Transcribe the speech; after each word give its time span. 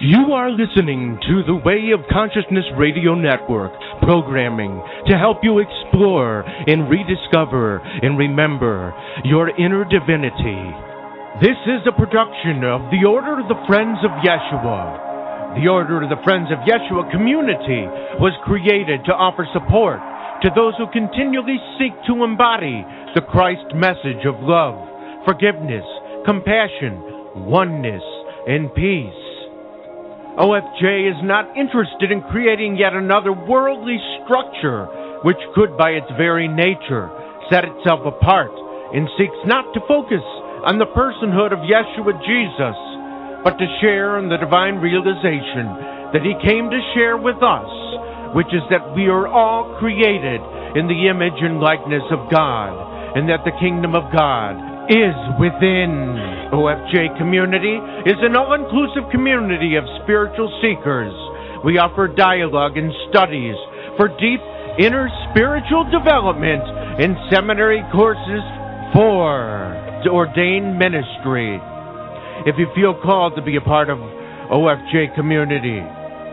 You 0.00 0.32
are 0.32 0.48
listening 0.48 1.20
to 1.28 1.44
the 1.44 1.60
Way 1.60 1.92
of 1.92 2.00
Consciousness 2.08 2.64
Radio 2.80 3.12
Network, 3.12 3.76
programming 4.00 4.80
to 5.04 5.20
help 5.20 5.44
you 5.44 5.60
explore 5.60 6.40
and 6.40 6.88
rediscover 6.88 7.84
and 7.84 8.16
remember 8.16 8.96
your 9.28 9.52
inner 9.60 9.84
divinity. 9.84 10.56
This 11.44 11.60
is 11.68 11.84
a 11.84 11.92
production 11.92 12.64
of 12.64 12.88
the 12.88 13.04
Order 13.04 13.44
of 13.44 13.48
the 13.52 13.60
Friends 13.68 14.00
of 14.00 14.08
Yeshua. 14.24 15.60
The 15.60 15.68
Order 15.68 16.00
of 16.00 16.08
the 16.08 16.24
Friends 16.24 16.48
of 16.48 16.64
Yeshua 16.64 17.12
community 17.12 17.84
was 18.16 18.32
created 18.48 19.04
to 19.04 19.12
offer 19.12 19.44
support 19.52 20.00
to 20.40 20.48
those 20.56 20.72
who 20.80 20.88
continually 20.96 21.60
seek 21.76 21.92
to 22.08 22.24
embody 22.24 22.88
the 23.12 23.28
Christ 23.28 23.76
message 23.76 24.24
of 24.24 24.40
love, 24.40 24.80
forgiveness, 25.28 25.84
compassion, 26.24 27.44
oneness, 27.44 28.00
and 28.48 28.72
peace. 28.72 29.19
OFJ 30.38 31.10
is 31.10 31.18
not 31.26 31.56
interested 31.56 32.12
in 32.12 32.22
creating 32.30 32.76
yet 32.76 32.94
another 32.94 33.32
worldly 33.32 33.98
structure 34.22 34.86
which 35.26 35.40
could, 35.54 35.76
by 35.76 35.90
its 35.90 36.06
very 36.16 36.46
nature, 36.46 37.10
set 37.50 37.64
itself 37.64 38.06
apart 38.06 38.54
and 38.94 39.10
seeks 39.18 39.36
not 39.44 39.66
to 39.74 39.80
focus 39.90 40.22
on 40.62 40.78
the 40.78 40.88
personhood 40.94 41.50
of 41.50 41.66
Yeshua 41.66 42.14
Jesus, 42.22 42.78
but 43.42 43.58
to 43.58 43.66
share 43.80 44.18
in 44.18 44.28
the 44.28 44.38
divine 44.38 44.78
realization 44.78 45.66
that 46.14 46.22
he 46.22 46.34
came 46.46 46.70
to 46.70 46.80
share 46.94 47.18
with 47.18 47.42
us, 47.42 47.70
which 48.34 48.50
is 48.54 48.62
that 48.70 48.94
we 48.94 49.10
are 49.10 49.26
all 49.26 49.76
created 49.82 50.40
in 50.78 50.86
the 50.86 51.10
image 51.10 51.38
and 51.42 51.58
likeness 51.58 52.06
of 52.14 52.30
God, 52.30 52.70
and 53.18 53.28
that 53.28 53.42
the 53.42 53.56
kingdom 53.58 53.98
of 53.98 54.06
God 54.14 54.69
is 54.88 55.16
within. 55.38 56.38
OFJ 56.50 57.16
Community 57.16 57.78
is 58.10 58.18
an 58.26 58.34
all 58.34 58.58
inclusive 58.58 59.06
community 59.14 59.78
of 59.78 59.86
spiritual 60.02 60.50
seekers. 60.58 61.14
We 61.62 61.78
offer 61.78 62.10
dialogue 62.10 62.74
and 62.74 62.90
studies 63.06 63.54
for 63.94 64.10
deep 64.18 64.42
inner 64.82 65.06
spiritual 65.30 65.86
development 65.94 66.66
and 66.98 67.14
seminary 67.30 67.86
courses 67.94 68.42
for 68.90 69.78
ordained 70.10 70.74
ministry. 70.74 71.54
If 72.50 72.58
you 72.58 72.66
feel 72.74 72.98
called 72.98 73.36
to 73.36 73.42
be 73.42 73.54
a 73.54 73.62
part 73.62 73.90
of 73.90 73.98
OFJ 74.50 75.14
Community 75.14 75.86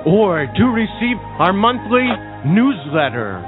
or 0.09 0.49
to 0.49 0.65
receive 0.73 1.21
our 1.37 1.53
monthly 1.53 2.09
newsletter, 2.41 3.43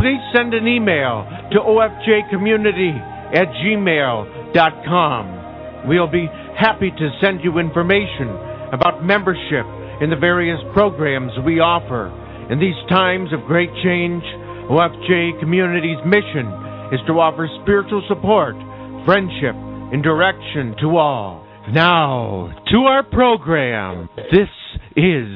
please 0.00 0.22
send 0.32 0.54
an 0.54 0.64
email 0.64 1.28
to 1.52 1.58
ofjcommunity 1.60 2.96
at 3.34 3.48
gmail.com. 3.62 5.24
We'll 5.88 6.10
be 6.10 6.28
happy 6.58 6.90
to 6.90 7.10
send 7.20 7.40
you 7.42 7.58
information 7.58 8.28
about 8.72 9.04
membership 9.04 9.66
in 10.00 10.10
the 10.10 10.16
various 10.20 10.60
programs 10.72 11.32
we 11.44 11.60
offer. 11.60 12.08
In 12.50 12.58
these 12.58 12.76
times 12.88 13.32
of 13.32 13.40
great 13.46 13.70
change, 13.82 14.22
OFJ 14.70 15.40
Community's 15.40 15.98
mission 16.04 16.46
is 16.92 17.00
to 17.06 17.18
offer 17.18 17.48
spiritual 17.62 18.02
support, 18.08 18.54
friendship, 19.06 19.54
and 19.92 20.02
direction 20.02 20.74
to 20.80 20.96
all. 20.96 21.46
Now, 21.72 22.54
to 22.70 22.78
our 22.86 23.02
program. 23.02 24.08
This 24.32 24.48
is 24.96 25.28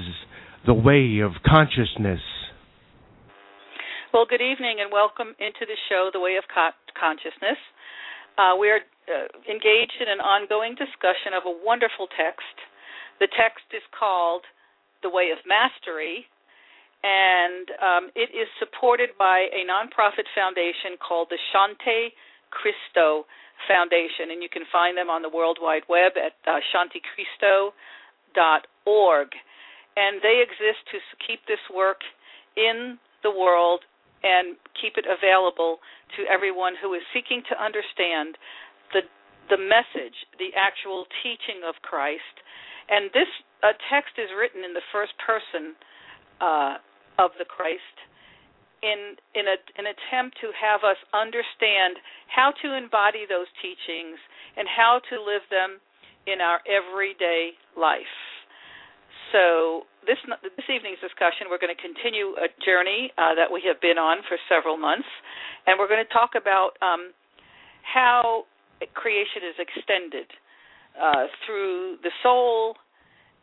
the 0.67 0.75
way 0.75 1.21
of 1.21 1.33
consciousness. 1.47 2.21
Well, 4.13 4.27
good 4.29 4.43
evening 4.43 4.79
and 4.81 4.91
welcome 4.93 5.35
into 5.39 5.67
the 5.67 5.77
show, 5.89 6.11
The 6.13 6.21
Way 6.21 6.37
of 6.39 6.45
Consciousness. 6.95 7.59
Uh, 8.37 8.59
we 8.59 8.67
are 8.71 8.83
uh, 9.07 9.31
engaged 9.47 9.99
in 10.03 10.11
an 10.11 10.19
ongoing 10.19 10.75
discussion 10.75 11.39
of 11.39 11.47
a 11.47 11.55
wonderful 11.55 12.11
text. 12.19 12.57
The 13.21 13.31
text 13.31 13.63
is 13.71 13.83
called 13.95 14.43
The 15.07 15.11
Way 15.11 15.31
of 15.31 15.39
Mastery, 15.47 16.27
and 17.07 17.71
um, 17.79 18.05
it 18.19 18.35
is 18.35 18.51
supported 18.59 19.15
by 19.15 19.47
a 19.55 19.63
nonprofit 19.63 20.27
foundation 20.35 20.99
called 20.99 21.31
the 21.31 21.39
Shanti 21.55 22.11
Christo 22.51 23.27
Foundation, 23.71 24.35
and 24.35 24.43
you 24.43 24.49
can 24.51 24.67
find 24.73 24.99
them 24.99 25.11
on 25.11 25.23
the 25.23 25.31
World 25.31 25.59
Wide 25.63 25.87
Web 25.89 26.19
at 26.19 26.35
uh. 26.43 26.59
And 29.95 30.19
they 30.27 30.43
exist 30.43 30.83
to 30.91 30.99
keep 31.23 31.39
this 31.47 31.63
work 31.71 32.03
in 32.57 32.99
the 33.23 33.31
world 33.31 33.87
and 34.25 34.57
keep 34.81 34.97
it 34.97 35.05
available 35.05 35.79
to 36.17 36.25
everyone 36.27 36.75
who 36.81 36.97
is 36.97 37.05
seeking 37.13 37.45
to 37.53 37.55
understand 37.61 38.41
the 38.97 39.05
the 39.53 39.61
message, 39.61 40.17
the 40.41 40.57
actual 40.57 41.05
teaching 41.21 41.61
of 41.69 41.77
Christ. 41.85 42.41
And 42.89 43.13
this 43.13 43.29
uh, 43.61 43.77
text 43.93 44.17
is 44.17 44.33
written 44.33 44.65
in 44.65 44.73
the 44.73 44.85
first 44.89 45.13
person 45.21 45.77
uh, 46.41 46.81
of 47.21 47.37
the 47.37 47.45
Christ 47.45 47.97
in 48.85 49.17
in 49.33 49.45
a, 49.49 49.57
an 49.81 49.89
attempt 49.89 50.41
to 50.41 50.53
have 50.53 50.85
us 50.85 51.01
understand 51.13 52.01
how 52.29 52.53
to 52.65 52.77
embody 52.77 53.25
those 53.29 53.49
teachings 53.61 54.21
and 54.57 54.69
how 54.69 55.01
to 55.13 55.17
live 55.21 55.45
them 55.53 55.81
in 56.29 56.41
our 56.41 56.61
everyday 56.65 57.53
life. 57.77 58.17
So 59.33 59.89
this 60.07 60.21
this 60.43 60.69
evening's 60.69 61.01
discussion, 61.01 61.49
we're 61.51 61.61
going 61.61 61.75
to 61.75 61.81
continue 61.81 62.37
a 62.37 62.49
journey 62.65 63.13
uh, 63.17 63.35
that 63.35 63.51
we 63.51 63.63
have 63.67 63.81
been 63.81 63.99
on 63.99 64.23
for 64.29 64.37
several 64.49 64.77
months, 64.77 65.09
and 65.67 65.79
we're 65.79 65.89
going 65.89 66.05
to 66.05 66.13
talk 66.13 66.37
about 66.37 66.77
um, 66.81 67.13
how 67.83 68.45
creation 68.95 69.43
is 69.49 69.57
extended 69.59 70.29
uh, 71.01 71.27
through 71.45 71.97
the 72.03 72.13
soul, 72.23 72.77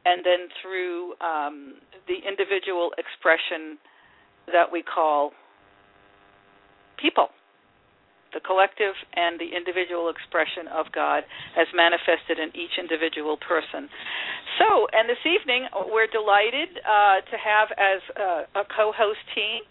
and 0.06 0.26
then 0.26 0.48
through 0.62 1.14
um, 1.22 1.82
the 2.08 2.22
individual 2.26 2.92
expression 2.98 3.78
that 4.48 4.72
we 4.72 4.82
call 4.82 5.32
people 6.98 7.30
the 8.34 8.40
collective 8.40 8.96
and 9.16 9.40
the 9.40 9.52
individual 9.52 10.10
expression 10.10 10.68
of 10.72 10.88
God 10.92 11.24
as 11.56 11.68
manifested 11.76 12.40
in 12.40 12.50
each 12.56 12.80
individual 12.80 13.36
person. 13.38 13.92
So, 14.60 14.88
and 14.92 15.08
this 15.08 15.22
evening 15.28 15.68
we're 15.92 16.10
delighted 16.10 16.80
uh, 16.84 17.24
to 17.24 17.36
have 17.38 17.68
as 17.76 18.02
uh, 18.16 18.62
a 18.62 18.66
co-host 18.68 19.22
team 19.36 19.64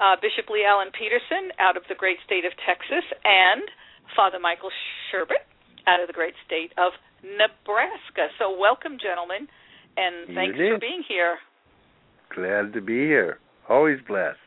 uh, 0.00 0.16
Bishop 0.20 0.48
Lee 0.48 0.64
Allen 0.64 0.88
Petersen 0.96 1.52
out 1.60 1.76
of 1.76 1.84
the 1.88 1.94
great 1.94 2.16
state 2.24 2.44
of 2.44 2.52
Texas 2.64 3.04
and 3.24 3.62
Father 4.16 4.40
Michael 4.40 4.72
Sherbert 5.08 5.44
out 5.86 6.00
of 6.00 6.06
the 6.06 6.16
great 6.16 6.34
state 6.46 6.72
of 6.78 6.92
Nebraska. 7.22 8.32
So, 8.38 8.56
welcome, 8.56 8.96
gentlemen, 9.00 9.48
and 9.96 10.32
thanks 10.34 10.56
for 10.56 10.78
being 10.80 11.04
here. 11.06 11.36
Glad 12.34 12.72
to 12.72 12.80
be 12.80 13.04
here. 13.04 13.38
Always 13.68 13.98
blessed. 14.08 14.38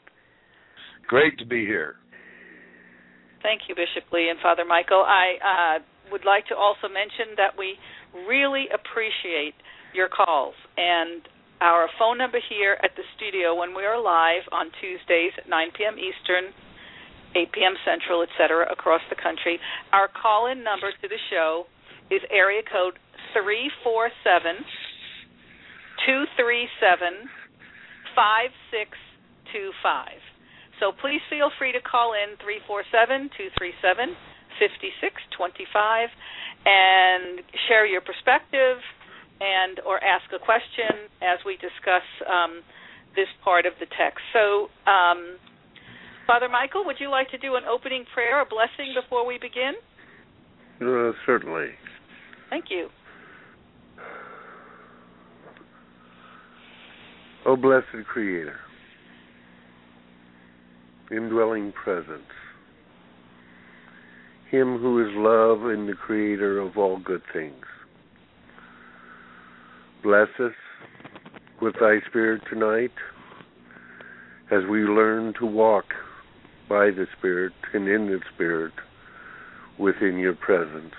Great 1.08 1.38
to 1.38 1.46
be 1.46 1.66
here. 1.66 1.96
Thank 3.46 3.70
you, 3.70 3.78
Bishop 3.78 4.10
Lee 4.10 4.34
and 4.34 4.42
Father 4.42 4.66
Michael. 4.66 5.06
I 5.06 5.38
uh, 5.38 5.78
would 6.10 6.26
like 6.26 6.50
to 6.50 6.58
also 6.58 6.90
mention 6.90 7.38
that 7.38 7.54
we 7.54 7.78
really 8.26 8.66
appreciate 8.74 9.54
your 9.94 10.10
calls 10.10 10.58
and 10.82 11.22
our 11.62 11.86
phone 12.02 12.18
number 12.18 12.42
here 12.42 12.82
at 12.82 12.98
the 12.98 13.06
studio 13.14 13.54
when 13.54 13.78
we 13.78 13.86
are 13.86 14.02
live 14.02 14.50
on 14.50 14.74
Tuesdays 14.82 15.38
at 15.38 15.46
9 15.46 15.78
p.m. 15.78 15.94
Eastern, 16.02 16.58
8 17.38 17.54
p.m. 17.54 17.78
Central, 17.86 18.26
etc., 18.26 18.66
across 18.66 19.06
the 19.14 19.20
country. 19.22 19.62
Our 19.94 20.10
call 20.10 20.50
in 20.50 20.66
number 20.66 20.90
to 20.90 21.06
the 21.06 21.22
show 21.30 21.70
is 22.10 22.26
area 22.34 22.66
code 22.66 22.98
347 23.38 24.58
237 26.02 27.30
5625. 28.18 30.35
So 30.80 30.92
please 30.92 31.22
feel 31.30 31.52
free 31.58 31.72
to 31.72 31.82
call 31.82 32.14
in 32.14 32.36
347 32.44 33.32
237 33.38 34.16
5625 34.60 36.10
and 36.66 37.44
share 37.68 37.86
your 37.86 38.02
perspective 38.02 38.80
and 39.40 39.80
or 39.84 40.00
ask 40.04 40.26
a 40.32 40.40
question 40.40 41.12
as 41.22 41.40
we 41.46 41.56
discuss 41.60 42.08
um, 42.28 42.64
this 43.16 43.28
part 43.44 43.66
of 43.66 43.74
the 43.80 43.88
text. 44.00 44.24
So, 44.32 44.72
um, 44.88 45.36
Father 46.28 46.50
Michael, 46.50 46.84
would 46.86 46.98
you 47.00 47.12
like 47.12 47.30
to 47.32 47.38
do 47.38 47.56
an 47.56 47.64
opening 47.70 48.06
prayer 48.14 48.40
or 48.40 48.46
blessing 48.46 48.96
before 48.96 49.28
we 49.28 49.38
begin? 49.38 49.76
Uh, 50.82 51.12
certainly. 51.26 51.76
Thank 52.50 52.66
you. 52.70 52.90
O 57.46 57.56
blessed 57.56 58.08
Creator 58.08 58.65
indwelling 61.12 61.72
presence, 61.72 62.32
Him 64.50 64.78
who 64.78 65.02
is 65.02 65.14
love 65.16 65.70
and 65.70 65.88
the 65.88 65.94
creator 65.94 66.60
of 66.60 66.78
all 66.78 66.98
good 67.00 67.22
things. 67.34 67.66
Bless 70.04 70.30
us 70.40 70.54
with 71.62 71.76
thy 71.80 72.00
Spirit 72.08 72.42
tonight 72.50 72.94
as 74.52 74.62
we 74.70 74.80
learn 74.82 75.34
to 75.40 75.46
walk 75.46 75.86
by 76.70 76.86
the 76.92 77.08
Spirit 77.18 77.54
and 77.74 77.88
in 77.88 78.08
the 78.08 78.20
Spirit 78.34 78.74
within 79.80 80.18
your 80.18 80.36
presence. 80.36 80.94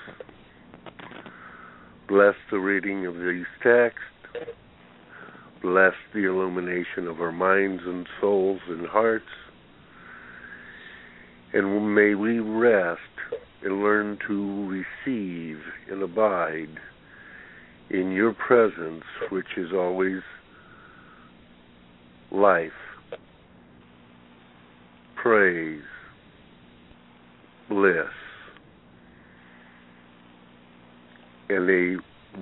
Bless 2.09 2.35
the 2.51 2.59
reading 2.59 3.07
of 3.07 3.15
these 3.15 3.47
texts 3.63 4.01
bless 5.67 5.95
the 6.15 6.25
illumination 6.25 7.09
of 7.09 7.21
our 7.21 7.33
minds 7.33 7.83
and 7.85 8.07
souls 8.21 8.61
and 8.69 8.87
hearts. 8.87 9.25
And 11.57 11.95
may 11.95 12.15
we 12.15 12.39
rest 12.39 13.01
and 13.63 13.83
learn 13.83 14.19
to 14.29 14.85
receive 15.07 15.59
and 15.91 16.03
abide 16.03 16.69
in 17.89 18.13
your 18.13 18.35
presence, 18.35 19.05
which 19.31 19.47
is 19.57 19.73
always 19.73 20.21
life, 22.31 22.73
praise, 25.15 25.81
bliss, 27.71 28.05
and 31.49 31.71
a 31.71 31.97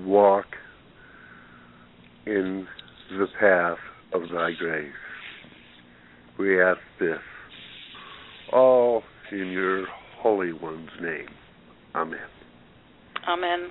walk 0.04 0.46
in 2.26 2.66
the 3.10 3.28
path 3.38 3.78
of 4.12 4.22
thy 4.22 4.54
grace. 4.58 4.92
We 6.36 6.60
ask 6.60 6.80
this 6.98 7.20
all 8.52 9.02
in 9.32 9.48
your 9.48 9.86
Holy 10.18 10.52
One's 10.52 10.90
name. 11.00 11.28
Amen. 11.94 12.18
Amen. 13.28 13.70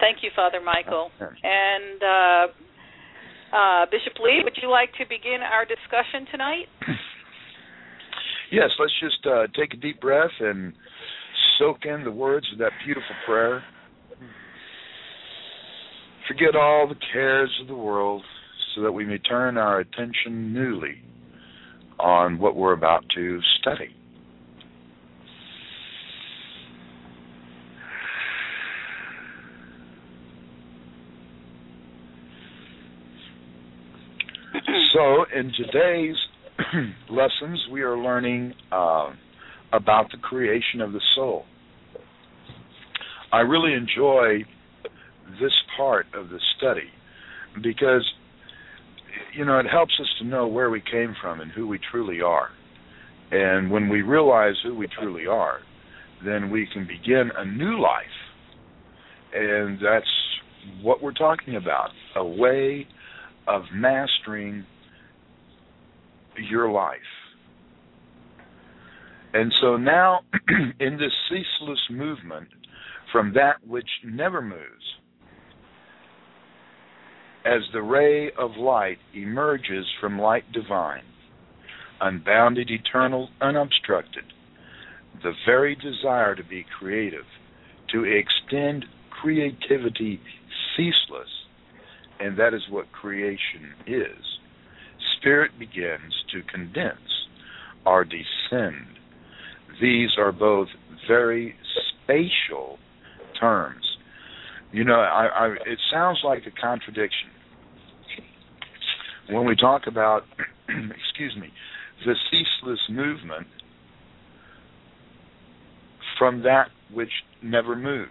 Thank 0.00 0.18
you, 0.22 0.30
Father 0.34 0.60
Michael. 0.60 1.10
And 1.20 2.02
uh, 2.02 3.56
uh, 3.56 3.86
Bishop 3.90 4.18
Lee, 4.22 4.40
would 4.42 4.56
you 4.60 4.70
like 4.70 4.92
to 4.98 5.04
begin 5.08 5.38
our 5.40 5.64
discussion 5.64 6.26
tonight? 6.30 6.66
Yes, 8.52 8.70
let's 8.78 8.92
just 9.00 9.26
uh, 9.26 9.48
take 9.58 9.74
a 9.74 9.76
deep 9.76 10.00
breath 10.00 10.30
and 10.38 10.74
soak 11.58 11.78
in 11.86 12.04
the 12.04 12.10
words 12.12 12.46
of 12.52 12.58
that 12.58 12.70
beautiful 12.84 13.16
prayer. 13.26 13.64
Forget 16.28 16.54
all 16.54 16.86
the 16.86 16.94
cares 17.12 17.50
of 17.60 17.66
the 17.66 17.74
world 17.74 18.22
so 18.74 18.82
that 18.82 18.92
we 18.92 19.04
may 19.04 19.18
turn 19.18 19.58
our 19.58 19.80
attention 19.80 20.52
newly 20.52 21.02
on 21.98 22.38
what 22.38 22.56
we're 22.56 22.72
about 22.72 23.04
to 23.14 23.40
study. 23.60 23.94
so, 34.92 35.24
in 35.34 35.52
today's 35.52 36.16
lessons, 37.10 37.66
we 37.70 37.82
are 37.82 37.98
learning 37.98 38.54
uh, 38.70 39.12
about 39.72 40.10
the 40.10 40.18
creation 40.18 40.80
of 40.80 40.92
the 40.92 41.00
soul. 41.14 41.44
I 43.32 43.40
really 43.40 43.72
enjoy 43.72 44.44
this 45.40 45.52
part 45.76 46.06
of 46.14 46.28
the 46.28 46.38
study 46.56 46.90
because 47.60 48.08
you 49.36 49.44
know 49.44 49.58
it 49.58 49.66
helps 49.66 49.94
us 50.00 50.06
to 50.18 50.24
know 50.24 50.46
where 50.46 50.70
we 50.70 50.80
came 50.80 51.14
from 51.20 51.40
and 51.40 51.50
who 51.50 51.66
we 51.66 51.78
truly 51.90 52.20
are. 52.20 52.50
And 53.30 53.70
when 53.70 53.88
we 53.88 54.02
realize 54.02 54.54
who 54.62 54.74
we 54.74 54.86
truly 54.86 55.26
are, 55.26 55.60
then 56.24 56.50
we 56.50 56.68
can 56.72 56.86
begin 56.86 57.30
a 57.36 57.44
new 57.44 57.80
life. 57.80 58.04
And 59.34 59.78
that's 59.78 60.06
what 60.82 61.02
we're 61.02 61.12
talking 61.12 61.56
about 61.56 61.90
a 62.16 62.24
way 62.24 62.86
of 63.48 63.62
mastering 63.72 64.64
your 66.50 66.70
life. 66.70 66.98
And 69.32 69.52
so 69.60 69.76
now, 69.76 70.20
in 70.80 70.96
this 70.96 71.12
ceaseless 71.28 71.80
movement 71.90 72.48
from 73.10 73.32
that 73.34 73.56
which 73.66 73.88
never 74.04 74.40
moves, 74.40 74.62
as 77.44 77.60
the 77.72 77.82
ray 77.82 78.30
of 78.38 78.56
light 78.56 78.98
emerges 79.14 79.86
from 80.00 80.18
light 80.18 80.50
divine, 80.52 81.04
unbounded, 82.00 82.70
eternal, 82.70 83.28
unobstructed, 83.40 84.24
the 85.22 85.32
very 85.46 85.76
desire 85.76 86.34
to 86.34 86.44
be 86.44 86.64
creative, 86.78 87.26
to 87.92 88.04
extend 88.04 88.84
creativity 89.10 90.20
ceaseless, 90.76 91.28
and 92.20 92.38
that 92.38 92.54
is 92.54 92.62
what 92.70 92.90
creation 92.92 93.74
is. 93.86 94.38
Spirit 95.18 95.52
begins 95.58 96.12
to 96.32 96.42
condense 96.42 96.98
or 97.86 98.04
descend. 98.04 98.86
These 99.80 100.10
are 100.18 100.32
both 100.32 100.68
very 101.06 101.54
spatial 102.04 102.78
terms. 103.38 103.83
You 104.74 104.82
know, 104.82 104.94
I, 104.98 105.26
I, 105.26 105.46
it 105.66 105.78
sounds 105.92 106.18
like 106.24 106.42
a 106.48 106.60
contradiction 106.60 107.30
when 109.30 109.46
we 109.46 109.54
talk 109.54 109.82
about, 109.86 110.24
excuse 110.68 111.36
me, 111.40 111.52
the 112.04 112.14
ceaseless 112.28 112.80
movement 112.90 113.46
from 116.18 116.42
that 116.42 116.70
which 116.92 117.12
never 117.40 117.76
moves. 117.76 118.10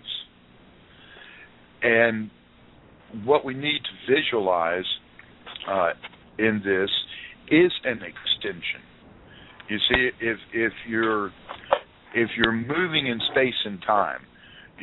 And 1.81 2.29
what 3.25 3.43
we 3.43 3.53
need 3.53 3.81
to 3.83 4.15
visualize 4.15 4.85
uh, 5.69 5.89
in 6.39 6.61
this 6.63 6.89
is 7.51 7.73
an 7.83 7.99
extension. 8.03 8.81
You 9.67 9.79
see, 9.89 10.09
if 10.21 10.37
if 10.53 10.71
you're 10.87 11.33
if 12.15 12.29
you're 12.37 12.53
moving 12.53 13.07
in 13.07 13.19
space 13.31 13.53
and 13.65 13.81
time, 13.85 14.21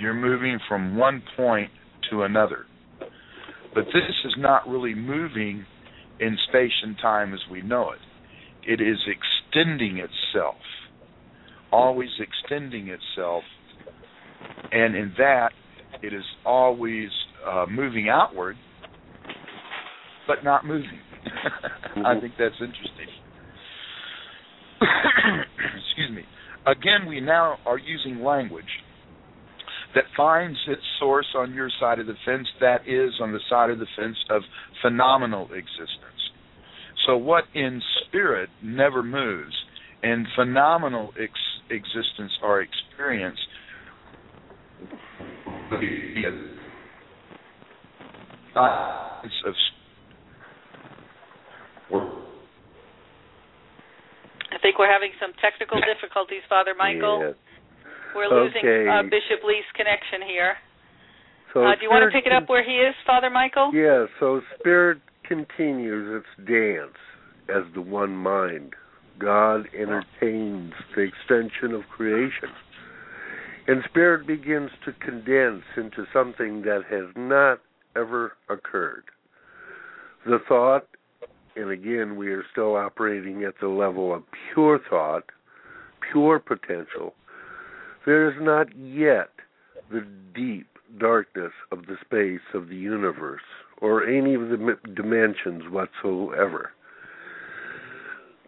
you're 0.00 0.14
moving 0.14 0.58
from 0.69 0.97
one 0.97 1.23
point 1.37 1.70
to 2.11 2.23
another. 2.23 2.64
But 3.75 3.85
this 3.87 4.17
is 4.25 4.35
not 4.38 4.67
really 4.69 4.94
moving 4.94 5.64
in 6.19 6.37
space 6.49 6.73
and 6.82 6.97
time 7.00 7.35
as 7.35 7.41
we 7.50 7.62
know 7.62 7.91
it. 7.91 8.00
It 8.67 8.81
is 8.81 8.99
extending 9.06 9.99
itself, 9.99 10.56
always 11.73 12.11
extending 12.19 12.88
itself, 12.88 13.43
and 14.73 14.94
in 14.97 15.12
that, 15.19 15.50
it 16.02 16.12
is 16.12 16.25
always 16.44 17.08
uh, 17.47 17.67
moving 17.70 18.08
outward, 18.08 18.56
but 20.26 20.44
not 20.44 20.67
moving. 20.67 21.00
I 22.05 22.19
think 22.20 22.35
that's 22.38 22.55
interesting. 22.61 23.08
Excuse 24.81 26.11
me. 26.14 26.23
Again, 26.67 27.08
we 27.08 27.20
now 27.20 27.58
are 27.67 27.79
using 27.79 28.23
language 28.23 28.64
that 29.94 30.04
finds 30.16 30.58
its 30.69 30.82
source 30.98 31.26
on 31.37 31.52
your 31.52 31.70
side 31.81 31.99
of 31.99 32.06
the 32.06 32.14
fence, 32.25 32.47
that 32.61 32.82
is, 32.87 33.12
on 33.20 33.32
the 33.32 33.40
side 33.49 33.70
of 33.70 33.78
the 33.78 33.87
fence 33.97 34.16
of 34.28 34.42
phenomenal 34.82 35.44
existence. 35.47 35.99
So, 37.06 37.16
what 37.16 37.44
in 37.54 37.80
spirit 38.06 38.50
never 38.62 39.02
moves, 39.02 39.54
and 40.02 40.26
phenomenal 40.37 41.12
ex- 41.20 41.32
existence 41.70 42.32
or 42.42 42.62
experience 42.62 43.38
of 48.56 49.54
I 54.52 54.59
think 54.62 54.78
we're 54.78 54.92
having 54.92 55.12
some 55.20 55.32
technical 55.40 55.80
difficulties, 55.80 56.42
Father 56.49 56.75
Michael. 56.76 57.23
Yes. 57.25 57.35
We're 58.14 58.29
losing 58.29 58.62
Okay. 58.64 58.88
uh, 58.88 59.02
Bishop 59.02 59.45
Lee's 59.45 59.64
connection 59.75 60.23
here. 60.26 60.57
So 61.52 61.64
Uh, 61.64 61.75
do 61.75 61.83
you 61.83 61.90
want 61.90 62.05
to 62.05 62.11
pick 62.11 62.26
it 62.26 62.33
up 62.33 62.49
where 62.49 62.62
he 62.62 62.79
is, 62.79 62.95
Father 63.07 63.31
Michael? 63.31 63.71
Yeah, 63.73 64.07
so 64.19 64.40
spirit 64.59 64.99
continues 65.25 66.23
its 66.23 66.49
dance 66.49 66.97
as 67.49 67.64
the 67.75 67.81
one 67.81 68.14
mind. 68.14 68.75
God 69.19 69.69
entertains 69.75 70.73
the 70.95 71.02
extension 71.02 71.75
of 71.75 71.83
creation. 71.88 72.50
And 73.67 73.85
spirit 73.85 74.26
begins 74.26 74.71
to 74.85 74.93
condense 74.93 75.64
into 75.76 76.07
something 76.12 76.62
that 76.62 76.85
has 76.88 77.14
not 77.17 77.61
ever 77.95 78.33
occurred. 78.49 79.05
The 80.25 80.38
thought, 80.49 80.87
and 81.57 81.71
again, 81.71 82.17
we 82.17 82.33
are 82.33 82.45
still 82.52 82.76
operating 82.76 83.45
at 83.45 83.55
the 83.61 83.69
level 83.69 84.14
of 84.14 84.23
pure 84.52 84.79
thought, 84.88 85.25
pure 86.11 86.38
potential. 86.38 87.14
There 88.07 88.28
is 88.28 88.37
not 88.40 88.69
yet 88.76 89.30
the 89.90 90.07
deep 90.35 90.66
darkness 90.99 91.52
of 91.71 91.87
the 91.87 91.97
space 92.00 92.40
of 92.54 92.69
the 92.69 92.76
universe 92.76 93.42
or 93.80 94.07
any 94.07 94.35
of 94.35 94.49
the 94.49 94.76
dimensions 94.95 95.64
whatsoever 95.71 96.73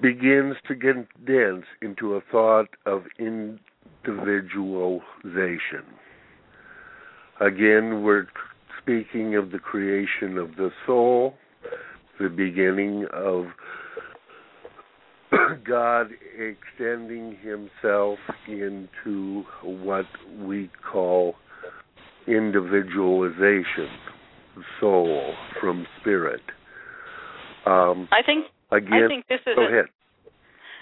begins 0.00 0.56
to 0.66 0.75
condense 0.75 1.66
into 1.80 2.14
a 2.14 2.21
thought 2.32 2.71
of 2.87 3.04
individualization. 3.18 5.85
Again, 7.40 8.02
we're 8.02 8.26
speaking 8.80 9.37
of 9.37 9.52
the 9.52 9.59
creation 9.59 10.38
of 10.38 10.56
the 10.56 10.71
soul, 10.87 11.35
the 12.18 12.28
beginning 12.28 13.06
of 13.12 13.47
God 15.52 16.11
extending 16.37 17.37
himself 17.42 18.18
into 18.49 19.44
what 19.62 20.06
we 20.40 20.71
call 20.90 21.35
individualization, 22.26 23.88
soul 24.80 25.35
from 25.61 25.87
spirit. 26.00 26.42
Um, 27.66 28.09
I 28.12 28.23
think 28.25 28.47
again, 28.71 29.04
I 29.04 29.09
think 29.09 29.26
this 29.28 29.40
is 29.47 29.56
go 29.56 29.62
a, 29.62 29.68
ahead. 29.68 29.87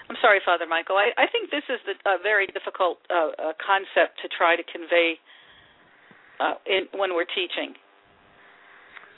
I'm 0.09 0.17
sorry, 0.21 0.39
Father 0.43 0.65
Michael. 0.67 0.97
I, 0.97 1.11
I 1.17 1.25
think 1.31 1.51
this 1.51 1.63
is 1.69 1.79
the, 1.85 1.93
a 2.09 2.17
very 2.21 2.47
difficult 2.47 2.97
uh, 3.09 3.31
uh, 3.37 3.53
concept 3.63 4.19
to 4.21 4.27
try 4.27 4.55
to 4.55 4.63
convey 4.63 5.15
uh, 6.39 6.55
in, 6.65 6.99
when 6.99 7.13
we're 7.15 7.29
teaching. 7.29 7.75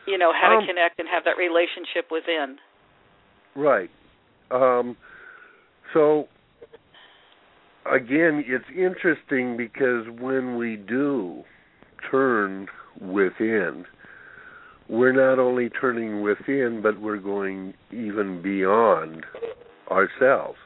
You 0.05 0.17
know 0.17 0.33
how 0.33 0.57
Um, 0.57 0.61
to 0.61 0.67
connect 0.67 0.99
and 0.99 1.07
have 1.07 1.23
that 1.23 1.37
relationship 1.37 2.11
within. 2.11 2.57
Right. 3.55 3.89
Um, 4.51 4.97
so 5.93 6.27
again, 7.91 8.43
it's 8.47 8.65
interesting 8.75 9.57
because 9.57 10.05
when 10.19 10.57
we 10.57 10.75
do 10.75 11.43
turn 12.09 12.67
within, 12.99 13.85
we're 14.89 15.13
not 15.13 15.39
only 15.41 15.69
turning 15.69 16.21
within, 16.21 16.81
but 16.81 16.99
we're 16.99 17.17
going 17.17 17.73
even 17.91 18.41
beyond 18.41 19.25
ourselves. 19.89 20.57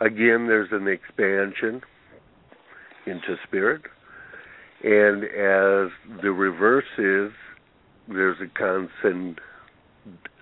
Again, 0.00 0.46
there's 0.46 0.70
an 0.72 0.88
expansion 0.88 1.82
into 3.06 3.36
spirit, 3.46 3.82
and 4.82 5.24
as 5.24 5.92
the 6.22 6.32
reverse 6.32 6.84
is, 6.98 7.32
there's 8.08 8.38
a 8.40 8.58
constant 8.58 9.38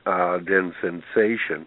uh, 0.07 0.39
sensation 0.81 1.67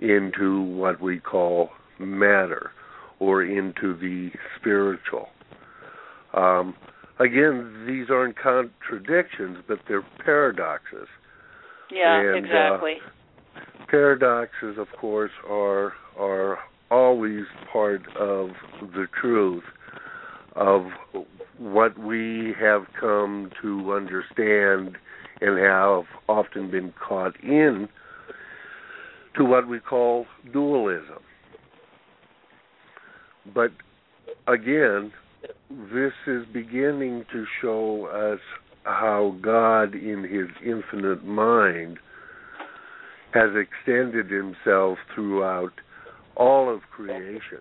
into 0.00 0.62
what 0.62 1.00
we 1.00 1.18
call 1.18 1.70
matter 1.98 2.72
or 3.18 3.44
into 3.44 3.96
the 3.96 4.30
spiritual. 4.58 5.28
Um, 6.34 6.74
again, 7.18 7.84
these 7.86 8.06
aren't 8.10 8.36
contradictions, 8.38 9.58
but 9.68 9.78
they're 9.86 10.06
paradoxes. 10.24 11.06
Yeah, 11.90 12.20
And, 12.20 12.46
uh, 12.46 12.48
exactly. 12.48 12.94
Paradoxes, 13.88 14.78
of 14.78 14.86
course, 14.98 15.32
are 15.48 15.92
are 16.18 16.58
always 16.90 17.44
part 17.72 18.02
of 18.16 18.50
the 18.80 19.06
truth 19.20 19.64
of 20.56 20.86
what 21.58 21.98
we 21.98 22.54
have 22.58 22.86
come 22.98 23.50
to 23.62 23.92
understand 23.92 24.96
and 25.40 25.58
have 25.58 26.04
often 26.28 26.70
been 26.70 26.92
caught 26.92 27.38
in 27.42 27.88
to 29.36 29.44
what 29.44 29.68
we 29.68 29.78
call 29.78 30.26
dualism. 30.52 31.22
But 33.54 33.70
again, 34.46 35.12
this 35.70 36.12
is 36.26 36.44
beginning 36.52 37.24
to 37.32 37.44
show 37.60 38.06
us 38.06 38.40
how 38.84 39.36
God, 39.40 39.94
in 39.94 40.24
His 40.24 40.48
infinite 40.64 41.24
mind, 41.24 41.98
has 43.32 43.50
extended 43.54 44.30
Himself 44.30 44.98
throughout 45.14 45.72
all 46.36 46.72
of 46.72 46.80
creation. 46.90 47.60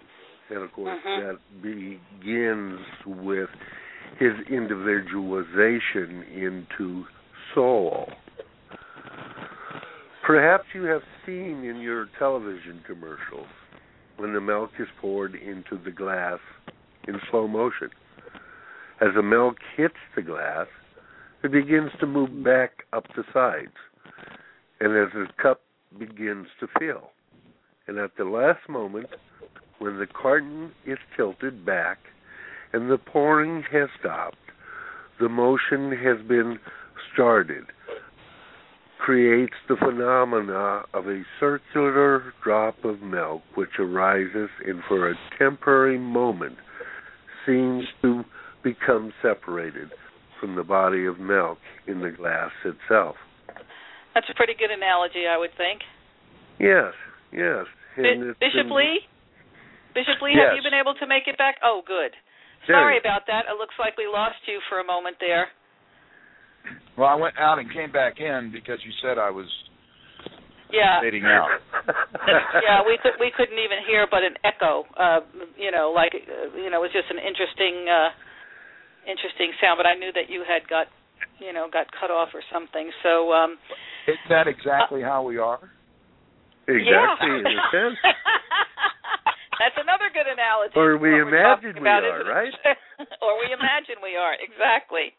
And 0.49 0.63
of 0.63 0.71
course, 0.73 0.99
Mhm. 1.05 1.21
that 1.21 1.61
begins 1.61 2.79
with 3.05 3.49
His 4.17 4.39
individualization 4.47 6.23
into 6.23 7.05
soul. 7.53 8.11
Perhaps 10.29 10.65
you 10.75 10.83
have 10.83 11.01
seen 11.25 11.63
in 11.63 11.81
your 11.81 12.07
television 12.19 12.83
commercials 12.85 13.47
when 14.17 14.31
the 14.31 14.39
milk 14.39 14.69
is 14.77 14.87
poured 15.01 15.33
into 15.33 15.83
the 15.83 15.89
glass 15.89 16.37
in 17.07 17.15
slow 17.31 17.47
motion. 17.47 17.89
As 19.01 19.07
the 19.15 19.23
milk 19.23 19.55
hits 19.75 19.95
the 20.15 20.21
glass, 20.21 20.67
it 21.43 21.51
begins 21.51 21.89
to 21.99 22.05
move 22.05 22.43
back 22.43 22.83
up 22.93 23.05
the 23.15 23.23
sides. 23.33 23.73
And 24.79 24.95
as 24.95 25.11
the 25.13 25.25
cup 25.41 25.61
begins 25.97 26.45
to 26.59 26.67
fill. 26.77 27.09
And 27.87 27.97
at 27.97 28.11
the 28.15 28.25
last 28.25 28.69
moment, 28.69 29.07
when 29.79 29.97
the 29.97 30.05
carton 30.05 30.73
is 30.85 30.99
tilted 31.17 31.65
back 31.65 31.97
and 32.71 32.91
the 32.91 32.99
pouring 32.99 33.63
has 33.71 33.89
stopped, 33.99 34.37
the 35.19 35.27
motion 35.27 35.91
has 35.91 36.23
been 36.27 36.59
started, 37.11 37.63
creates 39.09 39.57
the 39.67 39.75
phenomena 39.75 40.85
of 40.93 41.07
a 41.07 41.23
circular 41.39 42.31
drop 42.43 42.75
of 42.85 43.01
milk 43.01 43.41
which 43.55 43.73
arises 43.79 44.53
and 44.63 44.83
for 44.87 45.09
a 45.09 45.15
temporary 45.39 45.97
moment 45.97 46.53
seems 47.43 47.85
to 48.03 48.21
become 48.63 49.11
separated 49.19 49.89
from 50.39 50.55
the 50.55 50.61
body 50.61 51.07
of 51.07 51.17
milk 51.17 51.57
in 51.87 52.01
the 52.01 52.11
glass 52.11 52.51
itself. 52.61 53.15
That's 54.13 54.29
a 54.29 54.35
pretty 54.37 54.53
good 54.53 54.69
analogy, 54.69 55.25
I 55.25 55.39
would 55.41 55.57
think. 55.57 55.81
Yes, 56.59 56.93
yes. 57.33 57.65
It's 57.97 58.37
Bishop 58.37 58.69
been- 58.69 58.75
Lee? 58.77 59.01
Bishop 59.95 60.21
Lee, 60.21 60.37
have 60.37 60.53
you 60.53 60.61
been 60.61 60.77
able 60.77 60.93
to 61.01 61.07
make 61.07 61.25
it 61.25 61.35
back? 61.35 61.57
Oh, 61.63 61.81
good. 61.81 62.13
Sorry 62.67 62.99
about 62.99 63.25
that. 63.25 63.49
It 63.49 63.57
looks 63.57 63.73
like 63.79 63.97
we 63.97 64.05
lost 64.05 64.37
you 64.45 64.61
for 64.69 64.77
a 64.79 64.85
moment 64.85 65.17
there. 65.19 65.49
Well, 66.97 67.07
I 67.07 67.15
went 67.15 67.37
out 67.39 67.59
and 67.59 67.71
came 67.71 67.91
back 67.91 68.19
in 68.19 68.51
because 68.51 68.79
you 68.83 68.91
said 69.01 69.17
I 69.17 69.29
was 69.31 69.47
Yeah. 70.71 71.01
fading 71.01 71.25
out. 71.25 71.49
yeah, 72.61 72.83
we 72.85 72.97
could 73.01 73.17
we 73.19 73.31
couldn't 73.31 73.57
even 73.57 73.79
hear 73.87 74.05
but 74.09 74.23
an 74.23 74.35
echo. 74.43 74.85
Uh, 74.97 75.21
you 75.57 75.71
know, 75.71 75.91
like 75.95 76.13
uh, 76.13 76.55
you 76.57 76.69
know, 76.69 76.83
it 76.83 76.91
was 76.91 76.93
just 76.93 77.09
an 77.09 77.17
interesting 77.17 77.87
uh 77.89 78.11
interesting 79.07 79.51
sound, 79.61 79.77
but 79.77 79.87
I 79.87 79.95
knew 79.95 80.11
that 80.13 80.29
you 80.29 80.43
had 80.45 80.67
got 80.67 80.87
you 81.39 81.53
know, 81.53 81.67
got 81.71 81.87
cut 81.95 82.11
off 82.11 82.29
or 82.33 82.43
something. 82.51 82.91
So 83.01 83.31
um 83.33 83.57
Is 84.07 84.19
that 84.29 84.47
exactly 84.47 85.01
how 85.01 85.23
we 85.23 85.37
are? 85.37 85.59
Exactly, 86.67 87.33
yeah. 87.33 87.49
in 87.49 87.57
a 87.57 87.65
sense. 87.71 87.97
That's 89.59 89.75
another 89.75 90.07
good 90.13 90.27
analogy. 90.29 90.77
Or 90.79 90.95
we 90.95 91.19
imagine 91.19 91.81
we 91.81 91.89
are, 91.89 92.23
right? 92.23 92.55
or 93.25 93.35
we 93.43 93.51
imagine 93.51 93.99
we 93.99 94.15
are. 94.15 94.31
Exactly. 94.39 95.11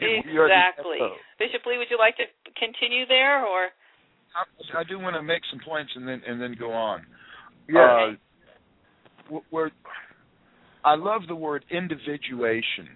We 0.00 0.38
are 0.38 0.48
the 0.48 0.54
Exactly. 0.54 0.98
Bishop 1.38 1.66
Lee, 1.66 1.78
would 1.78 1.88
you 1.90 1.98
like 1.98 2.16
to 2.16 2.24
continue 2.58 3.06
there 3.06 3.44
or 3.44 3.68
I, 4.34 4.80
I 4.80 4.84
do 4.84 4.98
want 4.98 5.16
to 5.16 5.22
make 5.22 5.42
some 5.50 5.60
points 5.64 5.92
and 5.96 6.06
then 6.06 6.22
and 6.26 6.40
then 6.40 6.56
go 6.58 6.72
on. 6.72 7.06
Yeah. 7.68 8.14
Uh, 9.30 9.38
where 9.50 9.70
I 10.84 10.94
love 10.94 11.22
the 11.26 11.34
word 11.34 11.64
individuation 11.70 12.88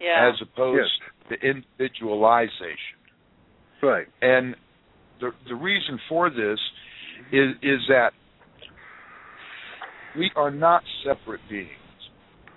yeah. 0.00 0.30
as 0.32 0.40
opposed 0.40 0.90
to 1.28 1.34
individualization. 1.36 2.98
right. 3.82 4.06
And 4.22 4.54
the 5.20 5.32
the 5.48 5.54
reason 5.54 5.98
for 6.08 6.30
this 6.30 6.58
is 7.32 7.50
is 7.62 7.80
that 7.88 8.10
we 10.16 10.30
are 10.36 10.50
not 10.50 10.82
separate 11.04 11.40
beings. 11.48 11.68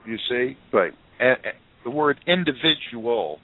You 0.05 0.17
see, 0.29 0.57
Right. 0.71 0.91
and, 1.19 1.37
and 1.45 1.53
the 1.83 1.89
word 1.89 2.19
individual 2.27 3.39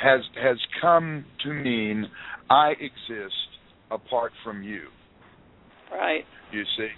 has 0.00 0.20
has 0.42 0.56
come 0.80 1.24
to 1.42 1.52
mean 1.52 2.06
I 2.48 2.70
exist 2.72 3.34
apart 3.90 4.32
from 4.44 4.62
you. 4.62 4.88
right. 5.92 6.24
You 6.52 6.64
see, 6.76 6.90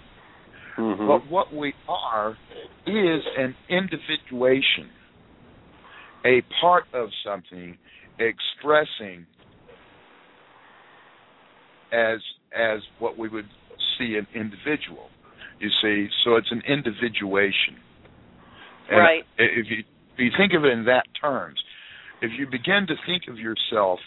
Mhm. 0.77 1.07
but 1.07 1.25
what 1.27 1.53
we 1.53 1.73
are 1.87 2.37
is 2.85 3.25
an 3.37 3.55
individuation, 3.69 4.89
a 6.25 6.41
part 6.61 6.85
of 6.93 7.09
something 7.23 7.77
expressing 8.19 9.25
as 11.91 12.19
as 12.51 12.81
what 12.99 13.17
we 13.17 13.27
would 13.29 13.49
see 13.97 14.17
an 14.17 14.27
individual. 14.33 15.09
You 15.59 15.69
see, 15.81 16.09
so 16.23 16.35
it's 16.35 16.51
an 16.51 16.61
individuation. 16.67 17.79
And 18.89 18.99
Right. 18.99 19.25
If 19.37 19.69
you 19.71 19.83
if 20.13 20.19
you 20.19 20.31
think 20.37 20.53
of 20.53 20.63
it 20.65 20.71
in 20.71 20.85
that 20.85 21.05
terms, 21.19 21.59
if 22.21 22.31
you 22.37 22.45
begin 22.45 22.85
to 22.87 22.95
think 23.05 23.23
of 23.29 23.37
yourself, 23.37 23.99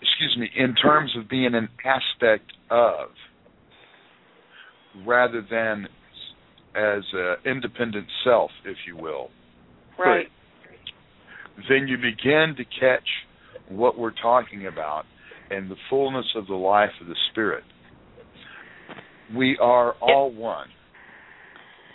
excuse 0.00 0.36
me, 0.38 0.48
in 0.56 0.74
terms 0.74 1.14
of 1.16 1.28
being 1.28 1.54
an 1.54 1.68
aspect 1.84 2.52
of, 2.70 3.08
rather 5.06 5.44
than 5.50 5.86
as 6.76 7.02
an 7.12 7.36
independent 7.44 8.06
self, 8.24 8.50
if 8.64 8.76
you 8.86 8.96
will, 8.96 9.30
Right. 9.98 10.28
then 11.68 11.86
you 11.86 11.96
begin 11.96 12.54
to 12.56 12.64
catch 12.64 13.08
what 13.68 13.96
we're 13.98 14.10
talking 14.10 14.66
about 14.66 15.06
and 15.50 15.70
the 15.70 15.76
fullness 15.88 16.26
of 16.34 16.46
the 16.46 16.54
life 16.54 16.90
of 17.00 17.06
the 17.06 17.16
Spirit. 17.30 17.64
We 19.34 19.56
are 19.58 19.92
all 20.00 20.30
one. 20.30 20.68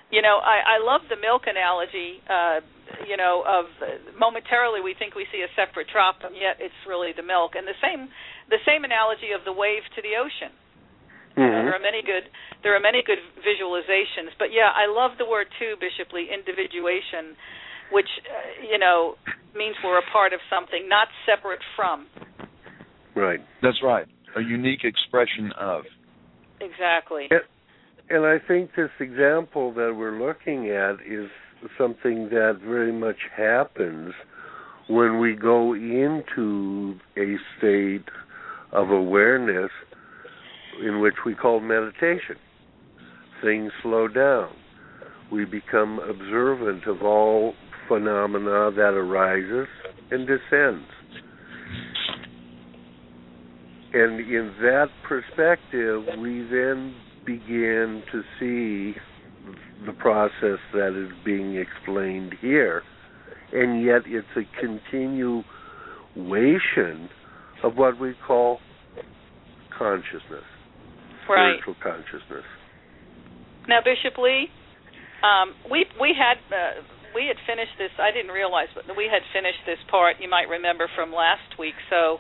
You 0.10 0.22
know, 0.22 0.42
I, 0.42 0.78
I 0.78 0.84
love 0.84 1.02
the 1.10 1.18
milk 1.22 1.46
analogy. 1.46 2.22
Uh, 2.26 2.66
you 3.06 3.16
know, 3.16 3.46
of 3.46 3.66
uh, 3.82 4.02
momentarily 4.18 4.82
we 4.82 4.98
think 4.98 5.14
we 5.14 5.30
see 5.32 5.46
a 5.46 5.52
separate 5.54 5.88
drop, 5.94 6.26
and 6.26 6.34
yet 6.34 6.58
it's 6.58 6.76
really 6.90 7.14
the 7.14 7.22
milk. 7.22 7.54
And 7.54 7.68
the 7.70 7.78
same, 7.78 8.10
the 8.50 8.58
same 8.66 8.84
analogy 8.84 9.32
of 9.38 9.46
the 9.46 9.54
wave 9.54 9.86
to 9.96 10.02
the 10.02 10.18
ocean. 10.18 10.52
Uh, 11.38 11.42
Mhm. 11.46 11.64
there 11.70 11.76
are 11.78 11.80
many 11.80 12.02
good, 12.02 12.26
there 12.64 12.76
are 12.76 12.82
many 12.82 13.04
good 13.06 13.22
visualizations. 13.46 14.34
But 14.42 14.52
yeah, 14.52 14.74
I 14.74 14.88
love 14.90 15.18
the 15.18 15.26
word 15.30 15.48
too, 15.60 15.78
Bishop 15.80 16.12
Lee, 16.12 16.28
individuation, 16.34 17.38
which 17.92 18.10
uh, 18.26 18.66
you 18.66 18.78
know 18.82 19.16
means 19.54 19.78
we're 19.84 20.00
a 20.00 20.10
part 20.12 20.34
of 20.34 20.42
something, 20.50 20.90
not 20.90 21.08
separate 21.26 21.62
from. 21.76 22.08
Right. 23.16 23.40
That's 23.62 23.82
right. 23.84 24.08
A 24.36 24.42
unique 24.42 24.84
expression 24.84 25.52
of. 25.54 25.86
Exactly. 26.60 27.28
And, 27.30 27.42
and 28.10 28.26
I 28.26 28.38
think 28.48 28.72
this 28.76 28.90
example 29.00 29.74
that 29.74 29.96
we're 29.96 30.20
looking 30.20 30.70
at 30.70 30.96
is 31.06 31.30
something 31.78 32.30
that 32.30 32.60
very 32.66 32.92
much 32.92 33.18
happens 33.36 34.14
when 34.88 35.20
we 35.20 35.36
go 35.36 35.74
into 35.74 36.96
a 37.18 37.36
state 37.58 38.10
of 38.72 38.90
awareness 38.90 39.70
in 40.84 41.02
which 41.02 41.16
we 41.26 41.36
call 41.36 41.60
meditation. 41.60 42.38
Things 43.44 43.72
slow 43.84 44.08
down. 44.08 44.50
We 45.32 45.46
become 45.46 46.00
observant 46.00 46.88
of 46.88 47.04
all 47.04 47.54
phenomena 47.88 48.72
that 48.72 48.94
arises 48.96 49.68
and 50.10 50.28
descends. 50.28 50.90
And 53.94 54.20
in 54.20 54.54
that 54.62 54.88
perspective, 55.08 56.04
we 56.20 56.48
then 56.50 56.96
begin 57.30 58.02
to 58.12 58.24
see 58.40 58.96
the 59.86 59.94
process 59.94 60.58
that 60.74 60.98
is 60.98 61.12
being 61.24 61.56
explained 61.58 62.34
here. 62.42 62.82
And 63.54 63.86
yet 63.86 64.02
it's 64.06 64.28
a 64.36 64.46
continuation 64.60 65.46
of 67.64 67.76
what 67.76 68.00
we 68.00 68.16
call 68.26 68.60
consciousness, 69.78 70.44
Right. 71.30 71.62
spiritual 71.62 71.76
consciousness. 71.84 72.46
Now, 73.68 73.82
Bishop 73.86 74.18
Lee, 74.18 74.50
um, 75.22 75.54
we 75.70 75.86
we 76.02 76.16
had 76.18 76.38
uh, 76.50 76.82
we 77.14 77.28
had 77.28 77.38
finished 77.46 77.78
this. 77.78 77.92
I 78.00 78.10
didn't 78.12 78.32
realize, 78.32 78.70
but 78.74 78.86
we 78.98 79.06
had 79.06 79.22
finished 79.34 79.62
this 79.66 79.78
part. 79.92 80.20
You 80.20 80.30
might 80.30 80.50
remember 80.50 80.88
from 80.96 81.14
last 81.14 81.60
week. 81.60 81.76
So, 81.90 82.18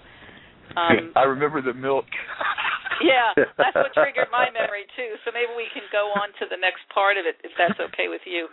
um, 0.77 1.13
I 1.15 1.23
remember 1.23 1.61
the 1.61 1.73
milk. 1.73 2.05
yeah, 3.05 3.31
that's 3.57 3.75
what 3.75 3.93
triggered 3.99 4.31
my 4.31 4.49
memory 4.51 4.85
too. 4.95 5.15
So 5.25 5.31
maybe 5.33 5.51
we 5.55 5.67
can 5.73 5.83
go 5.91 6.11
on 6.15 6.29
to 6.39 6.45
the 6.49 6.57
next 6.59 6.83
part 6.93 7.17
of 7.17 7.25
it, 7.25 7.35
if 7.43 7.51
that's 7.57 7.79
okay 7.93 8.07
with 8.07 8.21
you. 8.25 8.47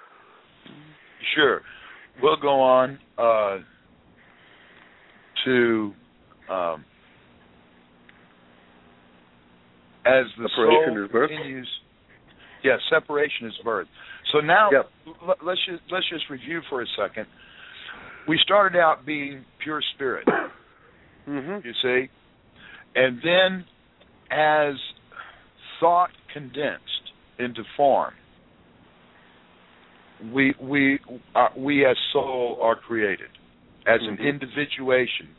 Sure. 1.35 1.61
We'll 2.23 2.41
go 2.41 2.61
on 2.61 2.99
uh, 3.19 3.59
to 5.45 5.93
um, 6.49 6.85
as 10.07 10.25
the 10.39 10.49
Separation 10.55 10.95
soul 10.95 11.05
is 11.05 11.11
birth? 11.13 11.31
continues. 11.31 11.69
Yeah, 12.65 12.77
separation 12.91 13.49
is 13.49 13.55
birth. 13.65 13.87
So 14.33 14.41
now 14.41 14.71
Yep. 14.73 14.91
l- 15.23 15.37
let's 15.45 15.61
just 15.67 15.83
let's 15.91 16.09
just 16.09 16.29
review 16.31 16.61
for 16.71 16.83
a 16.83 16.87
second. 16.99 17.27
We 18.27 18.39
started 18.43 18.79
out 18.79 19.07
being 19.07 19.45
pure 19.63 19.81
spirit, 19.95 20.27
hmm 21.27 21.59
you 21.63 21.73
see, 21.83 22.09
and 22.97 23.19
then 23.23 23.65
as 24.31 24.75
thought 25.81 26.11
condensed 26.33 27.13
into 27.39 27.63
form, 27.77 28.15
we 30.33 30.55
we 30.59 30.99
uh, 31.35 31.49
we 31.57 31.85
as 31.85 31.97
soul 32.13 32.59
are 32.63 32.77
created 32.77 33.31
as 33.87 34.01
an 34.03 34.17
Mhm. 34.17 34.25
individuation, 34.25 35.35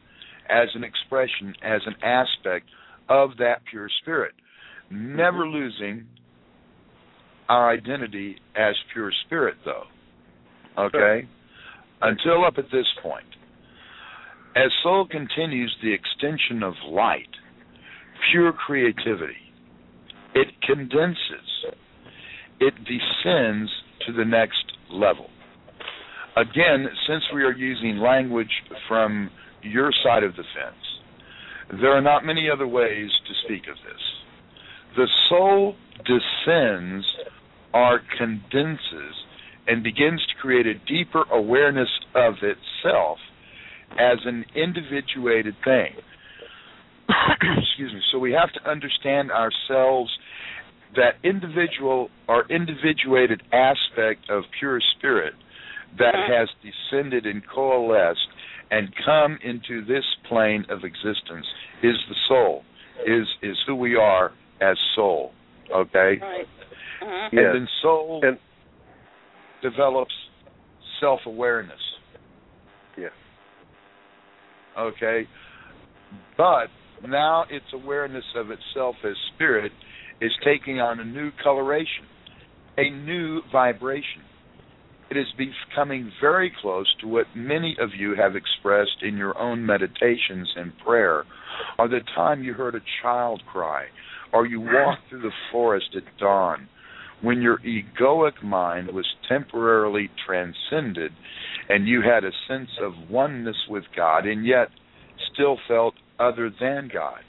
as 0.49 0.73
an 0.75 0.83
expression, 0.83 1.55
as 1.61 1.85
an 1.85 1.95
aspect 2.03 2.69
of 3.09 3.37
that 3.37 3.63
pure 3.65 3.89
spirit, 3.89 4.33
never 4.89 5.47
losing 5.47 6.07
our 7.49 7.69
identity 7.69 8.39
as 8.55 8.75
pure 8.93 9.11
spirit, 9.25 9.57
though. 9.63 9.87
Okay, 10.77 11.27
until 12.01 12.45
up 12.45 12.57
at 12.57 12.69
this 12.69 12.87
point. 13.01 13.25
As 14.55 14.71
soul 14.81 15.05
continues 15.05 15.75
the 15.81 15.91
extension 15.93 16.63
of 16.63 16.73
light, 16.83 17.29
pure 18.31 18.51
creativity, 18.51 19.37
it 20.33 20.47
condenses, 20.61 21.65
it 22.59 22.73
descends 22.85 23.71
to 24.05 24.13
the 24.13 24.25
next 24.25 24.63
level. 24.91 25.29
Again, 26.35 26.87
since 27.07 27.23
we 27.33 27.43
are 27.43 27.53
using 27.53 27.97
language 27.97 28.51
from 28.87 29.29
your 29.63 29.91
side 30.03 30.23
of 30.23 30.35
the 30.35 30.43
fence, 30.43 31.81
there 31.81 31.91
are 31.91 32.01
not 32.01 32.25
many 32.25 32.49
other 32.49 32.67
ways 32.67 33.09
to 33.27 33.33
speak 33.43 33.63
of 33.67 33.75
this. 33.77 34.01
The 34.95 35.07
soul 35.29 35.75
descends 36.05 37.05
or 37.73 38.01
condenses 38.17 39.15
and 39.67 39.83
begins 39.83 40.25
to 40.27 40.41
create 40.41 40.65
a 40.65 40.75
deeper 40.87 41.23
awareness 41.31 41.89
of 42.15 42.35
itself 42.35 43.17
as 43.99 44.19
an 44.25 44.45
individuated 44.55 45.55
thing. 45.63 45.93
Excuse 47.57 47.93
me. 47.93 48.01
So 48.11 48.19
we 48.19 48.31
have 48.33 48.51
to 48.53 48.69
understand 48.69 49.31
ourselves 49.31 50.11
that 50.95 51.15
individual 51.23 52.09
or 52.27 52.45
individuated 52.49 53.43
aspect 53.51 54.29
of 54.29 54.43
pure 54.59 54.79
spirit 54.97 55.33
that 55.97 56.13
Mhm. 56.15 56.29
has 56.29 56.49
descended 56.61 57.25
and 57.25 57.45
coalesced 57.47 58.27
and 58.71 58.93
come 59.05 59.37
into 59.41 59.81
this 59.81 60.05
plane 60.23 60.65
of 60.69 60.83
existence 60.83 61.47
is 61.81 61.95
the 62.09 62.15
soul, 62.27 62.65
is 63.05 63.27
is 63.41 63.57
who 63.65 63.75
we 63.75 63.95
are 63.95 64.31
as 64.59 64.77
soul. 64.95 65.33
Okay? 65.71 66.17
Right. 66.17 66.47
Yes. 67.01 67.29
And 67.31 67.37
then 67.55 67.67
soul 67.81 68.21
And- 68.23 68.39
develops 69.61 70.13
self 70.99 71.25
awareness. 71.25 71.97
Yeah. 72.97 73.09
Okay? 74.77 75.27
But 76.35 76.69
now 77.05 77.45
its 77.49 77.65
awareness 77.73 78.23
of 78.35 78.47
itself 78.51 78.95
as 79.03 79.15
spirit 79.35 79.71
is 80.21 80.31
taking 80.43 80.79
on 80.79 80.99
a 80.99 81.05
new 81.05 81.31
coloration, 81.43 82.05
a 82.77 82.89
new 82.89 83.41
vibration. 83.51 84.23
It 85.09 85.17
is 85.17 85.27
becoming 85.37 86.11
very 86.19 86.51
close 86.61 86.87
to 87.01 87.07
what 87.07 87.27
many 87.35 87.77
of 87.79 87.89
you 87.97 88.15
have 88.15 88.35
expressed 88.35 89.03
in 89.03 89.15
your 89.15 89.37
own 89.37 89.65
meditations 89.65 90.51
and 90.55 90.73
prayer, 90.85 91.23
or 91.79 91.87
the 91.87 92.01
time 92.15 92.43
you 92.43 92.53
heard 92.53 92.75
a 92.75 92.81
child 93.01 93.41
cry, 93.51 93.85
or 94.33 94.45
you 94.45 94.59
walked 94.59 95.09
through 95.09 95.21
the 95.21 95.31
forest 95.51 95.95
at 95.95 96.03
dawn, 96.19 96.67
when 97.21 97.41
your 97.41 97.59
egoic 97.59 98.43
mind 98.43 98.89
was 98.93 99.05
temporarily 99.27 100.09
transcended 100.25 101.11
and 101.69 101.87
you 101.87 102.01
had 102.01 102.23
a 102.23 102.31
sense 102.47 102.69
of 102.81 103.09
oneness 103.09 103.57
with 103.69 103.83
God 103.95 104.25
and 104.25 104.45
yet 104.45 104.67
still 105.33 105.57
felt 105.67 105.95
other 106.19 106.51
than 106.59 106.89
God, 106.93 107.21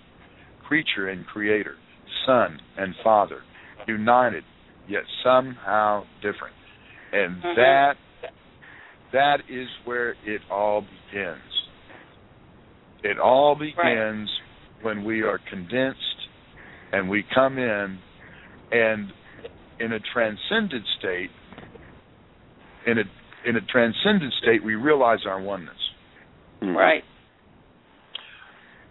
creature 0.66 1.08
and 1.08 1.26
creator, 1.26 1.76
son 2.26 2.60
and 2.76 2.94
father, 3.02 3.42
united 3.86 4.44
yet 4.86 5.02
somehow 5.22 6.04
different. 6.22 6.54
And 7.12 7.42
Mhm. 7.42 7.54
that 7.56 7.98
that 9.12 9.40
is 9.48 9.68
where 9.84 10.16
it 10.24 10.42
all 10.50 10.82
begins. 10.82 11.68
It 13.02 13.18
all 13.18 13.54
begins 13.54 14.28
when 14.82 15.04
we 15.04 15.22
are 15.22 15.38
condensed 15.38 16.28
and 16.92 17.08
we 17.08 17.22
come 17.22 17.58
in 17.58 17.98
and 18.72 19.12
in 19.78 19.92
a 19.92 20.00
transcended 20.00 20.84
state 20.98 21.30
in 22.86 22.98
a 22.98 23.04
in 23.44 23.56
a 23.56 23.60
transcendent 23.62 24.32
state 24.34 24.62
we 24.62 24.74
realize 24.74 25.24
our 25.26 25.40
oneness. 25.40 25.78
Right. 26.60 27.04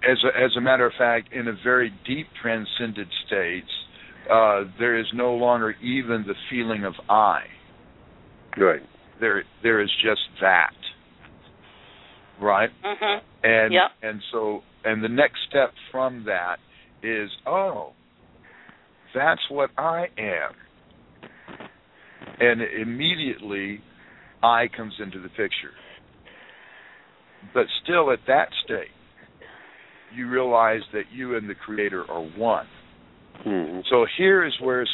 As 0.07 0.17
a, 0.23 0.27
as 0.41 0.51
a 0.57 0.61
matter 0.61 0.85
of 0.85 0.93
fact, 0.97 1.33
in 1.33 1.47
a 1.49 1.53
very 1.63 1.91
deep 2.07 2.27
transcended 2.41 3.07
states, 3.25 3.67
uh, 4.31 4.63
there 4.79 4.97
is 4.97 5.05
no 5.13 5.33
longer 5.33 5.75
even 5.81 6.23
the 6.25 6.33
feeling 6.49 6.85
of 6.85 6.93
I. 7.09 7.41
Right. 8.57 8.81
There 9.19 9.43
there 9.63 9.81
is 9.81 9.89
just 10.03 10.21
that. 10.41 10.73
Right? 12.41 12.69
Mm-hmm. 12.85 13.25
And 13.43 13.73
Yep. 13.73 13.91
and 14.01 14.21
so 14.31 14.61
and 14.85 15.03
the 15.03 15.09
next 15.09 15.39
step 15.49 15.73
from 15.91 16.25
that 16.25 16.57
is 17.03 17.29
oh 17.45 17.93
that's 19.13 19.41
what 19.49 19.71
I 19.77 20.05
am. 20.17 20.51
And 22.39 22.61
immediately 22.61 23.81
I 24.43 24.67
comes 24.75 24.93
into 24.99 25.19
the 25.21 25.29
picture. 25.29 25.73
But 27.53 27.65
still 27.83 28.11
at 28.11 28.19
that 28.27 28.49
state 28.63 28.91
you 30.13 30.27
realize 30.27 30.81
that 30.93 31.11
you 31.11 31.35
and 31.35 31.49
the 31.49 31.55
creator 31.55 32.09
are 32.09 32.21
one. 32.21 32.67
Mhm. 33.45 33.85
So 33.87 34.05
here 34.17 34.43
is 34.43 34.59
where 34.59 34.85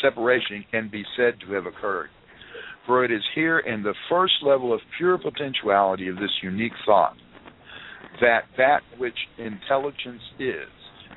separation 0.00 0.64
can 0.70 0.88
be 0.88 1.04
said 1.16 1.40
to 1.40 1.52
have 1.52 1.66
occurred. 1.66 2.10
For 2.86 3.04
it 3.04 3.10
is 3.10 3.24
here 3.34 3.58
in 3.60 3.82
the 3.82 3.94
first 4.08 4.42
level 4.42 4.72
of 4.72 4.80
pure 4.96 5.18
potentiality 5.18 6.08
of 6.08 6.16
this 6.16 6.42
unique 6.42 6.76
thought 6.84 7.16
that 8.20 8.44
that 8.56 8.82
which 8.98 9.28
intelligence 9.38 10.22
is, 10.38 10.68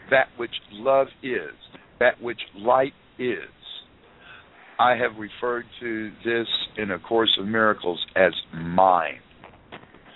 that 0.10 0.30
which 0.38 0.62
love 0.72 1.08
is, 1.22 1.54
that 2.00 2.22
which 2.22 2.42
light 2.56 2.94
is. 3.18 3.50
I 4.80 4.96
have 4.96 5.18
referred 5.18 5.66
to 5.80 6.12
this 6.24 6.48
in 6.78 6.92
A 6.92 7.00
Course 7.00 7.38
of 7.38 7.48
Miracles 7.48 8.06
as 8.16 8.34
mind 8.54 9.20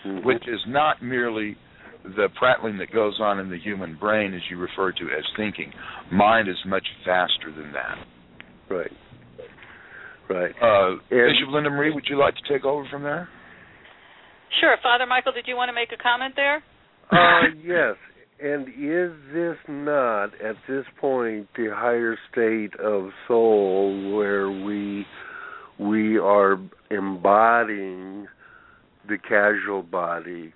Mhm. 0.06 0.24
which 0.24 0.48
is 0.48 0.66
not 0.68 1.02
merely 1.02 1.58
the 2.04 2.30
prattling 2.38 2.78
that 2.78 2.92
goes 2.92 3.20
on 3.20 3.40
in 3.40 3.50
the 3.50 3.58
human 3.60 3.96
brain, 3.98 4.34
as 4.34 4.42
you 4.50 4.58
refer 4.58 4.92
to 4.92 5.04
as 5.18 5.26
thinking, 5.36 5.72
mind 6.12 6.48
is 6.48 6.58
much 6.66 6.86
faster 7.06 7.52
than 7.56 7.72
that. 7.74 7.98
Right. 8.70 8.92
Right. 10.30 10.56
Uh, 10.62 10.92
And- 10.92 11.00
Bishop 11.10 11.50
Linda 11.50 11.70
Marie, 11.70 11.92
would 11.92 12.06
you 12.08 12.18
like 12.18 12.36
to 12.36 12.54
take 12.54 12.64
over 12.64 12.86
from 12.90 13.04
there? 13.04 13.28
Sure, 14.60 14.76
Father 14.82 15.06
Michael, 15.06 15.32
did 15.32 15.48
you 15.48 15.56
want 15.56 15.70
to 15.70 15.74
make 15.74 15.92
a 15.92 16.02
comment 16.02 16.36
there? 16.36 16.64
Uh, 17.12 17.48
yes. 17.64 17.96
And 18.42 18.68
is 18.70 19.12
this 19.34 19.58
not, 19.68 20.28
at 20.42 20.56
this 20.68 20.86
point, 21.00 21.50
the 21.56 21.70
higher 21.74 22.18
state 22.32 22.74
of 22.80 23.10
soul 23.28 24.16
where 24.16 24.50
we 24.50 25.06
we 25.78 26.18
are 26.18 26.58
embodying 26.92 28.28
the 29.08 29.18
causal 29.18 29.82
body, 29.82 30.54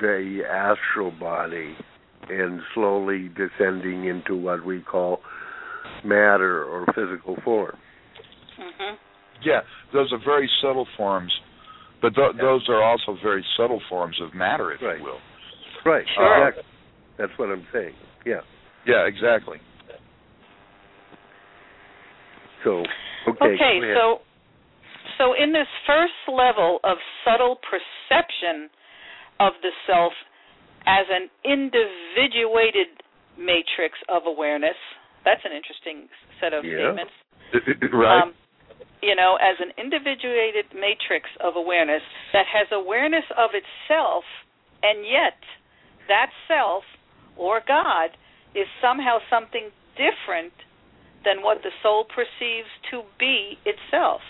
the 0.00 0.42
astral 0.50 1.10
body, 1.10 1.76
and 2.28 2.60
slowly 2.74 3.28
descending 3.36 4.04
into 4.06 4.36
what 4.36 4.64
we 4.64 4.80
call 4.80 5.20
matter 6.04 6.64
or 6.64 6.86
physical 6.94 7.36
form? 7.44 7.76
Mhm. 8.58 8.98
Yeah, 9.42 9.60
those 9.92 10.12
are 10.12 10.18
very 10.18 10.48
subtle 10.60 10.86
forms, 10.96 11.32
but 12.00 12.14
th- 12.14 12.36
those 12.36 12.68
are 12.68 12.82
also 12.82 13.14
very 13.14 13.44
subtle 13.56 13.80
forms 13.88 14.18
of 14.20 14.34
matter, 14.34 14.72
if 14.72 14.82
Right. 14.82 14.98
you 14.98 15.04
will. 15.04 15.20
Right. 15.84 16.08
Sure. 16.08 16.48
Exactly. 16.48 16.64
That's 17.18 17.38
what 17.38 17.50
I'm 17.50 17.66
saying. 17.72 17.94
Yeah. 18.24 18.40
Yeah, 18.84 19.06
exactly. 19.06 19.60
So, 22.64 22.84
okay. 23.28 23.54
Okay, 23.54 23.94
so 23.94 24.22
so 25.18 25.32
in 25.34 25.52
this 25.52 25.68
first 25.86 26.14
level 26.28 26.80
of 26.84 26.98
subtle 27.24 27.56
perception 27.56 28.68
of 29.40 29.52
the 29.62 29.70
self 29.86 30.12
as 30.86 31.06
an 31.10 31.28
individuated 31.44 32.88
matrix 33.36 33.98
of 34.08 34.22
awareness, 34.26 34.76
that's 35.24 35.44
an 35.44 35.52
interesting 35.52 36.08
set 36.40 36.54
of 36.54 36.64
Yeah. 36.64 36.94
statements. 36.94 37.12
right. 37.92 38.22
Um, 38.22 38.34
you 39.02 39.14
know, 39.14 39.36
as 39.36 39.58
an 39.60 39.72
individuated 39.76 40.72
matrix 40.72 41.28
of 41.40 41.56
awareness 41.56 42.02
that 42.32 42.46
has 42.46 42.70
awareness 42.72 43.24
of 43.36 43.50
itself, 43.54 44.24
and 44.82 45.04
yet 45.06 45.38
that 46.08 46.30
self 46.48 46.84
or 47.36 47.60
God 47.60 48.16
is 48.54 48.66
somehow 48.80 49.20
something 49.28 49.70
different 49.96 50.52
than 51.24 51.42
what 51.42 51.62
the 51.62 51.70
soul 51.82 52.04
perceives 52.04 52.68
to 52.90 53.02
be 53.18 53.58
itself. 53.64 54.22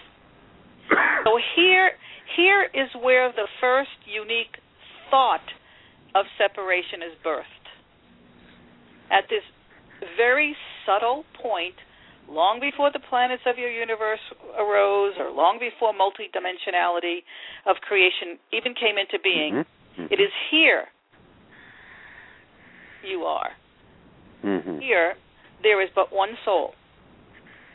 So 1.24 1.38
here 1.54 1.92
here 2.36 2.68
is 2.74 2.90
where 3.02 3.30
the 3.32 3.46
first 3.60 3.96
unique 4.04 4.58
thought 5.10 5.44
of 6.14 6.26
separation 6.38 7.02
is 7.02 7.14
birthed. 7.24 7.66
At 9.10 9.24
this 9.28 9.42
very 10.16 10.56
subtle 10.84 11.24
point, 11.40 11.74
long 12.28 12.58
before 12.60 12.90
the 12.92 12.98
planets 13.08 13.42
of 13.46 13.58
your 13.58 13.70
universe 13.70 14.20
arose 14.58 15.14
or 15.18 15.30
long 15.30 15.58
before 15.58 15.92
multidimensionality 15.92 17.22
of 17.66 17.76
creation 17.86 18.38
even 18.52 18.74
came 18.74 18.98
into 18.98 19.18
being, 19.22 19.54
Mhm. 19.54 19.66
Mhm. 19.98 20.12
it 20.12 20.20
is 20.20 20.32
here 20.50 20.88
you 23.02 23.24
are. 23.24 23.54
Mhm. 24.42 24.80
Here, 24.82 25.16
there 25.62 25.80
is 25.80 25.90
but 25.94 26.12
one 26.12 26.36
soul, 26.44 26.74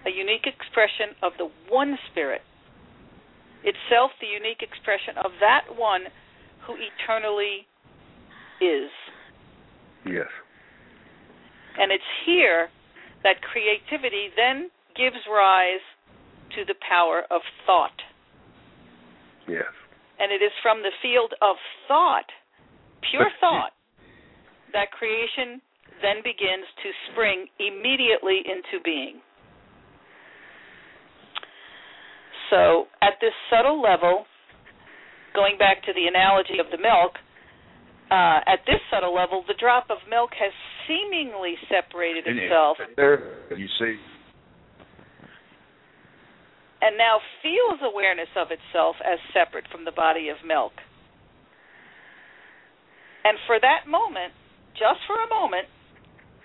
a 0.06 0.10
unique 0.10 0.46
expression 0.46 1.16
of 1.22 1.38
the 1.38 1.46
one 1.70 1.98
spirit, 2.10 2.42
itself 3.64 4.12
the 4.20 4.28
unique 4.28 4.62
expression 4.62 5.18
of 5.18 5.32
that 5.40 5.76
one 5.76 6.12
who 6.66 6.76
eternally 6.76 7.68
is. 8.62 8.90
Yes. 10.06 10.30
And 11.78 11.92
it's 11.92 12.04
here 12.26 12.70
that 13.24 13.42
creativity 13.42 14.30
then 14.36 14.70
gives 14.96 15.18
rise 15.30 15.84
to 16.56 16.66
the 16.66 16.76
power 16.88 17.24
of 17.32 17.42
thought. 17.66 17.96
Yes. 19.48 19.72
And 20.20 20.32
it 20.32 20.44
is 20.44 20.52
from 20.62 20.82
the 20.82 20.92
field 21.02 21.34
of 21.42 21.56
thought, 21.88 22.30
pure 23.10 23.30
thought, 23.40 23.72
that 24.74 24.92
creation 24.92 25.62
then 26.02 26.18
begins 26.24 26.66
to 26.84 26.90
spring 27.12 27.48
immediately 27.60 28.42
into 28.46 28.84
being. 28.84 29.22
So, 32.50 32.88
at 33.02 33.14
this 33.22 33.32
subtle 33.50 33.82
level, 33.82 34.26
going 35.34 35.58
back 35.58 35.84
to 35.86 35.94
the 35.94 36.08
analogy 36.08 36.60
of 36.60 36.68
the 36.72 36.78
milk, 36.78 37.18
uh, 38.12 38.44
at 38.44 38.60
this 38.68 38.84
subtle 38.92 39.16
level, 39.16 39.44
the 39.48 39.56
drop 39.56 39.88
of 39.90 39.98
milk 40.10 40.32
has 40.36 40.52
seemingly 40.88 41.56
separated 41.72 42.28
itself 42.28 42.78
there, 42.98 43.40
you 43.56 43.68
see. 43.80 43.96
and 46.82 46.98
now 46.98 47.20
feels 47.42 47.80
awareness 47.80 48.28
of 48.36 48.52
itself 48.52 48.96
as 49.00 49.20
separate 49.32 49.66
from 49.72 49.86
the 49.86 49.96
body 49.96 50.28
of 50.28 50.38
milk. 50.46 50.74
And 53.24 53.38
for 53.46 53.60
that 53.62 53.88
moment, 53.88 54.34
just 54.74 55.00
for 55.06 55.16
a 55.16 55.30
moment, 55.30 55.70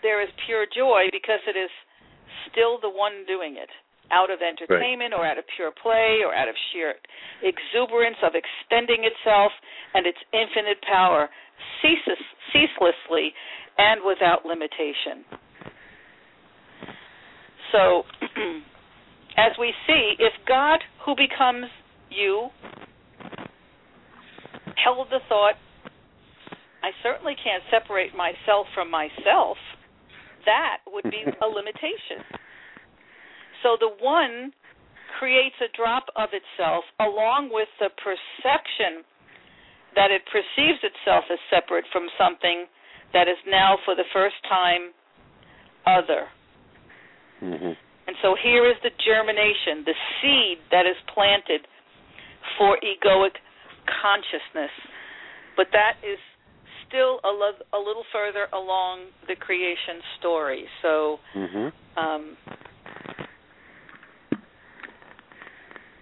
there 0.03 0.23
is 0.23 0.29
pure 0.47 0.67
joy 0.69 1.09
because 1.11 1.41
it 1.49 1.57
is 1.59 1.73
still 2.53 2.79
the 2.79 2.93
one 2.93 3.25
doing 3.27 3.57
it, 3.57 3.73
out 4.13 4.31
of 4.31 4.39
entertainment 4.41 5.15
or 5.15 5.27
out 5.27 5.39
of 5.39 5.45
pure 5.57 5.73
play 5.83 6.23
or 6.25 6.35
out 6.35 6.49
of 6.49 6.55
sheer 6.73 6.95
exuberance 7.43 8.17
of 8.23 8.33
extending 8.35 9.05
itself 9.05 9.53
and 9.95 10.07
its 10.07 10.19
infinite 10.33 10.79
power 10.87 11.29
ceases, 11.83 12.21
ceaselessly 12.53 13.33
and 13.79 14.01
without 14.05 14.47
limitation. 14.47 15.25
So, 17.73 18.03
as 19.37 19.53
we 19.59 19.73
see, 19.87 20.15
if 20.19 20.33
God, 20.47 20.81
who 21.05 21.15
becomes 21.15 21.67
you, 22.11 22.49
held 24.83 25.09
the 25.11 25.21
thought, 25.29 25.55
I 26.83 26.91
certainly 27.03 27.35
can't 27.43 27.63
separate 27.71 28.15
myself 28.15 28.67
from 28.75 28.91
myself, 28.91 29.57
that 30.47 30.79
would 30.87 31.11
be 31.11 31.25
a 31.43 31.47
limitation. 31.47 32.23
So 33.63 33.77
the 33.79 33.89
one 34.01 34.53
creates 35.19 35.57
a 35.61 35.69
drop 35.77 36.05
of 36.17 36.29
itself 36.33 36.85
along 37.01 37.51
with 37.53 37.69
the 37.81 37.89
perception 37.97 39.05
that 39.95 40.11
it 40.11 40.23
perceives 40.27 40.79
itself 40.85 41.25
as 41.33 41.39
separate 41.49 41.85
from 41.93 42.09
something 42.19 42.67
that 43.13 43.29
is 43.29 43.39
now 43.49 43.79
for 43.85 43.95
the 43.95 44.05
first 44.13 44.37
time 44.49 44.93
other. 45.87 46.29
Mhm. 47.41 47.77
And 48.07 48.17
so 48.23 48.35
here 48.35 48.67
is 48.67 48.77
the 48.83 48.91
germination, 48.91 49.85
the 49.85 49.95
seed 50.21 50.59
that 50.71 50.87
is 50.87 50.97
planted 51.07 51.67
for 52.59 52.79
egoic 52.83 53.37
consciousness. 53.87 54.71
But 55.57 55.71
that 55.73 55.97
is 56.03 56.19
still 56.87 57.21
a, 57.25 57.31
lo- 57.31 57.63
a 57.73 57.79
little 57.79 58.05
further 58.13 58.49
along 58.53 59.07
the 59.27 59.37
creation 59.37 60.03
story. 60.19 60.69
So, 60.83 61.19
Mhm. 61.35 61.73
um, 61.97 62.37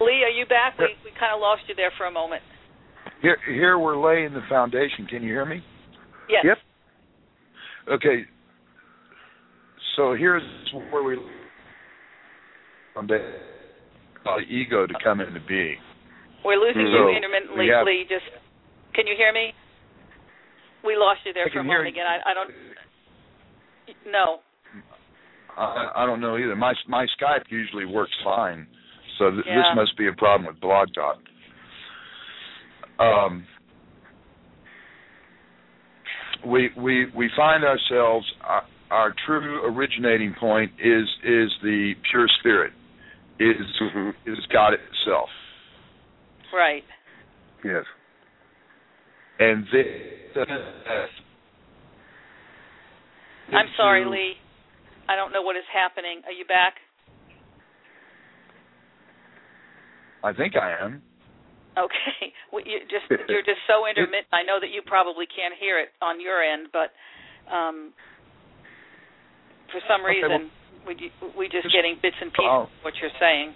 Lee, 0.04 0.22
are 0.24 0.30
you 0.30 0.46
back? 0.46 0.78
We, 0.78 0.94
we 1.04 1.10
kind 1.18 1.32
of 1.34 1.40
lost 1.40 1.62
you 1.68 1.74
there 1.74 1.92
for 1.96 2.06
a 2.06 2.10
moment. 2.10 2.42
Here, 3.22 3.38
here 3.48 3.78
we're 3.78 3.96
laying 3.96 4.32
the 4.34 4.42
foundation. 4.48 5.06
Can 5.08 5.22
you 5.22 5.28
hear 5.32 5.44
me? 5.46 5.62
Yes. 6.28 6.44
Yep. 6.44 6.58
Okay. 7.96 8.24
So 9.96 10.14
here's 10.14 10.42
where 10.90 11.02
we 11.02 11.16
on 12.96 13.06
the 13.06 13.18
ego 14.48 14.86
to 14.86 14.94
come 15.02 15.20
into 15.20 15.40
being. 15.46 15.76
We're 16.44 16.56
losing 16.56 16.86
So, 16.92 17.08
you 17.08 17.16
intermittently, 17.16 17.68
have- 17.72 17.86
Lee. 17.86 18.04
Just 18.08 18.24
can 18.94 19.06
you 19.06 19.14
hear 19.16 19.32
me? 19.32 19.52
We 20.84 20.96
lost 20.96 21.20
you 21.24 21.32
there 21.32 21.46
I 21.48 21.52
for 21.52 21.60
a 21.60 21.64
moment 21.64 21.88
again. 21.88 22.04
I, 22.06 22.30
I 22.30 22.34
don't. 22.34 22.50
No. 24.06 24.40
I, 25.56 26.02
I 26.02 26.06
don't 26.06 26.20
know 26.20 26.36
either. 26.36 26.56
My 26.56 26.74
my 26.88 27.06
Skype 27.18 27.44
usually 27.48 27.86
works 27.86 28.12
fine, 28.22 28.66
so 29.18 29.30
th- 29.30 29.44
Yeah. 29.46 29.56
this 29.56 29.66
must 29.76 29.96
be 29.96 30.06
a 30.08 30.12
problem 30.12 30.46
with 30.46 30.60
Blog 30.60 30.92
Talk. 30.94 31.18
Um, 32.98 33.46
we 36.44 36.70
we 36.76 37.06
we 37.14 37.28
find 37.36 37.64
ourselves 37.64 38.26
our, 38.42 38.64
our 38.90 39.14
true 39.26 39.64
originating 39.66 40.34
point 40.34 40.72
is 40.78 41.08
is 41.24 41.50
the 41.62 41.94
pure 42.10 42.28
spirit, 42.40 42.72
is 43.38 43.56
Mhm. 43.80 44.14
is 44.26 44.38
God 44.46 44.74
itself, 44.74 45.30
Right. 46.52 46.84
Yes. 47.64 47.84
and 49.40 49.66
this. 49.68 49.86
I'm 53.52 53.68
sorry, 53.76 54.04
Lee. 54.04 54.38
I 55.08 55.16
don't 55.16 55.32
know 55.32 55.42
what 55.42 55.56
is 55.56 55.64
happening. 55.72 56.22
Are 56.26 56.32
you 56.32 56.44
back? 56.44 56.80
I 60.24 60.32
think 60.32 60.56
I 60.56 60.72
am. 60.80 61.02
Okay, 61.76 62.32
well, 62.52 62.64
you 62.64 62.80
just 62.88 63.04
you're 63.28 63.44
just 63.44 63.60
so 63.68 63.86
intermittent. 63.86 64.26
I 64.32 64.42
know 64.42 64.56
that 64.60 64.70
you 64.72 64.80
probably 64.84 65.26
can't 65.28 65.52
hear 65.60 65.78
it 65.78 65.90
on 66.00 66.20
your 66.20 66.42
end, 66.42 66.68
but 66.72 66.90
um, 67.52 67.92
for 69.70 69.80
some 69.86 70.00
Okay, 70.00 70.24
reason 70.24 70.50
we 70.88 70.96
we 71.36 71.44
just 71.52 71.64
just- 71.68 71.74
getting 71.74 71.96
bits 72.00 72.16
and 72.20 72.32
pieces 72.32 72.48
I'll- 72.48 72.62
of 72.72 72.82
what 72.82 72.94
you're 73.00 73.14
saying. 73.20 73.54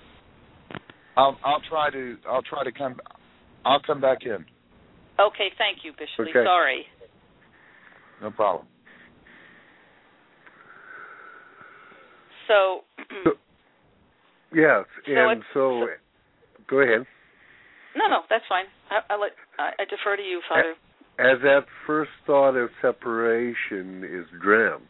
I'll 1.16 1.36
I'll 1.42 1.62
try 1.68 1.90
to 1.90 2.16
I'll 2.28 2.42
try 2.42 2.62
to 2.62 2.70
come 2.70 3.00
I'll 3.64 3.80
come 3.80 4.00
back 4.00 4.18
in. 4.24 4.44
Okay, 5.18 5.50
thank 5.58 5.78
you, 5.82 5.90
Bishop. 5.98 6.28
Okay. 6.30 6.44
Sorry. 6.44 6.84
No 8.22 8.30
problem. 8.30 8.66
So, 12.46 12.82
Yes, 14.54 14.84
So 15.04 15.12
and 15.12 15.32
it's- 15.32 15.44
so, 15.52 15.86
go 16.68 16.80
ahead. 16.80 17.06
no, 17.96 18.08
no, 18.08 18.20
that's 18.30 18.44
fine. 18.48 18.64
I, 18.90 19.14
I 19.14 19.16
let 19.16 19.32
I, 19.58 19.82
I 19.82 19.84
defer 19.84 20.16
to 20.16 20.22
you, 20.22 20.40
Father. 20.48 20.74
As 21.18 21.40
that 21.42 21.66
first 21.86 22.10
thought 22.26 22.54
of 22.56 22.70
separation 22.80 24.04
is 24.04 24.26
dreamt, 24.40 24.82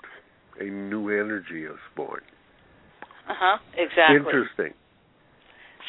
a 0.60 0.64
new 0.64 1.08
energy 1.08 1.64
is 1.64 1.78
born. 1.96 2.20
Uh 3.28 3.34
huh. 3.38 3.58
Exactly. 3.76 4.16
Interesting. 4.16 4.74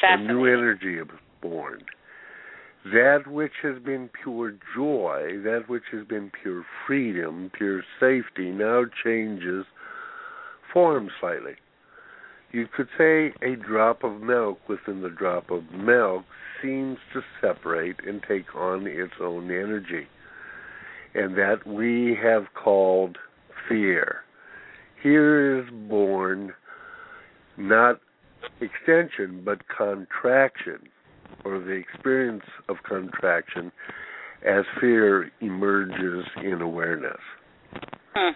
Fascinating. 0.00 0.30
A 0.30 0.32
new 0.32 0.46
energy 0.46 0.98
is 0.98 1.08
born. 1.42 1.80
That 2.84 3.26
which 3.26 3.52
has 3.62 3.82
been 3.82 4.08
pure 4.22 4.54
joy, 4.74 5.42
that 5.44 5.64
which 5.68 5.82
has 5.92 6.06
been 6.06 6.32
pure 6.42 6.64
freedom, 6.86 7.50
pure 7.54 7.82
safety, 7.98 8.50
now 8.50 8.84
changes 9.04 9.66
form 10.72 11.10
slightly. 11.20 11.56
You 12.52 12.66
could 12.66 12.88
say 12.98 13.32
a 13.42 13.54
drop 13.56 14.02
of 14.02 14.20
milk 14.20 14.58
within 14.68 15.02
the 15.02 15.08
drop 15.08 15.50
of 15.50 15.70
milk 15.72 16.24
seems 16.60 16.98
to 17.12 17.20
separate 17.40 17.96
and 18.06 18.22
take 18.26 18.54
on 18.54 18.86
its 18.86 19.12
own 19.20 19.50
energy. 19.50 20.06
And 21.14 21.36
that 21.36 21.66
we 21.66 22.16
have 22.22 22.46
called 22.54 23.18
fear. 23.68 24.20
Here 25.02 25.60
is 25.60 25.66
born 25.88 26.52
not 27.56 28.00
extension 28.60 29.42
but 29.44 29.60
contraction 29.68 30.88
or 31.44 31.58
the 31.58 31.72
experience 31.72 32.44
of 32.68 32.76
contraction 32.88 33.70
as 34.46 34.64
fear 34.80 35.30
emerges 35.40 36.24
in 36.42 36.60
awareness. 36.60 37.20
Hmm. 38.14 38.32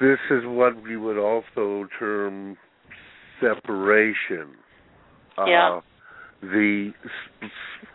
This 0.00 0.18
is 0.30 0.42
what 0.44 0.80
we 0.82 0.96
would 0.96 1.18
also 1.18 1.88
term 1.98 2.56
separation. 3.40 4.54
Yeah. 5.46 5.78
Uh, 5.78 5.80
the 6.40 6.92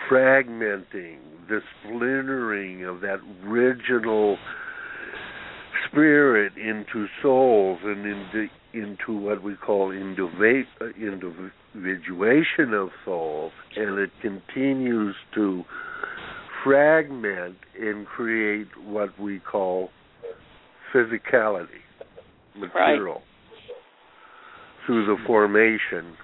fragmenting, 0.09 1.19
the 1.47 1.61
splintering 1.81 2.83
of 2.85 3.01
that 3.01 3.19
original 3.45 4.37
spirit 5.87 6.53
into 6.57 7.07
souls 7.21 7.79
and 7.83 8.05
into 8.05 8.47
into 8.73 9.17
what 9.17 9.43
we 9.43 9.55
call 9.55 9.89
uh, 9.89 10.85
individuation 10.97 12.73
of 12.73 12.89
souls, 13.05 13.51
and 13.75 13.99
it 13.99 14.09
continues 14.21 15.15
to 15.35 15.63
fragment 16.63 17.55
and 17.79 18.07
create 18.07 18.67
what 18.83 19.17
we 19.19 19.39
call 19.39 19.91
physicality, 20.93 21.82
material, 22.55 23.21
through 24.85 25.05
the 25.05 25.17
formation 25.25 26.15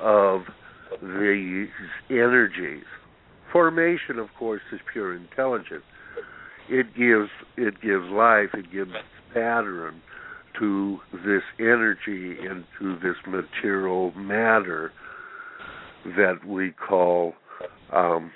of 0.00 0.42
these 1.00 1.68
energies. 2.10 2.84
Formation, 3.52 4.18
of 4.18 4.28
course, 4.38 4.60
is 4.72 4.80
pure 4.92 5.14
intelligence. 5.14 5.84
It 6.68 6.86
gives 6.96 7.30
it 7.56 7.80
gives 7.80 8.04
life, 8.10 8.50
it 8.54 8.72
gives 8.72 8.90
pattern 9.32 10.02
to 10.58 10.98
this 11.12 11.42
energy 11.60 12.36
and 12.40 12.64
to 12.78 12.96
this 12.96 13.16
material 13.26 14.12
matter 14.12 14.92
that 16.16 16.44
we 16.46 16.72
call 16.72 17.34
um, 17.92 18.30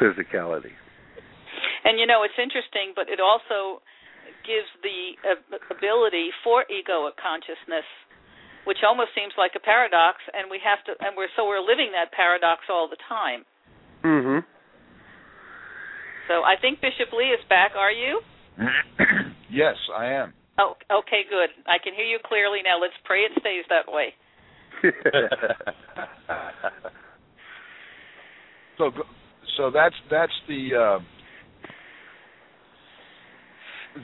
physicality. 0.00 0.72
And 1.84 1.98
you 1.98 2.06
know, 2.06 2.22
it's 2.22 2.38
interesting, 2.38 2.92
but 2.94 3.08
it 3.08 3.18
also 3.20 3.82
gives 4.46 4.68
the 4.82 5.16
ability 5.70 6.30
for 6.44 6.64
egoic 6.68 7.16
consciousness, 7.18 7.86
which 8.64 8.78
almost 8.86 9.10
seems 9.14 9.32
like 9.38 9.52
a 9.56 9.62
paradox, 9.62 10.18
and 10.34 10.50
we 10.50 10.60
have 10.62 10.84
to, 10.86 10.92
and 11.04 11.16
we're 11.16 11.30
so 11.34 11.46
we're 11.46 11.64
living 11.64 11.92
that 11.94 12.12
paradox 12.12 12.62
all 12.70 12.88
the 12.88 12.98
time. 13.08 13.44
Mm-hmm. 14.04 14.40
So 16.28 16.42
I 16.42 16.54
think 16.60 16.80
Bishop 16.80 17.12
Lee 17.12 17.34
is 17.34 17.40
back. 17.48 17.72
Are 17.76 17.92
you? 17.92 18.20
yes, 19.50 19.76
I 19.94 20.06
am. 20.22 20.32
Oh, 20.58 20.74
okay, 20.90 21.22
good. 21.28 21.50
I 21.66 21.78
can 21.82 21.94
hear 21.94 22.04
you 22.04 22.18
clearly 22.24 22.60
now. 22.62 22.80
Let's 22.80 22.94
pray 23.04 23.20
it 23.20 23.32
stays 23.40 23.64
that 23.70 23.90
way. 23.90 24.14
so 28.78 28.90
go- 28.90 29.08
so 29.56 29.70
that's 29.70 29.94
that's 30.10 30.32
the 30.48 30.74
uh, 30.74 30.98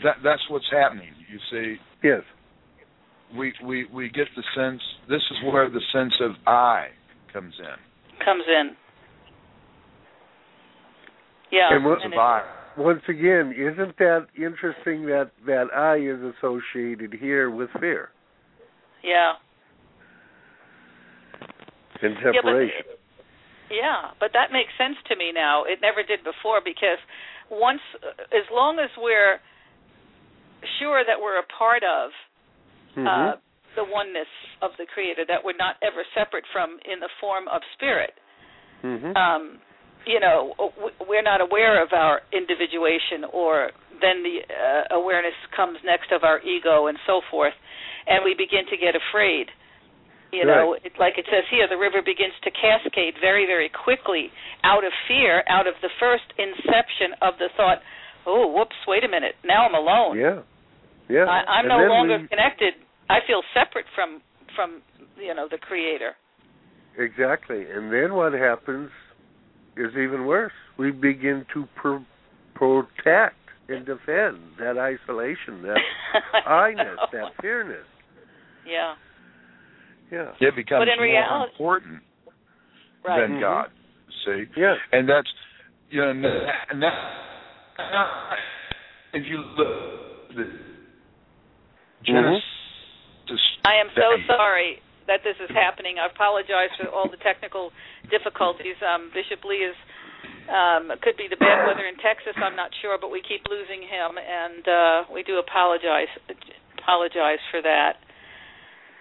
that 0.02 0.16
that's 0.22 0.42
what's 0.48 0.68
happening. 0.70 1.10
You 1.30 1.38
see, 1.50 1.76
yes. 2.02 2.22
we 3.36 3.52
we 3.64 3.86
we 3.92 4.08
get 4.08 4.28
the 4.36 4.42
sense. 4.54 4.80
This 5.08 5.22
is 5.30 5.52
where 5.52 5.68
the 5.68 5.80
sense 5.92 6.14
of 6.20 6.32
I 6.46 6.88
comes 7.32 7.54
in. 7.58 8.24
Comes 8.24 8.44
in. 8.48 8.76
Yeah. 11.50 11.74
And 11.74 11.84
what- 11.84 12.02
and 12.02 12.14
I. 12.14 12.54
Once 12.76 13.02
again, 13.08 13.52
isn't 13.56 13.96
that 13.98 14.28
interesting 14.36 15.06
that 15.06 15.30
that 15.46 15.66
I 15.74 15.96
is 15.96 16.20
associated 16.36 17.12
here 17.12 17.50
with 17.50 17.70
fear 17.80 18.10
yeah. 19.02 19.32
and 22.02 22.14
Yeah, 22.14 22.24
but 22.24 22.34
separation? 22.34 22.86
Yeah, 23.70 24.10
but 24.20 24.30
that 24.32 24.50
makes 24.52 24.72
sense 24.78 24.96
to 25.08 25.16
me 25.16 25.32
now. 25.32 25.64
It 25.64 25.80
never 25.82 26.02
did 26.02 26.24
before 26.24 26.60
because 26.64 26.98
once, 27.50 27.80
as 28.32 28.46
long 28.52 28.78
as 28.78 28.90
we're 28.96 29.40
sure 30.78 31.04
that 31.04 31.20
we're 31.20 31.38
a 31.38 31.48
part 31.58 31.82
of 31.82 32.12
Mhm. 32.96 33.06
uh, 33.06 33.36
the 33.74 33.84
oneness 33.84 34.28
of 34.62 34.76
the 34.76 34.86
Creator, 34.86 35.24
that 35.26 35.44
we're 35.44 35.58
not 35.58 35.76
ever 35.82 36.04
separate 36.14 36.46
from 36.52 36.80
in 36.84 37.00
the 37.00 37.08
form 37.20 37.46
of 37.48 37.62
spirit, 37.74 38.14
Mhm. 38.82 39.16
um, 39.16 39.60
you 40.06 40.18
know, 40.20 40.72
we're 41.06 41.22
not 41.22 41.40
aware 41.40 41.82
of 41.82 41.92
our 41.92 42.22
individuation, 42.32 43.24
or 43.24 43.72
then 44.00 44.22
the 44.22 44.42
uh, 44.48 44.84
awareness 44.90 45.34
comes 45.50 45.78
next 45.84 46.10
of 46.12 46.24
our 46.24 46.40
ego 46.40 46.86
and 46.86 46.98
so 47.06 47.20
forth, 47.30 47.54
and 48.06 48.24
we 48.24 48.34
begin 48.34 48.66
to 48.66 48.76
get 48.76 48.96
afraid. 48.96 49.50
You 50.30 50.44
know, 50.44 50.74
it, 50.74 50.98
like 50.98 51.16
it 51.16 51.26
says 51.30 51.44
here, 51.48 51.66
the 51.68 51.76
river 51.76 52.02
begins 52.02 52.34
to 52.42 52.50
cascade 52.50 53.16
very, 53.18 53.46
very 53.46 53.70
quickly 53.70 54.30
out 54.62 54.84
of 54.84 54.92
fear, 55.06 55.42
out 55.48 55.66
of 55.66 55.74
the 55.80 55.88
first 55.98 56.24
inception 56.36 57.14
of 57.22 57.38
the 57.38 57.48
thought, 57.56 57.82
oh, 58.28 58.52
whoops, 58.54 58.76
wait 58.86 59.02
a 59.04 59.08
minute, 59.08 59.34
now 59.44 59.66
I'm 59.66 59.74
alone. 59.74 60.18
yeah. 60.18 60.40
Yeah. 61.08 61.24
I, 61.24 61.40
I'm 61.48 61.64
And 61.64 61.68
no 61.72 61.88
longer 61.88 62.18
we- 62.20 62.28
connected. 62.28 62.74
I 63.08 63.20
feel 63.26 63.40
separate 63.56 63.86
from 63.94 64.20
from 64.54 64.82
you 65.16 65.32
know 65.34 65.48
the 65.50 65.56
Creator. 65.56 66.12
Exactly. 66.98 67.64
And 67.70 67.90
then 67.92 68.14
what 68.14 68.32
happens 68.34 68.90
is 69.76 69.90
even 69.96 70.26
worse. 70.26 70.52
We 70.78 70.90
begin 70.90 71.46
to 71.54 71.64
pr- 71.76 72.04
protect 72.54 73.36
and 73.68 73.86
defend 73.86 74.38
that 74.58 74.76
isolation, 74.76 75.62
that 75.62 75.78
I 76.46 76.72
I-ness, 76.72 76.84
know. 76.96 77.06
that 77.12 77.32
fearness. 77.40 77.86
Yeah. 78.66 78.94
Yeah. 80.12 80.32
It 80.40 80.56
becomes 80.56 80.80
But 80.82 80.88
in 80.88 80.98
more 80.98 81.04
reality- 81.06 81.52
important 81.52 82.00
Right. 83.06 83.20
than 83.20 83.36
Mhm. 83.36 83.40
God. 83.40 83.70
See, 84.26 84.44
Yes. 84.56 84.76
and 84.92 85.08
that's 85.08 85.28
you 85.90 86.00
know, 86.02 86.10
and 86.10 86.24
that, 86.24 86.66
and 86.70 86.82
that 86.82 86.92
if 89.14 89.24
you 89.26 89.38
look 89.56 89.68
the 90.34 90.44
Genesis. 92.04 92.42
I 93.64 93.76
am 93.80 93.88
so 93.94 94.16
sorry 94.26 94.80
that 95.06 95.20
this 95.24 95.36
is 95.42 95.50
happening. 95.52 95.96
I 95.98 96.06
apologize 96.06 96.72
for 96.78 96.88
all 96.88 97.08
the 97.10 97.20
technical 97.20 97.72
difficulties. 98.10 98.76
Um, 98.80 99.10
Bishop 99.12 99.44
Lee 99.44 99.66
is 99.66 99.76
um, 100.48 100.88
could 101.02 101.16
be 101.16 101.28
the 101.28 101.36
bad 101.36 101.66
weather 101.68 101.84
in 101.84 101.96
Texas. 102.00 102.32
I'm 102.40 102.56
not 102.56 102.70
sure, 102.80 102.96
but 103.00 103.12
we 103.12 103.20
keep 103.20 103.44
losing 103.48 103.84
him, 103.84 104.16
and 104.16 104.64
uh, 104.64 104.98
we 105.12 105.22
do 105.22 105.36
apologize 105.38 106.08
apologize 106.80 107.42
for 107.52 107.60
that. 107.60 108.00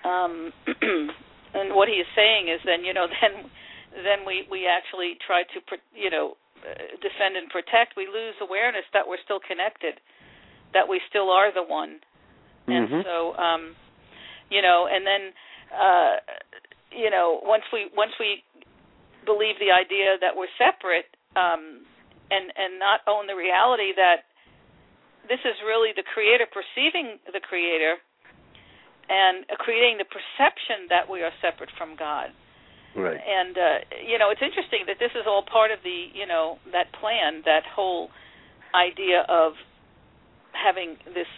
Um, 0.03 0.51
and 1.55 1.75
what 1.75 1.87
he 1.87 2.03
is 2.03 2.09
saying 2.15 2.51
is, 2.51 2.59
then 2.65 2.83
you 2.83 2.93
know, 2.93 3.07
then 3.21 3.47
then 4.03 4.27
we 4.27 4.47
we 4.51 4.67
actually 4.67 5.15
try 5.23 5.43
to 5.55 5.57
pr- 5.63 5.87
you 5.95 6.09
know 6.09 6.35
defend 7.01 7.37
and 7.37 7.49
protect. 7.49 7.95
We 7.95 8.07
lose 8.07 8.35
awareness 8.41 8.85
that 8.93 9.07
we're 9.07 9.21
still 9.23 9.39
connected, 9.39 9.99
that 10.73 10.87
we 10.87 11.01
still 11.09 11.29
are 11.29 11.51
the 11.53 11.63
one 11.63 11.99
and 12.67 12.89
Mhm. 12.89 13.03
so 13.03 13.37
um 13.39 13.75
you 14.49 14.61
know 14.61 14.87
and 14.87 15.05
then 15.07 15.33
uh 15.71 16.17
you 16.91 17.09
know 17.09 17.39
once 17.43 17.63
we 17.71 17.87
once 17.95 18.11
we 18.19 18.43
believe 19.25 19.59
the 19.59 19.71
idea 19.71 20.17
that 20.19 20.35
we're 20.35 20.51
separate 20.57 21.07
um, 21.35 21.85
and 22.31 22.51
and 22.55 22.79
not 22.79 23.01
own 23.07 23.27
the 23.27 23.35
reality 23.35 23.91
that 23.95 24.23
this 25.27 25.39
is 25.43 25.55
really 25.65 25.91
the 25.95 26.03
creator 26.03 26.47
perceiving 26.47 27.19
the 27.31 27.39
creator 27.39 27.95
and 29.09 29.45
creating 29.59 29.97
the 29.97 30.07
perception 30.07 30.87
that 30.89 31.07
we 31.09 31.23
are 31.23 31.31
separate 31.41 31.71
from 31.77 31.95
God. 31.95 32.31
Right. 32.97 33.21
And 33.21 33.53
uh, 33.57 33.77
you 34.01 34.17
know, 34.17 34.33
it's 34.33 34.41
interesting 34.41 34.89
that 34.89 34.97
this 34.97 35.13
is 35.13 35.29
all 35.29 35.45
part 35.45 35.69
of 35.69 35.79
the 35.83 36.09
you 36.13 36.25
know 36.25 36.57
that 36.73 36.91
plan, 36.97 37.45
that 37.45 37.63
whole 37.69 38.09
idea 38.73 39.23
of 39.29 39.53
having 40.51 40.97
this 41.13 41.29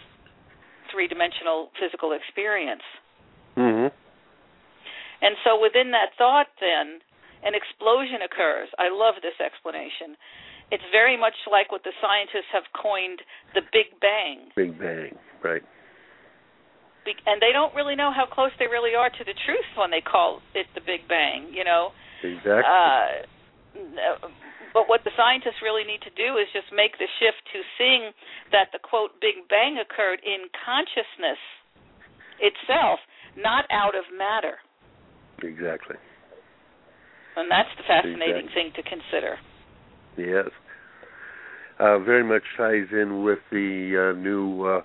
three-dimensional 0.90 1.70
physical 1.78 2.12
experience. 2.12 2.82
Mhm. 3.56 3.92
And 5.22 5.36
so 5.44 5.60
within 5.60 5.92
that 5.92 6.16
thought, 6.16 6.48
then, 6.58 7.00
an 7.44 7.54
explosion 7.54 8.22
occurs. 8.24 8.68
I 8.78 8.88
love 8.88 9.20
this 9.22 9.38
explanation. 9.38 10.16
It's 10.70 10.82
very 10.90 11.16
much 11.16 11.34
like 11.50 11.70
what 11.70 11.84
the 11.84 11.92
scientists 12.00 12.50
have 12.52 12.64
coined 12.72 13.20
the 13.54 13.62
Big 13.72 14.00
Bang. 14.00 14.50
Big 14.56 14.78
Bang. 14.78 15.18
Right. 15.42 15.62
And 17.06 17.40
they 17.40 17.52
don't 17.52 17.74
really 17.74 17.96
know 17.96 18.12
how 18.12 18.26
close 18.26 18.52
they 18.58 18.66
really 18.66 18.94
are 18.94 19.10
to 19.10 19.24
the 19.24 19.34
truth 19.46 19.66
when 19.76 19.90
they 19.90 20.00
call 20.00 20.42
it 20.54 20.66
the 20.74 20.80
Big 20.84 21.08
Bang, 21.08 21.48
you 21.50 21.64
know. 21.64 21.90
Exactly. 22.22 22.62
Uh, 22.62 24.28
but 24.72 24.86
what 24.88 25.02
the 25.02 25.10
scientists 25.16 25.62
really 25.62 25.82
need 25.82 26.02
to 26.06 26.12
do 26.14 26.38
is 26.38 26.46
just 26.52 26.70
make 26.70 26.94
the 26.98 27.08
shift 27.18 27.42
to 27.50 27.58
seeing 27.78 28.12
that 28.52 28.70
the 28.70 28.78
quote 28.78 29.18
Big 29.20 29.48
Bang 29.48 29.78
occurred 29.80 30.20
in 30.22 30.46
consciousness 30.54 31.40
itself, 32.38 33.00
not 33.36 33.64
out 33.72 33.94
of 33.96 34.04
matter. 34.12 34.60
Exactly. 35.42 35.96
And 37.36 37.50
that's 37.50 37.70
the 37.76 37.84
fascinating 37.88 38.46
Exactly. 38.46 38.54
thing 38.54 38.68
to 38.76 38.82
consider. 38.84 39.38
Yes. 40.16 40.50
Uh, 41.78 41.98
very 41.98 42.24
much 42.24 42.42
ties 42.56 42.92
in 42.92 43.24
with 43.24 43.38
the 43.50 44.12
uh, 44.12 44.18
new 44.18 44.64
uh, 44.64 44.82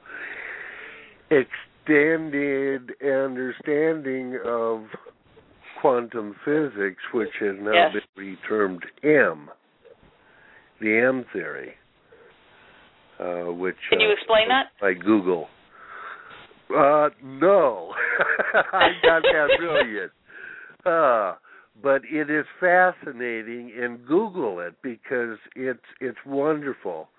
extended 1.85 2.91
understanding 3.01 4.39
of 4.45 4.83
quantum 5.81 6.35
physics, 6.43 7.01
which 7.13 7.29
has 7.39 7.55
now 7.59 7.73
Yes. 7.93 8.03
been 8.15 8.37
termed 8.47 8.85
M, 9.03 9.49
the 10.79 10.97
M 10.97 11.25
theory, 11.25 11.75
uh, 13.19 13.51
which 13.51 13.77
Can 13.89 13.99
you 13.99 14.09
uh, 14.09 14.13
explain 14.13 14.47
that? 14.49 14.71
by 14.81 14.93
Google. 14.93 15.47
Uh, 16.75 17.09
no, 17.23 17.93
I 18.73 18.89
got 19.03 19.21
that 19.21 19.49
brilliant. 19.57 20.11
Uh, 20.83 21.35
but 21.81 22.01
it 22.05 22.29
is 22.29 22.45
fascinating, 22.59 23.71
and 23.79 24.03
Google 24.07 24.59
it 24.59 24.75
because 24.81 25.37
it's 25.55 25.85
it's 25.99 26.17
wonderful. 26.25 27.09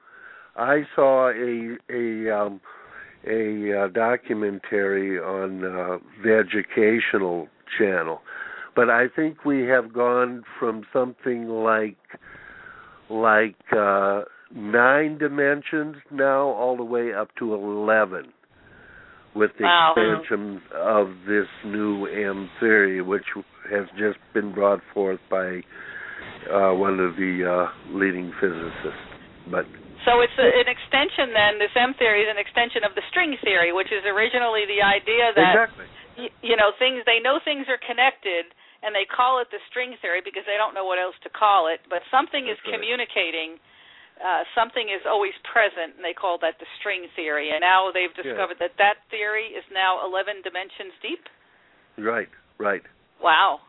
I 0.57 0.83
saw 0.97 1.29
a 1.29 1.77
a 1.91 2.31
um, 2.37 2.61
a 3.27 3.85
uh, 3.85 3.89
documentary 3.89 5.19
on 5.19 5.65
uh, 5.65 5.99
the 6.23 6.37
educational 6.37 7.49
channel, 7.79 8.21
but 8.75 8.91
I 8.91 9.07
think 9.15 9.45
we 9.45 9.63
have 9.63 9.93
gone 9.93 10.45
from 10.59 10.85
something 10.93 11.49
like 11.49 11.97
like 13.09 13.57
uh, 13.77 14.23
nine 14.55 15.19
dimensions 15.19 15.97
now 16.11 16.43
all 16.49 16.77
the 16.77 16.85
way 16.85 17.13
up 17.15 17.29
to 17.39 17.55
eleven 17.55 18.33
with 19.35 19.51
the 19.59 19.65
Wow. 19.65 19.95
expansion 19.97 20.63
of 20.75 21.09
this 21.29 21.47
new 21.65 22.07
M 22.07 22.49
theory, 22.59 23.03
which 23.03 23.25
has 23.71 23.87
just 23.99 24.19
been 24.33 24.53
brought 24.53 24.81
forth 24.95 25.21
by 25.31 25.63
uh, 26.51 26.73
one 26.73 27.01
of 27.01 27.17
the 27.17 27.45
uh, 27.69 27.97
leading 27.97 28.33
physicists. 28.41 29.16
But 29.51 29.67
So 30.05 30.21
it's 30.23 30.35
a, 30.39 30.47
an 30.47 30.69
extension 30.69 31.31
then. 31.35 31.59
This 31.59 31.75
M 31.75 31.95
theory 31.99 32.27
is 32.27 32.31
an 32.31 32.39
extension 32.39 32.83
of 32.83 32.95
the 32.99 33.03
string 33.11 33.35
theory, 33.43 33.71
which 33.75 33.91
is 33.95 34.03
originally 34.07 34.67
the 34.67 34.83
idea 34.83 35.31
that 35.35 35.55
exactly, 35.55 35.87
y- 36.17 36.35
you 36.43 36.57
know 36.57 36.73
things 36.81 37.05
they 37.05 37.21
know 37.21 37.39
things 37.45 37.69
are 37.69 37.81
connected 37.85 38.49
and 38.83 38.93
they 38.95 39.05
call 39.09 39.41
it 39.41 39.49
the 39.53 39.61
string 39.69 39.97
theory 40.01 40.21
because 40.25 40.45
they 40.49 40.57
don't 40.57 40.73
know 40.73 40.85
what 40.85 40.99
else 40.99 41.17
to 41.23 41.31
call 41.31 41.69
it 41.69 41.81
but 41.89 42.01
something 42.11 42.49
is 42.49 42.57
That's 42.61 42.73
right. 42.73 42.81
communicating 42.81 43.61
uh 44.21 44.49
something 44.57 44.89
is 44.89 45.05
always 45.05 45.37
present 45.45 45.97
and 45.97 46.05
they 46.05 46.17
call 46.17 46.41
that 46.41 46.57
the 46.59 46.69
string 46.81 47.09
theory 47.17 47.53
and 47.53 47.61
now 47.61 47.93
they've 47.93 48.13
discovered 48.17 48.57
that 48.61 48.77
that 48.81 49.05
theory 49.13 49.53
is 49.53 49.65
now 49.73 50.01
11 50.05 50.41
dimensions 50.41 50.97
deep 51.05 51.25
right, 52.01 52.33
right. 52.57 52.85
wow 53.21 53.61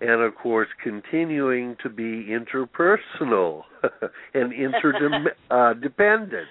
and 0.00 0.20
of 0.22 0.34
course 0.36 0.68
continuing 0.82 1.76
to 1.82 1.88
be 1.88 2.28
interpersonal 2.30 3.62
and 4.34 4.52
interdependent. 4.52 5.36
uh, 5.50 5.74
dependent. 5.74 6.48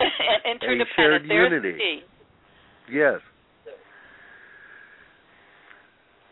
and 0.00 0.56
interdependent 0.62 0.88
shared 0.96 1.22
there's 1.28 1.52
unity. 1.52 1.72
the 1.72 1.78
key 1.78 2.00
Yes. 2.92 3.20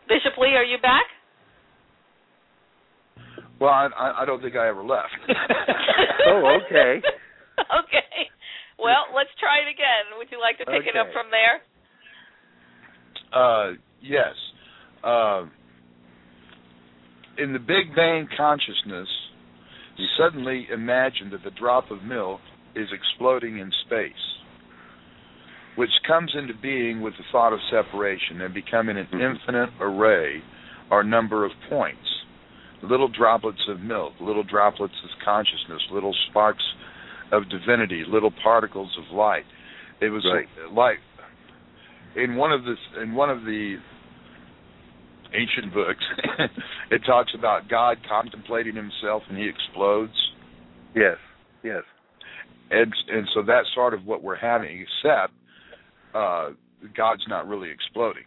bishop 0.07 0.37
lee 0.37 0.55
are 0.55 0.63
you 0.63 0.77
back 0.81 1.05
Well, 3.59 3.69
I, 3.71 3.87
I 3.95 4.21
I 4.23 4.25
don't 4.25 4.41
think 4.41 4.55
I 4.55 4.67
ever 4.67 4.83
left. 4.83 5.13
Oh, 6.27 6.59
okay. 6.65 7.01
okay 7.57 8.21
well 8.77 9.07
let's 9.15 9.29
try 9.39 9.59
it 9.65 9.69
again 9.71 10.17
would 10.17 10.27
you 10.31 10.39
like 10.39 10.57
to 10.59 10.65
pick 10.65 10.85
it 10.85 10.95
up 10.97 11.07
from 11.13 11.27
there 11.31 11.61
Uh, 13.31 13.73
yes. 14.01 14.35
Um, 15.03 15.51
in 17.39 17.53
the 17.53 17.59
Big 17.59 17.95
Bang 17.95 18.27
consciousness, 18.35 19.07
you 19.97 20.05
suddenly 20.17 20.67
imagine 20.71 21.29
that 21.31 21.43
the 21.43 21.51
drop 21.51 21.89
of 21.91 22.03
milk 22.03 22.41
is 22.75 22.87
exploding 22.91 23.59
in 23.59 23.71
space, 23.85 24.11
which 25.75 25.89
comes 26.07 26.31
into 26.35 26.53
being 26.53 27.01
with 27.01 27.13
the 27.17 27.23
thought 27.31 27.53
of 27.53 27.59
separation 27.69 28.41
and 28.41 28.53
becoming 28.53 28.97
an 28.97 29.07
Mhm. 29.07 29.21
infinite 29.21 29.69
array 29.79 30.41
or 30.89 31.03
number 31.03 31.45
of 31.45 31.51
points. 31.69 32.23
Little 32.81 33.09
droplets 33.09 33.67
of 33.67 33.81
milk, 33.81 34.19
little 34.19 34.43
droplets 34.43 35.03
of 35.03 35.09
consciousness, 35.19 35.81
little 35.91 36.13
sparks 36.13 36.63
of 37.31 37.49
divinity, 37.49 38.03
little 38.05 38.31
particles 38.31 38.97
of 38.97 39.11
light. 39.11 39.45
It 39.99 40.09
was 40.09 40.25
Right. 40.25 40.47
like 40.71 41.01
in 42.15 42.35
one 42.35 42.51
of 42.51 42.63
the 42.63 42.77
in 42.97 43.13
one 43.13 43.29
of 43.29 43.45
the 43.45 43.79
ancient 45.33 45.73
books, 45.73 46.03
it 46.91 47.01
talks 47.05 47.31
about 47.37 47.69
God 47.69 47.97
contemplating 48.07 48.75
Himself 48.75 49.23
and 49.29 49.37
He 49.37 49.47
explodes, 49.47 50.13
Yes. 50.95 51.17
Yes. 51.63 51.83
and 52.71 52.93
and 53.09 53.27
so 53.33 53.43
that's 53.45 53.67
sort 53.75 53.93
of 53.93 54.05
what 54.05 54.23
we're 54.23 54.35
having, 54.37 54.79
except 54.85 55.33
uh, 56.15 56.49
God's 56.95 57.23
not 57.27 57.47
really 57.47 57.69
exploding. 57.69 58.23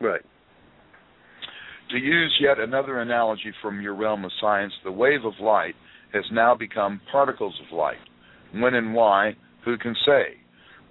Right. 0.00 0.20
To 1.90 1.96
use 1.98 2.38
yet 2.40 2.58
another 2.58 3.00
analogy 3.00 3.52
from 3.60 3.80
your 3.80 3.94
realm 3.94 4.24
of 4.24 4.30
science, 4.40 4.72
the 4.84 4.92
wave 4.92 5.24
of 5.24 5.34
light 5.40 5.74
has 6.12 6.24
now 6.32 6.54
become 6.54 7.00
particles 7.10 7.54
of 7.66 7.76
light. 7.76 7.98
When 8.54 8.74
and 8.74 8.94
why, 8.94 9.36
who 9.64 9.76
can 9.78 9.94
say? 10.06 10.36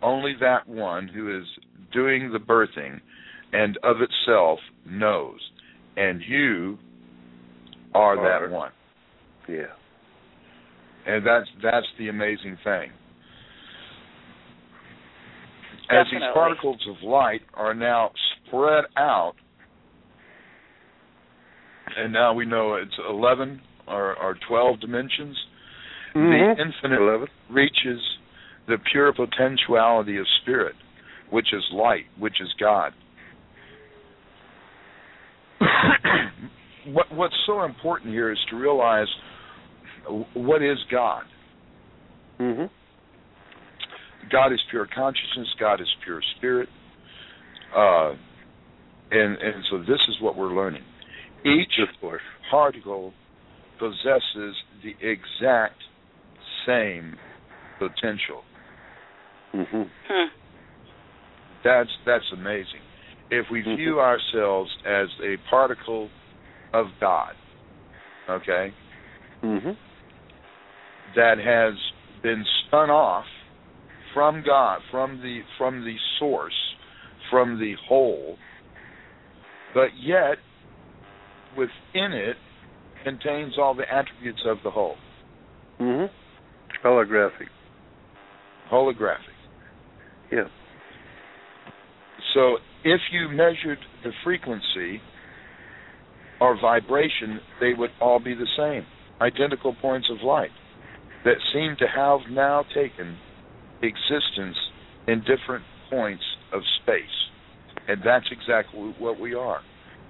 Only 0.01 0.33
that 0.39 0.67
one 0.67 1.07
who 1.07 1.35
is 1.39 1.45
doing 1.93 2.31
the 2.31 2.39
birthing 2.39 2.99
and 3.53 3.77
of 3.83 3.97
itself 4.01 4.59
knows. 4.85 5.39
And 5.97 6.21
you 6.27 6.77
are 7.93 8.17
Are. 8.17 8.47
that 8.47 8.53
one. 8.53 8.71
Yeah. 9.47 9.65
And 11.05 11.25
that's 11.25 11.47
that's 11.61 11.87
the 11.97 12.09
amazing 12.09 12.57
thing. 12.63 12.91
As 15.89 16.05
these 16.09 16.21
particles 16.33 16.79
of 16.87 17.03
light 17.03 17.41
are 17.53 17.73
now 17.73 18.11
spread 18.47 18.85
out, 18.95 19.33
and 21.97 22.13
now 22.13 22.33
we 22.33 22.45
know 22.45 22.75
it's 22.75 22.97
11 23.09 23.59
or, 23.87 24.15
or 24.15 24.37
12 24.47 24.79
dimensions, 24.79 25.37
Mhm. 26.15 26.55
the 26.55 26.61
infinite 26.61 27.01
Eleven. 27.01 27.27
reaches 27.49 27.99
the 28.67 28.77
pure 28.91 29.11
potentiality 29.11 30.17
of 30.17 30.25
spirit, 30.41 30.75
which 31.29 31.51
is 31.51 31.63
light, 31.71 32.05
which 32.17 32.39
is 32.39 32.53
God. 32.59 32.93
What 36.85 37.11
what's 37.13 37.35
so 37.45 37.63
important 37.63 38.11
here 38.11 38.31
is 38.31 38.39
to 38.49 38.55
realize 38.55 39.07
what 40.33 40.61
is 40.61 40.77
God. 40.89 41.23
Mhm. 42.39 42.69
God 44.29 44.51
is 44.53 44.61
pure 44.69 44.87
consciousness. 44.87 45.53
God 45.59 45.81
is 45.81 45.87
pure 46.03 46.21
spirit. 46.37 46.69
Uh, 47.75 48.15
and 49.11 49.37
and 49.37 49.63
so 49.69 49.79
this 49.79 50.01
is 50.07 50.19
what 50.21 50.35
we're 50.35 50.53
learning. 50.53 50.83
Each 51.43 51.79
Of 51.79 51.89
course. 51.99 52.21
particle 52.49 53.13
possesses 53.79 54.55
the 54.83 54.95
exact 55.01 55.81
same 56.65 57.17
potential. 57.79 58.43
Mhm. 59.53 59.89
hmm. 60.07 60.25
That's 61.63 61.89
that's 62.05 62.31
amazing. 62.31 62.81
If 63.29 63.49
we 63.49 63.61
view 63.61 63.99
ourselves 63.99 64.75
as 64.85 65.07
a 65.23 65.37
particle 65.49 66.09
of 66.73 66.87
God, 66.99 67.35
okay, 68.29 68.73
Mhm. 69.43 69.77
that 71.15 71.37
has 71.37 71.73
been 72.21 72.45
spun 72.45 72.89
off 72.89 73.25
from 74.13 74.41
God, 74.41 74.81
from 74.91 75.21
the 75.21 75.43
from 75.57 75.83
the 75.83 75.97
source, 76.19 76.75
from 77.29 77.59
the 77.59 77.73
whole, 77.87 78.37
but 79.73 79.93
yet 79.95 80.37
within 81.55 82.13
it 82.13 82.37
contains 83.03 83.57
all 83.57 83.73
the 83.73 83.91
attributes 83.91 84.41
of 84.45 84.61
the 84.63 84.71
whole, 84.71 84.97
Mhm. 85.79 86.09
Holographic. 86.83 87.49
holographic. 88.69 89.35
Yeah. 90.31 90.47
So 92.33 92.57
if 92.83 93.01
you 93.11 93.27
measured 93.29 93.79
the 94.03 94.13
frequency 94.23 95.01
or 96.41 96.59
vibration, 96.59 97.39
they 97.61 97.73
would 97.77 97.91
all 98.01 98.19
be 98.19 98.33
the 98.33 98.47
same, 98.57 98.85
identical 99.21 99.75
points 99.79 100.09
of 100.09 100.25
light 100.25 100.49
that 101.23 101.35
seem 101.53 101.75
to 101.77 101.85
have 101.87 102.19
now 102.31 102.65
taken 102.73 103.15
existence 103.83 104.57
in 105.07 105.19
different 105.19 105.63
points 105.89 106.23
of 106.51 106.61
space. 106.81 107.03
And 107.87 108.01
that's 108.03 108.25
exactly 108.31 108.95
what 108.97 109.19
we 109.19 109.35
are. 109.35 109.61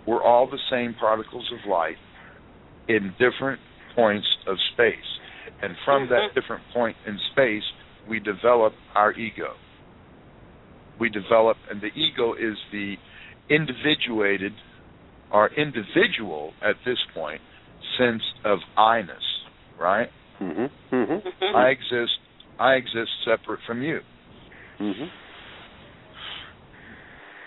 We're 0.07 0.23
all 0.23 0.49
the 0.49 0.59
same 0.69 0.95
particles 0.97 1.51
of 1.51 1.69
light 1.69 1.97
in 2.88 3.13
different 3.19 3.59
points 3.93 4.27
of 4.47 4.55
space. 4.73 4.95
And 5.61 5.75
from 5.84 6.07
that 6.09 6.15
mm-hmm. 6.15 6.39
different 6.39 6.63
point 6.73 6.95
in 7.05 7.19
space, 7.34 7.63
we 8.09 8.19
develop 8.19 8.73
our 8.95 9.11
ego. 9.13 9.53
We 10.97 11.09
develop, 11.09 11.57
and 11.69 11.82
the 11.82 11.88
ego 11.88 12.34
is 12.34 12.57
the 12.71 12.95
individuated 13.49 14.53
or 15.32 15.49
individual 15.55 16.53
at 16.61 16.75
this 16.86 16.97
point 17.13 17.41
sense 17.97 18.23
of 18.43 18.59
I-ness, 18.77 19.17
right? 19.79 20.09
Mhm. 20.39 20.69
Mhm. 20.91 21.21
Mhm. 21.23 21.55
I 21.55 21.69
exist. 21.69 22.19
I 22.59 22.73
exist 22.75 23.11
separate 23.25 23.61
from 23.65 23.82
you, 23.82 24.03
Mhm. 24.79 25.09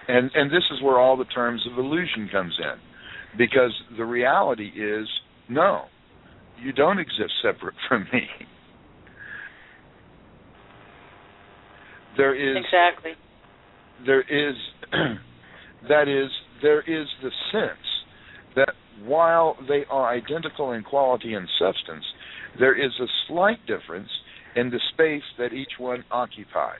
and 0.09 0.31
and 0.35 0.51
this 0.51 0.65
is 0.71 0.81
where 0.83 0.99
all 0.99 1.17
the 1.17 1.25
terms 1.27 1.65
of 1.67 1.79
illusion 1.79 2.29
comes 2.29 2.59
in, 2.59 2.81
because 3.37 3.73
the 3.97 4.05
reality 4.05 4.73
is 4.75 5.09
no, 5.49 5.89
you 6.59 6.73
don't 6.73 6.99
exist 6.99 7.33
separate 7.43 7.75
from 7.89 8.09
me. 8.13 8.29
There 12.17 12.35
is 12.35 12.57
Exactly. 12.57 13.15
there 14.07 14.23
is 14.23 14.57
that 15.89 16.09
is 16.09 16.31
there 16.65 16.81
is 16.81 17.07
the 17.23 17.31
sense 17.53 17.87
that 18.57 18.73
while 19.05 19.55
they 19.69 19.85
are 19.91 20.09
identical 20.09 20.73
in 20.73 20.83
quality 20.83 21.35
and 21.35 21.47
substance, 21.59 22.05
there 22.59 22.75
is 22.75 22.91
a 23.01 23.07
slight 23.29 23.59
difference 23.67 24.09
in 24.57 24.71
the 24.71 24.81
space 24.95 25.23
that 25.37 25.53
each 25.53 25.73
one 25.79 26.05
occupies. 26.11 26.79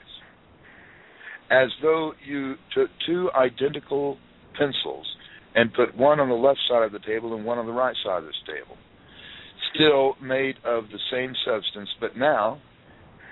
As 1.51 1.69
though 1.83 2.13
you 2.25 2.55
took 2.73 2.89
two 3.05 3.29
identical 3.35 4.17
pencils 4.57 5.05
and 5.53 5.71
put 5.71 5.95
one 5.95 6.19
on 6.19 6.29
the 6.29 6.35
left 6.35 6.59
side 6.67 6.81
of 6.81 6.91
the 6.91 7.05
table 7.05 7.35
and 7.35 7.45
one 7.45 7.59
on 7.59 7.67
the 7.67 7.71
right 7.71 7.95
side 8.03 8.19
of 8.19 8.25
this 8.25 8.41
table. 8.47 8.77
Still 9.75 10.15
made 10.19 10.55
of 10.65 10.85
the 10.89 10.99
same 11.11 11.33
substance, 11.45 11.89
but 12.01 12.17
now 12.17 12.59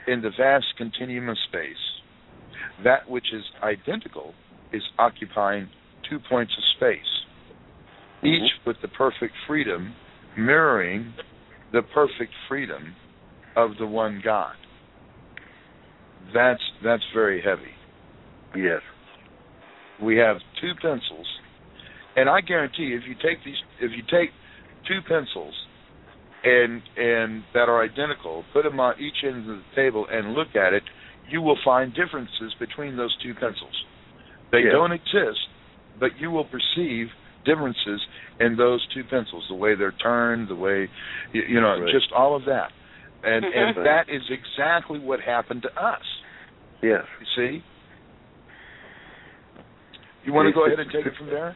in 0.08 0.22
the 0.22 0.32
vast 0.38 0.66
continuum 0.78 1.30
of 1.30 1.38
space, 1.48 1.76
that 2.84 3.10
which 3.10 3.34
is 3.34 3.44
identical 3.64 4.36
is 4.72 4.84
occupying 5.00 5.68
two 6.14 6.20
points 6.30 6.54
of 6.58 6.64
space, 6.78 7.00
mm-hmm. 8.24 8.28
each 8.28 8.52
with 8.66 8.78
the 8.82 8.88
perfect 8.90 9.34
freedom 9.48 9.94
mirroring 10.38 11.14
the 11.72 11.82
perfect 11.94 12.32
freedom 12.48 12.96
of 13.56 13.72
the 13.80 13.86
one 13.86 14.22
God. 14.24 14.56
That's 16.34 16.62
that's 16.84 17.04
very 17.14 17.42
heavy. 17.42 17.74
Yes. 18.56 18.82
We 20.02 20.18
have 20.18 20.38
two 20.62 20.72
pencils, 20.82 21.28
and 22.16 22.30
I 22.30 22.42
guarantee 22.42 22.84
you, 22.84 22.98
if 22.98 23.04
you 23.08 23.16
take 23.16 23.44
these, 23.46 23.58
if 23.80 23.92
you 23.92 24.04
take 24.10 24.30
two 24.88 25.00
pencils 25.08 25.54
and 26.44 26.82
and 26.98 27.44
that 27.54 27.70
are 27.70 27.84
identical, 27.84 28.44
put 28.54 28.64
them 28.64 28.80
on 28.80 29.00
each 29.00 29.24
end 29.24 29.50
of 29.50 29.58
the 29.58 29.64
table 29.76 30.08
and 30.12 30.34
look 30.34 30.56
at 30.56 30.74
it, 30.74 30.84
you 31.30 31.42
will 31.42 31.58
find 31.64 31.94
differences 31.94 32.54
between 32.60 32.98
those 32.98 33.16
two 33.22 33.34
pencils. 33.34 33.86
They 34.52 34.64
Yeah. 34.66 34.72
don't 34.72 34.92
exist, 34.92 35.48
but 36.00 36.12
you 36.20 36.32
will 36.32 36.46
perceive 36.46 37.08
differences 37.46 38.02
in 38.40 38.56
those 38.56 38.86
two 38.94 39.04
pencils, 39.04 39.44
the 39.50 39.56
way 39.56 39.76
they're 39.76 39.92
turned, 39.92 40.48
the 40.48 40.56
way 40.56 40.88
you, 41.34 41.42
you 41.48 41.62
know, 41.62 41.80
Right. 41.80 41.92
just 41.92 42.12
all 42.16 42.36
of 42.36 42.46
that. 42.46 42.72
And 43.24 43.46
and 43.46 43.78
that 43.86 44.10
is 44.10 44.22
exactly 44.30 45.00
what 45.00 45.20
happened 45.22 45.62
to 45.64 45.70
us. 45.82 46.04
Yes. 46.82 47.04
You 47.20 47.26
see? 47.36 47.64
You 50.26 50.34
want 50.34 50.48
to 50.48 50.54
go 50.54 50.66
ahead 50.66 50.80
and 50.80 50.92
take 50.92 51.06
it 51.06 51.14
from 51.18 51.28
there? 51.28 51.56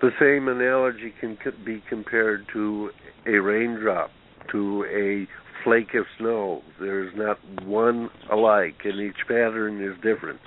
The 0.00 0.10
same 0.20 0.48
analogy 0.48 1.12
can 1.20 1.36
be 1.64 1.82
compared 1.88 2.46
to 2.52 2.90
a 3.26 3.38
raindrop, 3.38 4.10
to 4.52 4.84
a 4.84 5.26
flake 5.64 5.94
of 5.94 6.04
snow. 6.18 6.62
There's 6.80 7.12
not 7.16 7.38
one 7.64 8.08
alike, 8.30 8.76
and 8.84 9.00
each 9.00 9.16
pattern 9.26 9.82
is 9.82 9.96
different. 9.96 10.38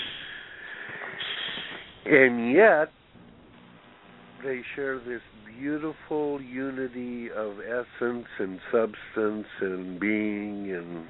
And 2.05 2.53
yet, 2.53 2.89
they 4.43 4.61
share 4.75 4.99
this 4.99 5.21
beautiful 5.59 6.41
unity 6.41 7.29
of 7.31 7.57
essence 7.59 8.25
and 8.39 8.59
substance 8.71 9.47
and 9.61 9.99
being 9.99 10.71
and 10.71 11.05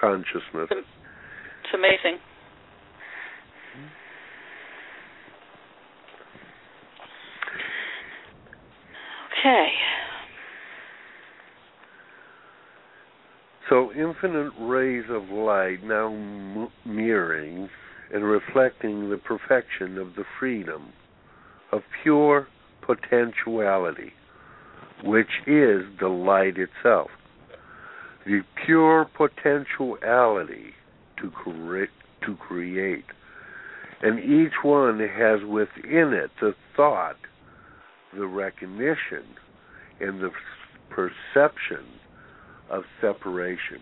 consciousness. 0.00 0.68
It's 0.70 1.74
amazing. 1.74 2.18
Okay. 9.40 9.68
So 13.68 13.90
infinite 13.92 14.52
rays 14.60 15.04
of 15.10 15.28
light 15.30 15.78
now 15.84 16.08
m- 16.08 16.68
mirroring 16.84 17.68
and 18.12 18.24
reflecting 18.24 19.08
the 19.10 19.16
perfection 19.16 19.98
of 19.98 20.14
the 20.14 20.24
freedom 20.38 20.92
of 21.72 21.80
pure 22.02 22.46
potentiality, 22.82 24.12
which 25.02 25.30
is 25.46 25.82
the 26.00 26.08
light 26.08 26.56
itself. 26.58 27.08
The 28.26 28.42
pure 28.66 29.08
potentiality 29.16 30.74
to 31.20 31.30
create, 31.30 31.90
to 32.26 32.36
create. 32.36 33.04
And 34.02 34.18
each 34.18 34.52
one 34.62 34.98
has 35.00 35.40
within 35.48 36.12
it 36.12 36.30
the 36.40 36.54
thought, 36.76 37.16
the 38.12 38.26
recognition, 38.26 39.24
and 40.00 40.20
the 40.20 40.30
perception 40.90 41.86
of 42.70 42.82
separation. 43.00 43.80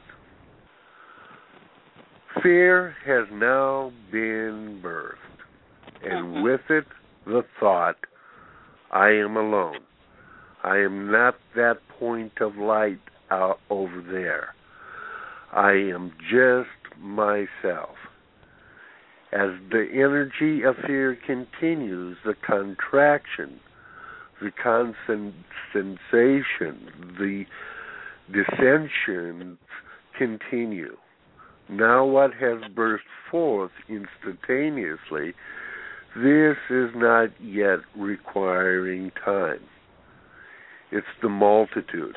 Fear 2.43 2.97
has 3.05 3.27
now 3.33 3.93
been 4.11 4.81
birthed, 4.81 5.17
and 6.03 6.37
Mhm. 6.37 6.43
with 6.43 6.71
it 6.71 6.87
the 7.27 7.43
thought, 7.59 7.97
I 8.91 9.11
am 9.11 9.37
alone. 9.37 9.81
I 10.63 10.79
am 10.79 11.11
not 11.11 11.37
that 11.55 11.87
point 11.89 12.41
of 12.41 12.57
light 12.57 13.01
out 13.31 13.61
over 13.69 14.01
there. 14.01 14.55
I 15.53 15.73
am 15.73 16.13
just 16.31 16.71
myself. 16.99 17.97
As 19.33 19.51
the 19.71 19.89
energy 19.93 20.63
of 20.63 20.77
fear 20.79 21.15
continues, 21.17 22.19
the 22.25 22.35
contraction, 22.35 23.61
the 24.41 24.51
constant 24.53 25.35
sensation, 25.73 27.17
the 27.19 27.47
dissensions 28.33 29.59
continue. 30.17 30.97
Now, 31.71 32.05
what 32.05 32.35
has 32.35 32.59
burst 32.75 33.05
forth 33.31 33.71
instantaneously, 33.89 35.35
this 36.17 36.57
is 36.69 36.91
not 36.97 37.31
yet 37.41 37.79
requiring 37.97 39.13
time. 39.25 39.61
It's 40.91 41.07
the 41.23 41.29
multitude, 41.29 42.17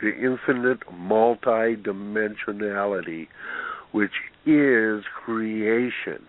the 0.00 0.14
infinite 0.14 0.82
multidimensionality, 0.92 3.26
which 3.90 4.12
is 4.46 5.04
creation. 5.24 6.24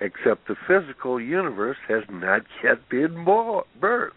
Except 0.00 0.48
the 0.48 0.56
physical 0.66 1.20
universe 1.20 1.76
has 1.86 2.02
not 2.10 2.42
yet 2.64 2.88
been 2.88 3.24
birthed. 3.24 4.10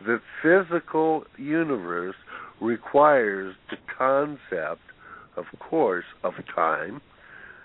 The 0.00 0.22
physical 0.42 1.26
universe 1.36 2.16
requires 2.60 3.56
the 3.68 3.76
concept, 3.98 4.80
of 5.38 5.46
course, 5.58 6.04
of 6.22 6.34
time 6.54 7.00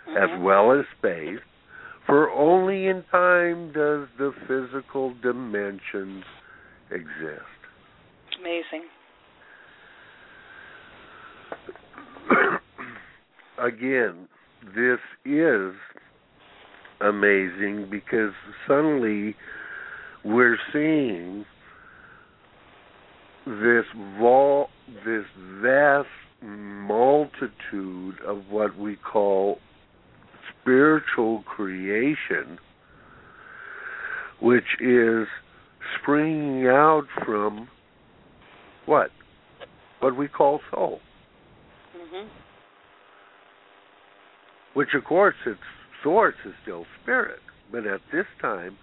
as 0.09 0.29
Mhm. 0.29 0.43
well 0.43 0.71
as 0.71 0.85
space 0.97 1.39
For 2.05 2.29
only 2.31 2.87
in 2.87 3.03
time 3.03 3.71
does 3.71 4.09
the 4.17 4.33
physical 4.45 5.13
dimensions 5.21 6.25
exist. 6.91 7.59
Amazing. 8.39 8.83
Again, 13.57 14.27
this 14.75 14.99
is 15.23 15.73
amazing 16.99 17.87
because 17.89 18.33
suddenly 18.67 19.35
we're 20.25 20.57
seeing 20.73 21.45
this 23.45 23.85
vol- 24.19 24.69
this 25.05 25.25
vast 25.61 26.07
multitude 26.43 28.19
of 28.25 28.49
what 28.49 28.77
we 28.77 28.95
call 28.97 29.59
spiritual 30.61 31.43
creation 31.43 32.59
which 34.41 34.79
is 34.81 35.27
springing 35.99 36.67
out 36.67 37.05
from 37.25 37.69
what? 38.85 39.09
What 40.01 40.17
we 40.17 40.27
call 40.27 40.59
soul. 40.71 40.99
Hmm 41.95 42.27
which 44.73 44.89
of 44.95 45.03
course 45.03 45.35
its 45.45 45.59
source 46.03 46.35
is 46.45 46.53
still 46.61 46.85
spirit 47.01 47.39
but 47.71 47.85
at 47.87 48.01
this 48.11 48.25
time 48.41 48.77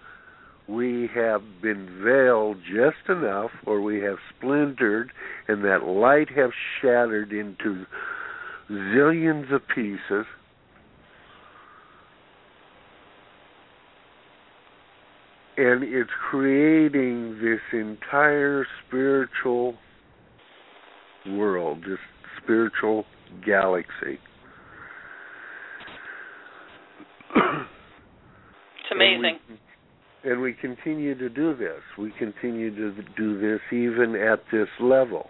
we 0.67 1.09
have 1.13 1.41
been 1.61 2.01
veiled 2.03 2.57
just 2.59 3.09
enough 3.09 3.51
or 3.65 3.81
we 3.81 3.99
have 4.01 4.17
splintered 4.37 5.11
and 5.47 5.63
that 5.63 5.83
light 5.83 6.29
have 6.29 6.51
shattered 6.81 7.31
into 7.31 7.85
zillions 8.69 9.53
of 9.53 9.61
pieces 9.73 10.25
and 15.57 15.83
it's 15.83 16.09
creating 16.29 17.37
this 17.41 17.59
entire 17.73 18.65
spiritual 18.87 19.75
world 21.27 21.79
this 21.79 21.99
spiritual 22.41 23.05
galaxy 23.45 24.19
It's 28.91 28.91
amazing. 28.91 29.39
We, 29.49 29.55
and 30.23 30.41
we 30.41 30.53
continue 30.53 31.17
to 31.17 31.29
do 31.29 31.55
this. 31.55 31.81
We 31.97 32.11
continue 32.17 32.73
to 32.75 33.01
do 33.17 33.39
this 33.39 33.61
even 33.71 34.15
at 34.15 34.39
this 34.51 34.67
level. 34.79 35.29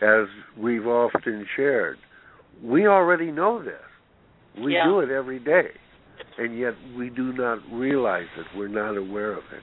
As 0.00 0.26
we've 0.56 0.86
often 0.86 1.46
shared, 1.56 1.98
we 2.62 2.86
already 2.86 3.30
know 3.30 3.62
this. 3.62 3.82
We 4.58 4.74
Yeah. 4.74 4.84
do 4.84 5.00
it 5.00 5.10
every 5.10 5.38
day. 5.38 5.72
And 6.38 6.58
yet 6.58 6.74
we 6.96 7.10
do 7.10 7.32
not 7.32 7.58
realize 7.70 8.28
it. 8.36 8.46
We're 8.54 8.68
not 8.68 8.96
aware 8.96 9.32
of 9.32 9.44
it. 9.52 9.62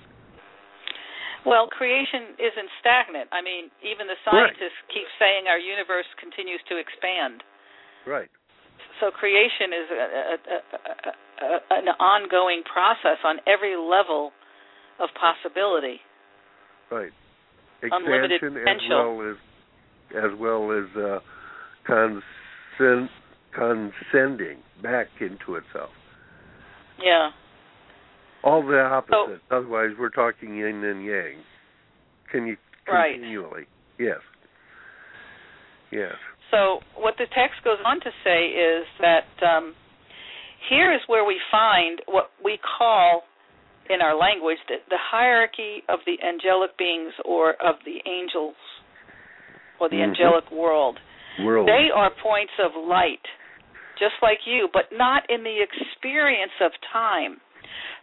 Well, 1.46 1.68
creation 1.68 2.36
isn't 2.38 2.70
stagnant. 2.80 3.30
I 3.32 3.42
mean, 3.42 3.72
even 3.82 4.08
the 4.08 4.18
Right. 4.26 4.46
scientists 4.58 4.82
keep 4.90 5.08
saying 5.18 5.48
our 5.48 5.58
universe 5.58 6.08
continues 6.18 6.62
to 6.64 6.78
expand. 6.78 7.44
Right. 8.06 8.30
So 9.00 9.12
creation 9.12 9.72
is 9.74 9.88
a, 9.92 9.96
a, 9.96 10.58
a, 11.46 11.60
an 11.72 11.88
ongoing 12.00 12.64
process 12.72 13.18
on 13.24 13.38
every 13.48 13.76
level 13.76 14.32
of 15.00 15.10
possibility. 15.20 16.00
Right. 16.92 17.12
Unlimited 17.82 18.44
Expansion 18.44 18.58
as 18.58 18.64
potential. 18.64 19.18
well 19.18 19.32
as 19.32 19.38
as 20.12 20.32
well 20.40 20.72
as 20.72 20.86
uh, 20.98 21.20
consent, 21.86 23.10
back 24.82 25.08
into 25.22 25.56
itself. 25.56 25.92
Yeah. 27.02 27.30
All 28.44 28.66
the 28.66 28.80
opposites. 28.80 29.44
Otherwise, 29.52 29.92
we're 30.00 30.10
talking 30.10 30.58
yin 30.58 30.84
and 30.84 31.06
yang. 31.06 31.44
Can 32.32 32.48
you 32.48 32.58
Right. 32.88 33.14
continually? 33.14 33.68
Yes. 34.00 34.18
Yes. 35.92 36.16
So 36.52 36.80
what 36.98 37.16
the 37.18 37.26
text 37.36 37.64
goes 37.64 37.78
on 37.86 38.00
to 38.02 38.12
say 38.24 38.48
is 38.50 38.86
that 39.02 39.30
um, 39.46 39.76
here 40.70 40.94
is 40.94 41.02
where 41.08 41.26
we 41.26 41.40
find 41.52 42.02
what 42.08 42.32
we 42.44 42.58
call 42.58 43.24
in 43.90 44.02
our 44.02 44.18
language 44.18 44.58
the, 44.68 44.78
the 44.90 44.98
hierarchy 45.00 45.82
of 45.90 46.00
the 46.06 46.18
angelic 46.26 46.78
beings 46.78 47.14
or 47.26 47.54
of 47.62 47.76
the 47.86 48.02
angels 48.10 48.56
or 49.80 49.90
the 49.90 49.98
Mhm. 49.98 50.10
angelic 50.10 50.50
world. 50.52 51.00
World. 51.42 51.68
They 51.68 51.90
are 51.94 52.10
points 52.22 52.54
of 52.60 52.76
light, 52.76 53.26
just 53.98 54.16
like 54.22 54.46
you, 54.46 54.70
but 54.74 54.92
not 54.92 55.30
in 55.30 55.44
the 55.44 55.62
experience 55.62 56.52
of 56.60 56.72
time, 56.92 57.40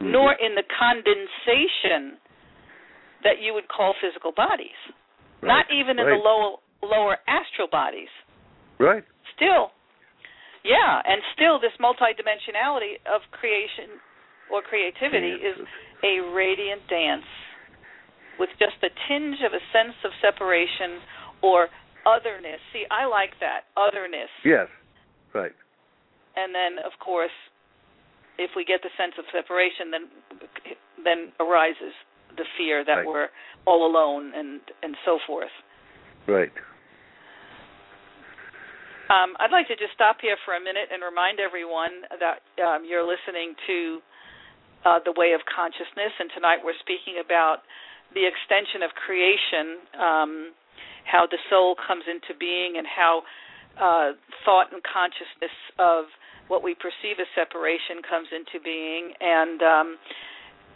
Mhm. 0.01 0.11
nor 0.11 0.32
in 0.34 0.55
the 0.55 0.62
condensation 0.62 2.18
that 3.22 3.38
you 3.38 3.53
would 3.55 3.68
call 3.68 3.92
physical 3.94 4.32
bodies. 4.32 4.76
Not 5.42 5.70
even 5.70 5.99
in 5.99 6.07
right. 6.07 6.16
the 6.16 6.22
lower 6.22 6.57
lower 6.82 7.18
astral 7.26 7.68
bodies. 7.68 8.09
Right. 8.79 9.05
Still, 9.35 9.72
yeah, 10.64 11.01
and 11.05 11.22
still 11.35 11.61
this 11.61 11.74
multidimensionality 11.81 12.99
of 13.07 13.22
creation 13.31 14.01
or 14.51 14.62
creativity 14.62 15.39
is 15.39 15.57
a 16.05 16.20
radiant 16.35 16.83
dance 16.89 17.27
with 18.39 18.51
just 18.59 18.77
a 18.83 18.91
tinge 19.09 19.41
of 19.47 19.53
a 19.53 19.62
sense 19.72 19.97
of 20.05 20.11
separation 20.20 21.01
or 21.43 21.68
otherness. 22.05 22.61
See, 22.72 22.85
I 22.91 23.07
like 23.07 23.33
that 23.41 23.68
otherness. 23.77 24.31
Yes. 24.45 24.68
Right. 25.35 25.53
And 26.37 26.55
then, 26.55 26.85
of 26.85 26.93
course, 27.01 27.35
if 28.39 28.51
we 28.55 28.64
get 28.64 28.83
the 28.83 28.93
sense 28.97 29.14
of 29.18 29.24
separation, 29.33 29.91
then 29.91 30.05
then 31.05 31.33
arises 31.41 31.95
the 32.37 32.45
fear 32.59 32.85
that 32.85 33.05
Right. 33.05 33.07
we're 33.07 33.29
all 33.64 33.87
alone 33.87 34.33
and 34.35 34.61
and 34.83 34.97
so 35.05 35.18
forth. 35.27 35.53
Right. 36.27 36.53
Um, 39.07 39.39
I'd 39.39 39.55
like 39.55 39.71
to 39.71 39.79
just 39.79 39.95
stop 39.95 40.19
here 40.19 40.35
for 40.43 40.59
a 40.59 40.63
minute 40.63 40.91
and 40.91 40.99
remind 40.99 41.39
everyone 41.39 42.11
that 42.19 42.43
um, 42.59 42.83
you're 42.83 43.07
listening 43.07 43.55
to 43.71 43.79
uh, 44.83 44.99
The 45.07 45.15
Way 45.15 45.31
of 45.31 45.47
Consciousness, 45.47 46.11
and 46.19 46.27
tonight 46.35 46.59
we're 46.67 46.79
speaking 46.83 47.23
about 47.23 47.63
the 48.19 48.27
extension 48.27 48.83
of 48.83 48.91
creation, 48.99 49.67
um, 49.95 50.33
how 51.07 51.23
the 51.31 51.39
soul 51.47 51.79
comes 51.79 52.03
into 52.11 52.35
being, 52.35 52.83
and 52.83 52.87
how 52.87 53.23
uh, 53.79 54.19
thought 54.43 54.75
and 54.75 54.83
consciousness 54.83 55.55
of 55.79 56.11
what 56.51 56.67
we 56.67 56.75
perceive 56.75 57.23
as 57.23 57.31
separation 57.39 58.03
comes 58.03 58.27
into 58.35 58.59
being. 58.59 59.15
And 59.23 59.63
um, 59.63 59.89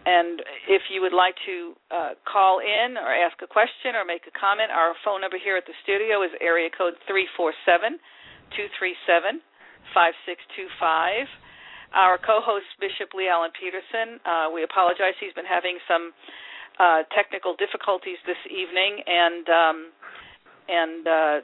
and 0.07 0.39
if 0.71 0.87
you 0.87 1.03
would 1.03 1.13
like 1.13 1.35
to 1.51 1.75
uh, 1.91 2.15
call 2.31 2.63
in 2.63 2.95
or 2.95 3.11
ask 3.11 3.43
a 3.43 3.51
question 3.51 3.99
or 3.99 4.07
make 4.07 4.25
a 4.31 4.35
comment, 4.39 4.71
our 4.71 4.95
phone 5.05 5.21
number 5.21 5.37
here 5.37 5.59
at 5.59 5.67
the 5.67 5.77
studio 5.83 6.23
is 6.23 6.31
area 6.39 6.71
code 6.71 6.95
three 7.11 7.27
four 7.35 7.51
seven. 7.67 7.99
237 8.57 9.41
5625. 9.95 11.27
Our 11.91 12.19
co 12.23 12.39
host, 12.39 12.71
Bishop 12.79 13.11
Lee 13.19 13.27
Allen 13.27 13.51
Petersen, 13.51 14.23
uh, 14.23 14.47
we 14.55 14.63
apologize. 14.63 15.19
He's 15.19 15.35
been 15.35 15.49
having 15.49 15.83
some 15.91 16.15
uh, 16.79 17.03
technical 17.11 17.59
difficulties 17.59 18.19
this 18.31 18.39
evening, 18.47 19.03
and 19.07 19.45
um, 19.51 19.79
and 20.71 21.03
uh, 21.03 21.37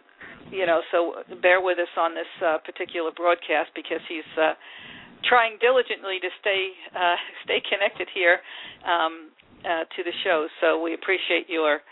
you 0.54 0.66
know, 0.66 0.80
so 0.94 1.18
bear 1.42 1.58
with 1.60 1.78
us 1.82 1.90
on 1.98 2.14
this 2.14 2.30
uh, 2.38 2.58
particular 2.62 3.10
broadcast 3.10 3.74
because 3.74 4.00
he's 4.06 4.30
uh, 4.38 4.54
trying 5.26 5.58
diligently 5.58 6.22
to 6.22 6.30
stay 6.40 6.70
uh, 6.94 7.18
stay 7.44 7.58
connected 7.66 8.06
here 8.14 8.38
um, 8.86 9.34
uh, 9.66 9.82
to 9.98 10.06
the 10.06 10.14
show. 10.22 10.46
So 10.62 10.78
we 10.80 10.94
appreciate 10.94 11.50
your 11.50 11.82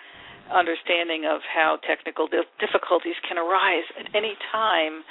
understanding 0.52 1.24
of 1.24 1.40
how 1.42 1.78
technical 1.86 2.28
difficulties 2.60 3.16
can 3.26 3.38
arise 3.38 3.84
at 3.98 4.14
any 4.14 4.34
time. 4.52 5.04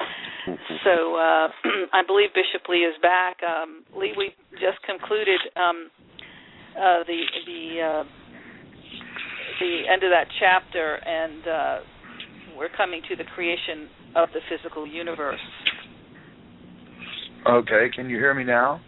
So 0.84 1.16
uh, 1.16 1.48
I 1.94 2.04
believe 2.06 2.30
Bishop 2.34 2.68
Lee 2.70 2.86
is 2.86 2.96
back. 3.02 3.38
Um, 3.44 3.84
Lee, 3.98 4.14
we 4.18 4.34
just 4.54 4.82
concluded 4.86 5.40
um, 5.56 5.90
uh, 6.78 7.04
the 7.08 7.22
the 7.46 7.64
uh, 7.82 8.04
the 9.60 9.74
end 9.92 10.04
of 10.04 10.12
that 10.12 10.28
chapter, 10.40 10.96
and 11.06 11.48
uh, 11.48 11.78
we're 12.58 12.74
coming 12.76 13.02
to 13.10 13.16
the 13.16 13.24
creation 13.36 13.90
of 14.16 14.30
the 14.34 14.40
physical 14.50 14.86
universe. 14.86 15.40
Okay, 17.46 17.90
can 17.94 18.10
you 18.10 18.18
hear 18.18 18.34
me 18.34 18.44
now? 18.44 18.80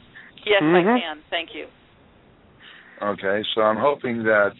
Yes, 0.45 0.61
Mhm. 0.61 0.95
I 0.95 0.99
can. 0.99 1.21
Thank 1.29 1.55
you. 1.55 1.67
Okay, 3.01 3.43
so 3.53 3.61
I'm 3.61 3.77
hoping 3.77 4.23
that 4.23 4.53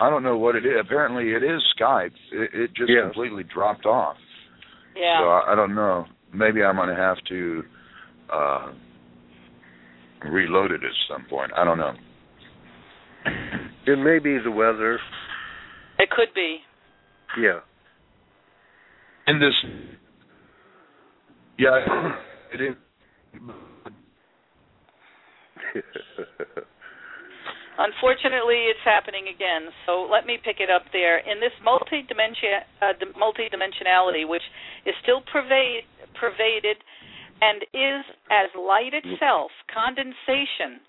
I 0.00 0.08
don't 0.10 0.22
know 0.22 0.36
what 0.38 0.56
it 0.56 0.64
is. 0.64 0.72
Apparently, 0.80 1.30
it 1.32 1.42
is 1.42 1.60
Skype. 1.78 2.12
It, 2.32 2.50
it 2.54 2.68
just 2.74 2.88
Yes. 2.90 3.04
completely 3.04 3.44
dropped 3.44 3.84
off. 3.86 4.16
Yeah. 4.96 5.20
So 5.20 5.28
I, 5.28 5.52
I 5.52 5.54
don't 5.54 5.74
know. 5.74 6.06
Maybe 6.32 6.62
I'm 6.62 6.76
going 6.76 6.88
to 6.88 6.94
have 6.96 7.16
to 7.28 7.62
uh, 8.32 8.72
reload 10.30 10.70
it 10.72 10.80
at 10.82 10.90
some 11.08 11.24
point. 11.28 11.52
I 11.56 11.64
don't 11.64 11.78
know. 11.78 11.92
It 13.86 13.96
may 13.98 14.18
be 14.18 14.38
the 14.42 14.50
weather. 14.50 14.98
it 15.98 16.10
could 16.10 16.32
be. 16.34 16.58
Yeah. 17.40 17.60
And 19.26 19.40
this, 19.40 19.54
yeah, 21.58 22.12
it 22.54 22.60
is. 22.62 22.74
Unfortunately, 27.78 28.68
it's 28.68 28.82
happening 28.84 29.30
again. 29.30 29.70
So 29.86 30.08
let 30.10 30.26
me 30.26 30.38
pick 30.42 30.58
it 30.60 30.68
up 30.68 30.82
there. 30.92 31.18
In 31.22 31.40
this 31.40 31.54
multi-dimension, 31.62 32.66
uh, 32.82 32.92
multi-dimensionality, 33.16 34.28
which 34.28 34.44
is 34.84 34.94
still 35.02 35.22
pervade, 35.32 35.86
pervaded 36.18 36.76
and 37.40 37.64
is 37.72 38.04
as 38.28 38.52
light 38.52 38.92
itself, 38.92 39.50
condensation. 39.72 40.84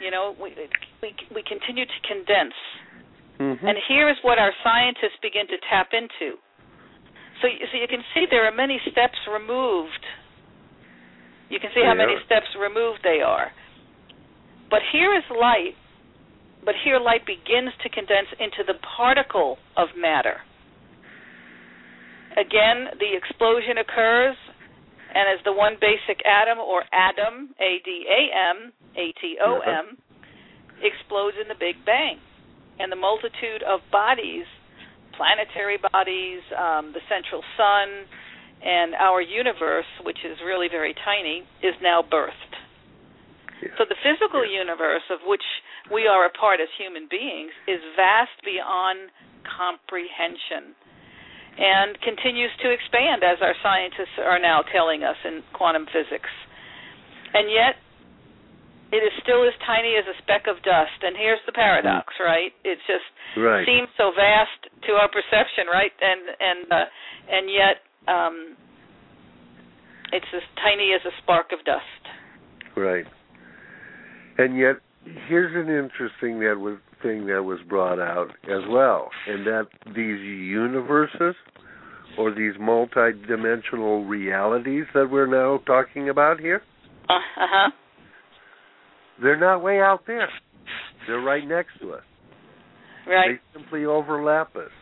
You 0.00 0.10
know, 0.10 0.34
we 0.40 0.56
we 1.02 1.14
we 1.34 1.42
continue 1.44 1.84
to 1.84 1.98
condense. 2.08 2.56
Mm-hmm. 3.38 3.66
And 3.66 3.76
here 3.88 4.08
is 4.08 4.16
what 4.22 4.38
our 4.38 4.52
scientists 4.64 5.18
begin 5.20 5.46
to 5.48 5.58
tap 5.68 5.92
into. 5.92 6.38
So, 7.40 7.50
so 7.50 7.74
you 7.74 7.88
can 7.88 8.04
see 8.14 8.24
there 8.30 8.46
are 8.46 8.54
many 8.54 8.78
steps 8.86 9.18
removed. 9.26 10.04
You 11.50 11.58
can 11.60 11.70
see 11.74 11.82
how 11.84 11.92
many 11.92 12.16
steps 12.24 12.48
removed 12.56 13.00
they 13.02 13.20
are. 13.20 13.52
But 14.72 14.80
here 14.88 15.12
is 15.12 15.22
light, 15.28 15.76
but 16.64 16.72
here 16.80 16.98
light 16.98 17.28
begins 17.28 17.76
to 17.84 17.92
condense 17.92 18.32
into 18.40 18.64
the 18.64 18.80
particle 18.96 19.60
of 19.76 19.92
matter. 20.00 20.40
Again, 22.32 22.96
the 22.96 23.12
explosion 23.12 23.76
occurs, 23.76 24.32
and 25.12 25.28
as 25.28 25.44
the 25.44 25.52
one 25.52 25.76
basic 25.76 26.24
atom 26.24 26.56
or 26.56 26.88
atom, 26.88 27.52
A 27.60 27.84
D 27.84 28.08
A 28.08 28.22
M, 28.32 28.72
A 28.96 29.12
T 29.20 29.36
O 29.44 29.60
M, 29.60 29.98
explodes 30.80 31.36
in 31.36 31.52
the 31.52 31.58
Big 31.60 31.84
Bang. 31.84 32.16
And 32.80 32.90
the 32.90 32.96
multitude 32.96 33.60
of 33.68 33.84
bodies, 33.92 34.48
planetary 35.12 35.76
bodies, 35.76 36.40
um, 36.56 36.96
the 36.96 37.04
central 37.12 37.44
sun, 37.60 38.08
and 38.64 38.94
our 38.94 39.20
universe, 39.20 39.84
which 40.02 40.24
is 40.24 40.38
really 40.40 40.68
very 40.72 40.94
tiny, 41.04 41.44
is 41.60 41.76
now 41.82 42.00
birthed. 42.00 42.61
So 43.78 43.86
the 43.86 43.98
physical 44.02 44.42
universe 44.42 45.06
of 45.10 45.22
which 45.26 45.44
we 45.92 46.06
are 46.06 46.26
a 46.26 46.32
part 46.34 46.58
as 46.58 46.68
human 46.78 47.06
beings 47.06 47.52
is 47.70 47.78
vast 47.94 48.34
beyond 48.42 49.10
comprehension 49.46 50.74
and 51.58 52.00
continues 52.00 52.50
to 52.64 52.72
expand 52.72 53.22
as 53.22 53.38
our 53.44 53.54
scientists 53.60 54.16
are 54.18 54.40
now 54.40 54.64
telling 54.72 55.04
us 55.04 55.18
in 55.24 55.44
quantum 55.52 55.84
physics. 55.92 56.30
And 57.34 57.52
yet 57.52 57.76
it 58.92 59.00
is 59.00 59.12
still 59.24 59.44
as 59.48 59.56
tiny 59.64 59.96
as 59.96 60.04
a 60.04 60.16
speck 60.20 60.48
of 60.48 60.60
dust. 60.64 61.00
And 61.00 61.16
here's 61.16 61.40
the 61.48 61.52
paradox, 61.52 62.12
right? 62.20 62.52
It 62.64 62.76
just 62.88 63.08
right. 63.36 63.64
seems 63.64 63.88
so 63.96 64.12
vast 64.12 64.68
to 64.88 64.92
our 64.96 65.08
perception, 65.08 65.68
right? 65.68 65.92
And 66.00 66.22
and 66.40 66.60
uh, 66.68 66.86
and 67.28 67.44
yet 67.48 67.76
um, 68.08 68.36
it's 70.12 70.28
as 70.36 70.44
tiny 70.60 70.92
as 70.92 71.00
a 71.08 71.12
spark 71.24 71.52
of 71.56 71.64
dust. 71.64 72.02
Right. 72.76 73.08
And 74.42 74.58
yet, 74.58 74.80
here's 75.28 75.54
an 75.54 75.72
interesting 75.72 76.40
that 76.40 76.58
was 76.58 76.78
thing 77.00 77.26
that 77.26 77.44
was 77.44 77.60
brought 77.68 78.00
out 78.00 78.30
as 78.44 78.62
well, 78.68 79.08
and 79.28 79.46
that 79.46 79.68
these 79.86 80.20
universes 80.20 81.36
or 82.18 82.34
these 82.34 82.54
multi-dimensional 82.58 84.04
realities 84.04 84.84
that 84.94 85.08
we're 85.08 85.28
now 85.28 85.58
talking 85.64 86.08
about 86.08 86.40
here, 86.40 86.60
uh 87.08 87.18
huh, 87.36 87.70
they're 89.22 89.38
not 89.38 89.62
way 89.62 89.80
out 89.80 90.00
there. 90.08 90.28
They're 91.06 91.20
right 91.20 91.46
next 91.46 91.78
to 91.80 91.92
us. 91.92 92.02
Right. 93.06 93.38
They 93.54 93.60
simply 93.60 93.84
overlap 93.84 94.56
us. 94.56 94.72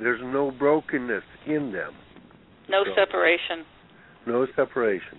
There's 0.00 0.20
no 0.24 0.50
brokenness 0.50 1.22
in 1.46 1.70
them. 1.70 1.92
No 2.68 2.82
so, 2.84 2.90
separation. 2.96 3.64
No 4.26 4.44
separation 4.56 5.18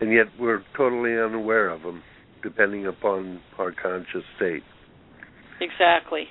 and 0.00 0.12
yet 0.12 0.26
we're 0.38 0.62
totally 0.76 1.18
unaware 1.18 1.68
of 1.68 1.82
them, 1.82 2.02
depending 2.42 2.86
upon 2.86 3.40
our 3.58 3.72
conscious 3.72 4.24
state. 4.36 4.62
Exactly. 5.60 6.28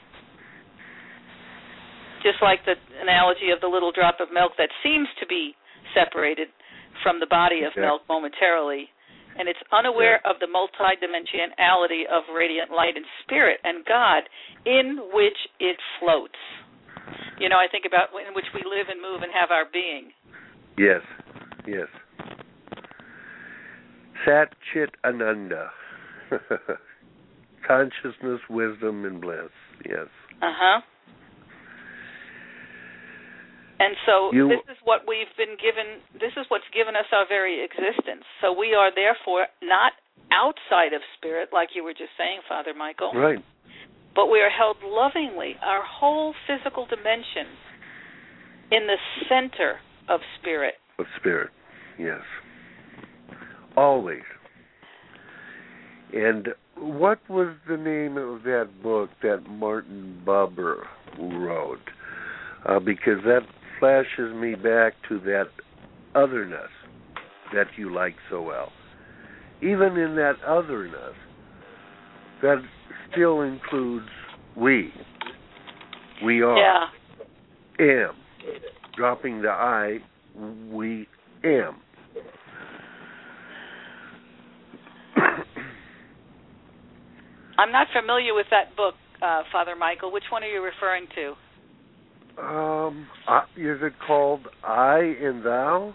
Just 2.22 2.42
like 2.42 2.60
the 2.66 2.74
analogy 3.02 3.54
of 3.54 3.62
the 3.62 3.68
little 3.68 3.92
drop 3.92 4.18
of 4.20 4.34
milk 4.34 4.54
that 4.58 4.70
seems 4.84 5.08
to 5.20 5.26
be 5.28 5.54
separated 5.94 6.48
from 7.04 7.20
the 7.20 7.28
body 7.30 7.62
of 7.62 7.74
yeah. 7.76 7.86
milk 7.86 8.02
momentarily, 8.10 8.90
and 9.38 9.50
it's 9.50 9.60
unaware 9.72 10.22
yeah. 10.24 10.32
of 10.32 10.40
the 10.40 10.50
multidimensionality 10.50 12.06
of 12.10 12.24
radiant 12.34 12.72
light 12.72 12.96
and 12.96 13.06
spirit 13.24 13.60
and 13.64 13.86
God 13.86 14.24
in 14.66 15.00
which 15.14 15.38
it 15.60 15.78
floats. 16.00 16.40
You 17.40 17.50
know, 17.50 17.58
I 17.58 17.68
think 17.70 17.86
about 17.86 18.10
in 18.16 18.34
which 18.34 18.50
we 18.54 18.62
live 18.66 18.88
and 18.90 19.02
move 19.02 19.22
and 19.22 19.32
have 19.34 19.52
our 19.52 19.66
being. 19.72 20.10
Yes, 20.78 21.02
yes. 21.68 21.88
Sat 24.24 24.54
Chit 24.72 24.92
Ananda. 25.04 25.72
Consciousness, 27.68 28.40
wisdom, 28.50 29.06
and 29.06 29.20
bliss. 29.20 29.52
Yes. 29.84 30.08
Uh 30.42 30.54
huh. 30.54 30.82
And 33.80 33.96
so 34.06 34.32
you, 34.32 34.48
this 34.48 34.64
is 34.72 34.78
what 34.84 35.02
we've 35.08 35.32
been 35.36 35.58
given. 35.60 36.00
This 36.14 36.32
is 36.38 36.46
what's 36.48 36.70
given 36.74 36.96
us 36.96 37.06
our 37.12 37.28
very 37.28 37.64
existence. 37.64 38.24
So 38.40 38.54
we 38.54 38.74
are 38.74 38.94
therefore 38.94 39.48
not 39.62 39.92
outside 40.32 40.94
of 40.94 41.02
spirit, 41.18 41.50
like 41.52 41.70
you 41.76 41.84
were 41.84 41.94
just 41.94 42.16
saying, 42.18 42.40
Father 42.48 42.74
Michael. 42.74 43.12
Right. 43.14 43.44
But 44.16 44.28
we 44.32 44.40
are 44.40 44.50
held 44.50 44.78
lovingly, 44.82 45.58
our 45.62 45.84
whole 45.84 46.34
physical 46.48 46.86
dimension, 46.86 47.52
in 48.72 48.88
the 48.88 48.96
center 49.28 49.84
of 50.08 50.22
spirit. 50.40 50.76
Of 50.98 51.06
spirit, 51.20 51.52
yes 52.00 52.24
always. 53.76 54.24
And 56.14 56.50
what 56.78 57.20
was 57.30 57.56
the 57.68 57.78
name 57.78 58.18
of 58.18 58.44
that 58.44 58.70
book 58.82 59.10
that 59.22 59.44
Martin 59.50 60.22
Buber 60.26 60.84
wrote? 61.20 61.80
Uh, 62.68 62.80
because 62.80 63.24
that 63.26 63.42
flashes 63.80 64.34
me 64.36 64.56
back 64.56 64.94
to 65.10 65.20
that 65.20 65.46
otherness 66.16 66.70
that 67.54 67.68
you 67.78 67.94
like 67.94 68.16
so 68.30 68.42
well. 68.42 68.72
Even 69.62 69.98
in 69.98 70.16
that 70.16 70.36
otherness, 70.46 71.16
that 72.42 72.58
still 73.12 73.42
includes 73.42 74.08
we. 74.56 74.92
We 76.24 76.42
are. 76.42 76.58
Yeah. 76.58 76.86
Am. 77.80 78.16
Dropping 78.96 79.42
the 79.42 79.50
I, 79.50 80.00
we 80.72 81.08
am. 81.44 81.76
I'm 87.58 87.72
not 87.72 87.88
familiar 87.94 88.34
with 88.34 88.48
that 88.52 88.76
book, 88.76 88.96
uh, 89.22 89.44
Father 89.52 89.76
Michael. 89.76 90.12
Which 90.12 90.26
one 90.32 90.44
are 90.44 90.48
you 90.48 90.64
referring 90.64 91.08
to? 91.16 91.34
Um, 92.42 93.08
uh, 93.28 93.42
is 93.56 93.80
it 93.82 93.94
called 94.06 94.42
I 94.64 95.00
and 95.22 95.46
Thou? 95.46 95.94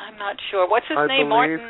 I'm 0.00 0.18
not 0.18 0.36
sure. 0.50 0.68
What's 0.68 0.86
his 0.88 0.96
I 0.98 1.06
name? 1.06 1.28
Martin. 1.28 1.60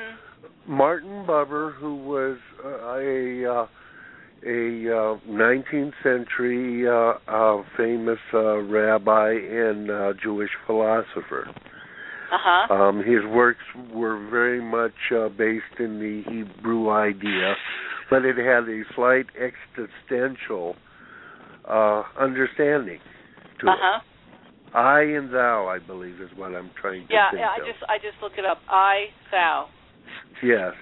Martin 0.67 1.25
Buber, 1.27 1.75
who 1.75 1.97
was 1.97 2.39
uh, 2.65 2.69
a 2.69 3.45
uh, 3.63 3.67
a 4.45 4.89
uh, 4.89 5.19
19th 5.29 5.93
century 6.03 6.89
uh, 6.89 7.15
uh, 7.29 7.63
famous 7.77 8.19
uh, 8.35 8.59
rabbi 8.59 9.33
and 9.33 9.91
uh, 9.91 10.13
Jewish 10.23 10.51
philosopher. 10.67 11.49
Uh-huh. 12.33 12.75
Um, 12.75 12.99
his 12.99 13.25
works 13.31 13.65
were 13.93 14.29
very 14.31 14.63
much 14.63 14.95
uh, 15.15 15.29
based 15.29 15.79
in 15.79 16.01
the 16.01 16.23
Hebrew 16.31 16.91
idea 16.91 17.55
but 18.13 18.27
it 18.27 18.37
had 18.37 18.69
a 18.69 18.83
slight 18.95 19.25
existential 19.41 20.77
uh, 21.67 22.03
understanding 22.21 23.01
to 23.59 23.69
uh-huh. 23.69 24.01
it. 24.01 24.77
I 24.77 25.01
and 25.01 25.33
thou, 25.33 25.67
I 25.67 25.79
believe, 25.79 26.21
is 26.21 26.29
what 26.37 26.55
I'm 26.55 26.71
trying 26.79 27.07
to 27.07 27.13
yeah, 27.13 27.31
think 27.31 27.41
yeah. 27.41 27.49
I 27.57 27.61
of. 27.61 27.67
just 27.67 27.85
I 27.89 27.97
just 27.97 28.23
looked 28.23 28.39
it 28.39 28.45
up. 28.45 28.59
I 28.69 29.07
thou. 29.31 29.69
Yes, 30.43 30.73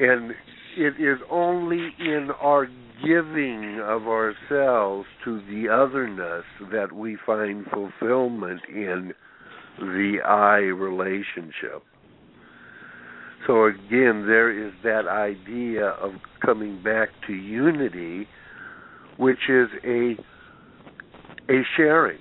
and 0.00 0.30
it 0.78 0.94
is 0.98 1.18
only 1.30 1.90
in 1.98 2.30
our 2.40 2.66
giving 3.04 3.78
of 3.84 4.06
ourselves 4.06 5.06
to 5.26 5.42
the 5.50 5.68
otherness 5.68 6.44
that 6.72 6.92
we 6.92 7.18
find 7.26 7.66
fulfillment 7.66 8.62
in 8.70 9.12
the 9.78 10.18
I 10.24 10.58
relationship. 10.58 11.82
So 13.46 13.66
again, 13.66 14.26
there 14.26 14.50
is 14.50 14.72
that 14.84 15.08
idea 15.08 15.86
of 15.86 16.12
coming 16.44 16.82
back 16.82 17.08
to 17.26 17.32
unity, 17.32 18.28
which 19.16 19.48
is 19.48 19.68
a 19.84 20.16
a 21.48 21.62
sharing. 21.76 22.18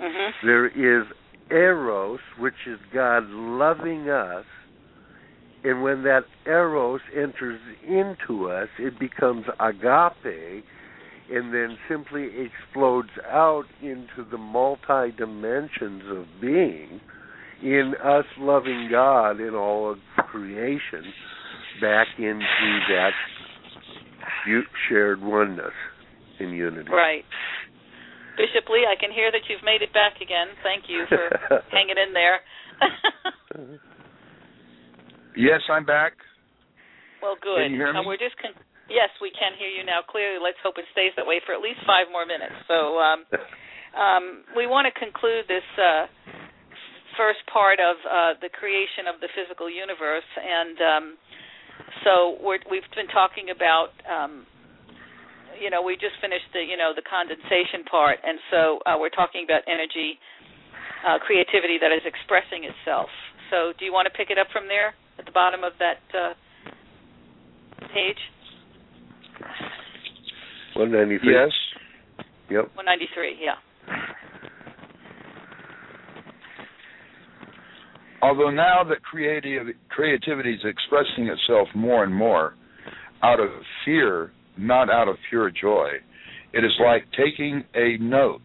Mm-hmm. 0.00 0.46
There 0.46 0.66
is 0.66 1.06
eros, 1.50 2.20
which 2.38 2.54
is 2.66 2.78
God 2.92 3.24
loving 3.30 4.10
us, 4.10 4.44
and 5.62 5.82
when 5.82 6.02
that 6.02 6.24
eros 6.46 7.00
enters 7.16 7.60
into 7.88 8.50
us, 8.50 8.68
it 8.78 8.98
becomes 8.98 9.46
agape, 9.58 10.64
and 11.30 11.52
then 11.54 11.76
simply 11.88 12.28
explodes 12.44 13.10
out 13.30 13.64
into 13.80 14.28
the 14.30 14.38
multi 14.38 15.10
dimensions 15.16 16.02
of 16.10 16.26
being 16.40 17.00
in 17.62 17.94
us 18.02 18.26
loving 18.38 18.88
God 18.90 19.40
in 19.40 19.54
all 19.54 19.90
of 19.90 19.98
creation 20.30 21.04
back 21.80 22.06
into 22.18 22.78
that 22.90 23.10
shared 24.88 25.22
oneness 25.22 25.72
in 26.40 26.50
unity. 26.50 26.90
Right. 26.90 27.24
Bishop 28.36 28.68
Lee, 28.68 28.86
I 28.90 28.98
can 29.00 29.12
hear 29.12 29.30
that 29.30 29.46
you've 29.48 29.64
made 29.64 29.80
it 29.80 29.92
back 29.92 30.16
again. 30.16 30.48
Thank 30.62 30.84
you 30.88 31.04
for 31.08 31.62
hanging 31.70 31.96
in 31.96 32.12
there. 32.12 32.40
yes, 35.36 35.60
I'm 35.70 35.86
back. 35.86 36.14
Well, 37.22 37.36
good. 37.40 37.62
Can 37.62 37.72
you 37.72 37.78
hear 37.78 37.92
me? 37.92 38.00
Uh, 38.00 38.02
we're 38.04 38.18
just 38.18 38.36
con- 38.36 38.52
yes, 38.88 39.10
we 39.20 39.30
can 39.32 39.56
hear 39.56 39.68
you 39.68 39.84
now 39.84 40.00
clearly. 40.04 40.40
Let's 40.42 40.60
hope 40.62 40.76
it 40.76 40.88
stays 40.92 41.12
that 41.16 41.26
way 41.26 41.40
for 41.44 41.54
at 41.54 41.60
least 41.60 41.80
five 41.86 42.10
more 42.10 42.26
minutes. 42.26 42.56
So, 42.68 42.98
um, 43.00 43.24
um, 44.04 44.24
we 44.56 44.66
want 44.66 44.88
to 44.88 44.94
conclude 44.94 45.48
this 45.48 45.66
uh, 45.78 46.06
first 47.16 47.42
part 47.50 47.78
of 47.78 47.96
uh, 48.04 48.32
the 48.42 48.50
creation 48.50 49.06
of 49.06 49.20
the 49.22 49.30
physical 49.32 49.70
universe, 49.70 50.26
and 50.36 50.76
um, 50.82 51.04
so 52.02 52.36
we 52.42 52.58
have 52.60 52.90
been 52.94 53.10
talking 53.10 53.50
about. 53.54 53.94
Um, 54.06 54.46
you 55.54 55.70
know, 55.70 55.86
we 55.86 55.94
just 55.94 56.18
finished 56.18 56.50
the 56.50 56.66
you 56.66 56.74
know 56.74 56.90
the 56.90 57.06
condensation 57.06 57.86
part, 57.86 58.18
and 58.26 58.42
so 58.50 58.82
uh, 58.90 58.98
we're 58.98 59.14
talking 59.14 59.46
about 59.46 59.62
energy, 59.70 60.18
uh, 61.06 61.22
creativity 61.22 61.78
that 61.78 61.94
is 61.94 62.02
expressing 62.02 62.66
itself. 62.66 63.06
So, 63.54 63.70
do 63.78 63.86
you 63.86 63.94
want 63.94 64.10
to 64.10 64.14
pick 64.18 64.34
it 64.34 64.38
up 64.38 64.50
from 64.50 64.66
there 64.66 64.98
at 65.14 65.26
the 65.26 65.30
bottom 65.30 65.62
of 65.62 65.78
that 65.78 66.02
uh, 66.10 66.34
page? 67.94 68.18
One 70.76 70.92
ninety 70.92 71.18
three. 71.18 71.32
Yes. 71.34 71.52
Yep. 72.50 72.70
One 72.74 72.86
ninety 72.86 73.06
three. 73.14 73.36
Yeah. 73.40 73.54
Although 78.22 78.50
now 78.50 78.82
that 78.88 79.02
creative, 79.02 79.66
creativity 79.90 80.54
is 80.54 80.60
expressing 80.64 81.28
itself 81.28 81.68
more 81.74 82.04
and 82.04 82.14
more 82.14 82.54
out 83.22 83.38
of 83.38 83.50
fear, 83.84 84.32
not 84.56 84.90
out 84.90 85.08
of 85.08 85.16
pure 85.28 85.50
joy, 85.50 85.88
it 86.52 86.64
is 86.64 86.72
like 86.82 87.04
taking 87.16 87.64
a 87.74 87.98
note 87.98 88.40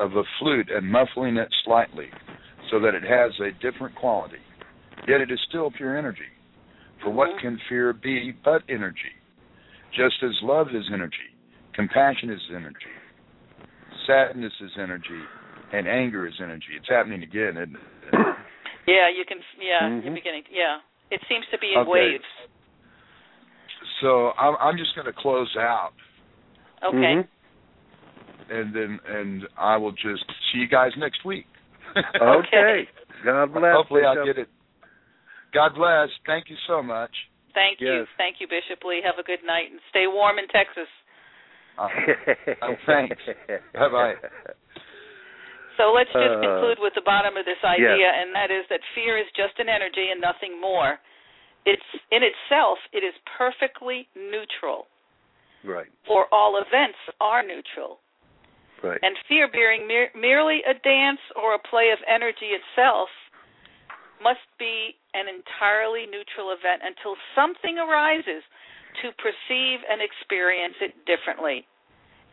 of 0.00 0.12
a 0.12 0.22
flute 0.38 0.70
and 0.74 0.90
muffling 0.90 1.36
it 1.36 1.48
slightly 1.64 2.06
so 2.70 2.80
that 2.80 2.94
it 2.94 3.02
has 3.02 3.32
a 3.40 3.50
different 3.60 3.94
quality. 3.94 4.36
Yet 5.06 5.20
it 5.20 5.30
is 5.30 5.38
still 5.48 5.70
pure 5.70 5.96
energy. 5.96 6.20
For 7.02 7.10
what 7.10 7.28
Mm-hmm. 7.28 7.46
can 7.46 7.60
fear 7.68 7.92
be 7.92 8.32
but 8.44 8.62
energy? 8.68 9.12
Just 9.94 10.16
as 10.22 10.30
love 10.42 10.68
is 10.74 10.84
energy, 10.92 11.16
compassion 11.74 12.30
is 12.30 12.40
energy, 12.54 12.92
sadness 14.06 14.52
is 14.60 14.70
energy, 14.78 15.22
and 15.72 15.88
anger 15.88 16.26
is 16.26 16.34
energy. 16.42 16.76
It's 16.76 16.88
happening 16.88 17.22
again, 17.22 17.56
isn't 17.56 17.74
it? 17.76 18.36
Yeah, 18.86 19.08
you 19.08 19.24
can. 19.26 19.38
Yeah, 19.60 19.88
Mhm. 19.88 20.04
you're 20.04 20.14
beginning. 20.14 20.44
Yeah, 20.50 20.80
it 21.10 21.20
seems 21.28 21.46
to 21.50 21.58
be 21.58 21.72
in 21.74 21.80
Okay. 21.80 21.90
waves. 21.90 22.24
So 24.00 24.32
I'm, 24.38 24.56
I'm 24.60 24.76
just 24.76 24.94
going 24.94 25.06
to 25.06 25.12
close 25.12 25.54
out, 25.56 25.92
Okay. 26.82 26.96
Mhm. 27.16 27.28
and 28.50 28.74
then 28.74 29.00
and 29.06 29.48
I 29.56 29.76
will 29.76 29.92
just 29.92 30.24
see 30.52 30.58
you 30.58 30.66
guys 30.68 30.92
next 30.96 31.24
week. 31.24 31.46
Okay. 31.96 32.88
God 33.24 33.52
bless. 33.52 33.74
Hopefully 33.74 34.04
I'll 34.04 34.24
get 34.24 34.38
it. 34.38 34.48
God 35.52 35.74
bless. 35.74 36.08
Thank 36.26 36.48
you 36.50 36.56
so 36.66 36.82
much. 36.82 37.14
Thank 37.58 37.82
you. 37.82 38.06
Thank 38.16 38.38
you, 38.38 38.46
Bishop 38.46 38.78
Lee. 38.86 39.02
Have 39.02 39.18
a 39.18 39.26
good 39.26 39.42
night 39.42 39.66
and 39.74 39.80
stay 39.90 40.06
warm 40.06 40.38
in 40.38 40.46
Texas. 40.54 40.86
Uh, 41.74 41.90
Oh, 42.62 42.74
thanks. 42.86 43.18
Bye-bye. 43.74 44.14
So 45.78 45.94
let's 45.94 46.10
just 46.10 46.38
Uh, 46.38 46.42
conclude 46.42 46.78
with 46.82 46.94
the 46.94 47.06
bottom 47.06 47.36
of 47.38 47.44
this 47.46 47.62
idea, 47.62 48.10
and 48.10 48.34
that 48.34 48.50
is 48.50 48.66
that 48.70 48.82
fear 48.94 49.14
is 49.18 49.26
just 49.38 49.58
an 49.62 49.68
energy 49.70 50.10
and 50.10 50.20
nothing 50.20 50.58
more. 50.60 50.98
It's 51.66 51.90
in 52.10 52.22
itself, 52.22 52.78
it 52.92 53.02
is 53.06 53.14
perfectly 53.38 54.08
neutral, 54.18 54.86
right. 55.62 55.86
for 56.06 56.26
all 56.34 56.58
events 56.58 56.98
are 57.20 57.42
neutral. 57.46 58.00
Right. 58.82 58.98
And 59.02 59.14
fear 59.28 59.46
being 59.50 59.86
mer- 59.86 60.10
merely 60.18 60.62
a 60.66 60.74
dance 60.74 61.22
or 61.34 61.54
a 61.54 61.58
play 61.58 61.90
of 61.90 61.98
energy 62.10 62.54
itself 62.58 63.08
must 64.22 64.46
be 64.58 64.97
an 65.18 65.26
entirely 65.26 66.06
neutral 66.06 66.54
event 66.54 66.82
until 66.86 67.18
something 67.34 67.78
arises 67.78 68.42
to 69.02 69.12
perceive 69.18 69.82
and 69.90 70.00
experience 70.00 70.74
it 70.80 70.94
differently. 71.04 71.66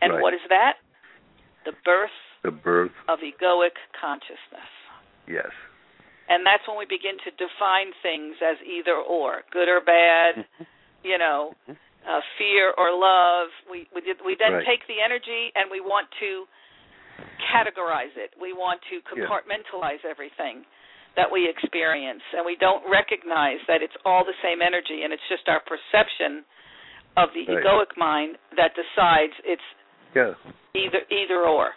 And 0.01 0.13
Right. 0.13 0.21
what 0.21 0.33
is 0.33 0.41
that? 0.49 0.77
The 1.65 1.73
birth 1.83 2.13
the 2.43 2.51
birth. 2.51 2.93
of 3.09 3.19
egoic 3.19 3.75
consciousness. 3.99 4.69
Yes. 5.27 5.49
And 6.29 6.45
that's 6.45 6.65
when 6.67 6.77
we 6.77 6.85
begin 6.85 7.17
to 7.25 7.31
define 7.31 7.93
things 8.01 8.35
as 8.41 8.57
either 8.65 8.95
or, 8.95 9.43
good 9.51 9.69
or 9.69 9.81
bad, 9.81 10.45
you 11.03 11.17
know, 11.17 11.53
uh, 11.67 12.21
fear 12.37 12.71
or 12.77 12.91
love. 12.91 13.49
We 13.69 13.87
we, 13.93 14.01
did, 14.01 14.17
we 14.25 14.35
then 14.35 14.53
Right. 14.53 14.65
take 14.65 14.85
the 14.87 15.01
energy 15.01 15.51
and 15.55 15.69
we 15.69 15.81
want 15.81 16.07
to 16.19 16.47
categorize 17.53 18.15
it. 18.17 18.33
We 18.39 18.53
want 18.53 18.81
to 18.89 19.01
compartmentalize 19.01 20.03
everything 20.05 20.65
that 21.15 21.31
we 21.31 21.47
experience, 21.47 22.21
and 22.35 22.45
we 22.45 22.55
don't 22.59 22.83
recognize 22.89 23.59
that 23.67 23.81
it's 23.81 23.95
all 24.05 24.23
the 24.25 24.35
same 24.43 24.61
energy, 24.61 25.03
and 25.03 25.13
it's 25.13 25.23
just 25.29 25.47
our 25.47 25.61
perception 25.61 26.43
of 27.17 27.29
the 27.33 27.45
Right. 27.47 27.63
egoic 27.63 27.95
mind 27.97 28.37
that 28.57 28.75
decides 28.75 29.33
it's 29.43 29.63
Yeah. 30.13 30.35
either 30.73 31.05
either 31.09 31.41
or. 31.41 31.75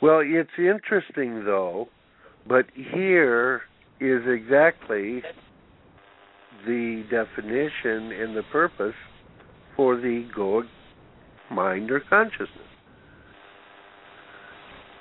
Well, 0.00 0.20
it's 0.20 0.58
interesting 0.58 1.44
though, 1.44 1.88
but 2.46 2.70
here 2.70 3.64
is 4.00 4.26
exactly 4.26 5.22
the 6.66 7.02
definition 7.04 8.12
and 8.12 8.36
the 8.36 8.42
purpose 8.44 8.96
for 9.76 9.96
the 9.96 10.24
egoic 10.24 10.68
mind 11.50 11.90
or 11.90 12.00
consciousness. 12.00 12.68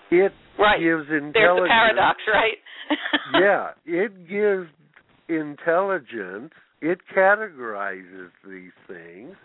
It 0.10 0.34
Right. 0.58 0.80
gives 0.80 1.08
There's 1.10 1.24
intelligence. 1.24 1.34
the 1.34 1.68
paradox, 1.68 2.20
right? 2.32 2.58
yeah, 3.42 3.70
it 3.86 4.28
gives 4.28 4.70
intelligence. 5.28 6.52
It 6.82 7.00
categorizes 7.16 8.30
these 8.48 8.72
things 8.88 9.36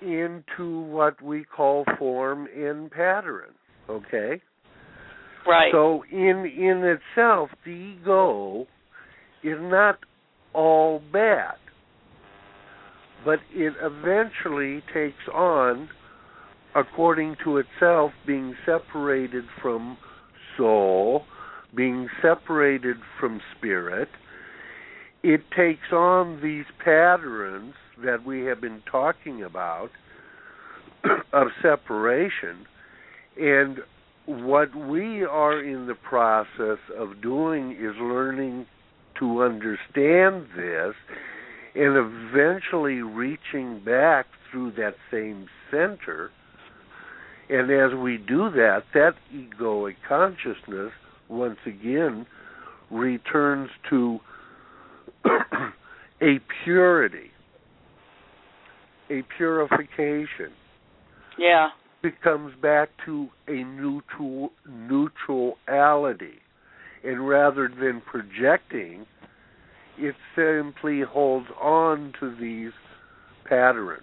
into 0.00 0.80
what 0.80 1.20
we 1.22 1.44
call 1.44 1.84
form 1.98 2.48
and 2.54 2.90
pattern. 2.90 3.50
Okay? 3.88 4.40
right. 5.46 5.72
So 5.72 6.04
in 6.10 6.44
in 6.46 6.98
itself, 7.16 7.50
the 7.64 7.70
ego 7.70 8.66
is 9.42 9.58
not 9.60 9.98
all 10.54 11.02
bad, 11.12 11.54
but 13.24 13.38
it 13.52 13.72
eventually 13.80 14.82
takes 14.92 15.28
on, 15.32 15.88
according 16.78 17.36
to 17.44 17.58
itself, 17.58 18.12
being 18.26 18.54
separated 18.64 19.44
from 19.60 19.96
soul, 20.56 21.24
being 21.74 22.08
separated 22.22 22.96
from 23.18 23.40
spirit. 23.56 24.08
It 25.22 25.42
takes 25.56 25.92
on 25.92 26.40
these 26.42 26.64
patterns 26.84 27.74
that 28.04 28.24
we 28.24 28.42
have 28.42 28.60
been 28.60 28.82
talking 28.90 29.42
about 29.42 29.90
of 31.32 31.48
separation 31.60 32.66
and 33.38 33.78
what 34.26 34.74
we 34.74 35.24
are 35.24 35.62
in 35.62 35.86
the 35.86 35.94
process 35.94 36.78
of 36.96 37.22
doing 37.22 37.72
is 37.72 37.94
learning 38.00 38.66
to 39.18 39.42
understand 39.42 40.46
this 40.54 40.94
and 41.74 41.96
eventually 41.96 43.00
reaching 43.00 43.80
back 43.84 44.26
through 44.50 44.72
that 44.72 44.94
same 45.10 45.46
center. 45.70 46.30
And 47.50 47.70
as 47.70 47.98
we 47.98 48.18
do 48.18 48.50
that, 48.50 48.82
that 48.94 49.14
egoic 49.34 49.96
consciousness 50.06 50.92
once 51.28 51.58
again 51.66 52.26
returns 52.90 53.70
to 53.90 54.18
a 56.22 56.38
purity, 56.64 57.30
a 59.10 59.22
purification 59.36 60.52
yeah. 61.38 61.68
it 62.02 62.20
comes 62.22 62.52
back 62.60 62.90
to 63.06 63.28
a 63.46 63.64
neutral 63.64 64.50
neutrality 64.68 66.40
and 67.04 67.26
rather 67.28 67.68
than 67.68 68.02
projecting 68.04 69.06
it 69.96 70.14
simply 70.36 71.00
holds 71.02 71.46
on 71.60 72.12
to 72.20 72.34
these 72.40 72.72
patterns 73.44 74.02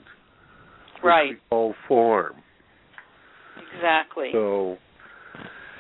which 0.96 1.04
Right. 1.04 1.30
we 1.32 1.38
call 1.50 1.76
form 1.88 2.34
Exactly. 3.76 4.30
so 4.32 4.78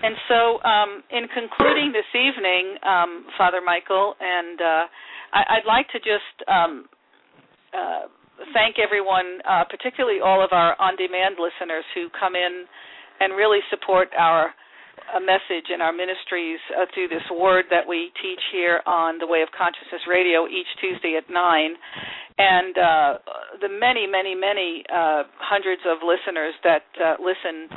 And 0.04 0.16
so, 0.28 0.62
um, 0.64 1.04
in 1.10 1.28
concluding 1.34 1.92
this 1.92 2.08
evening, 2.14 2.78
um, 2.84 3.26
Father 3.38 3.62
Michael, 3.64 4.16
and 4.20 4.62
uh, 4.62 4.84
I, 5.34 5.42
I'd 5.58 5.68
like 5.68 5.88
to 5.90 6.00
just 6.00 6.36
um, 6.48 6.86
uh, 7.74 8.08
thank 8.54 8.76
everyone, 8.78 9.40
uh, 9.48 9.64
particularly 9.70 10.20
all 10.20 10.44
of 10.44 10.52
our 10.52 10.80
on-demand 10.80 11.36
listeners 11.40 11.86
who 11.96 12.08
come 12.20 12.36
in 12.36 12.66
and 13.20 13.34
really 13.36 13.60
support 13.70 14.10
our 14.18 14.54
a 15.16 15.20
message 15.20 15.72
in 15.74 15.82
our 15.82 15.94
ministries 15.94 16.60
uh, 16.76 16.86
through 16.94 17.08
this 17.08 17.26
word 17.32 17.66
that 17.70 17.88
we 17.88 18.12
teach 18.22 18.42
here 18.52 18.82
on 18.86 19.18
the 19.20 19.28
Way 19.28 19.42
of 19.42 19.50
Consciousness 19.56 20.04
Radio 20.08 20.48
each 20.48 20.68
Tuesday 20.82 21.16
at 21.18 21.30
9. 21.30 21.76
And 22.38 22.76
uh, 22.78 23.12
the 23.62 23.70
many, 23.70 24.08
many, 24.08 24.36
many 24.36 24.84
uh, 24.92 25.24
hundreds 25.40 25.82
of 25.88 26.04
listeners 26.04 26.54
that 26.64 26.84
uh, 27.00 27.16
listen 27.24 27.70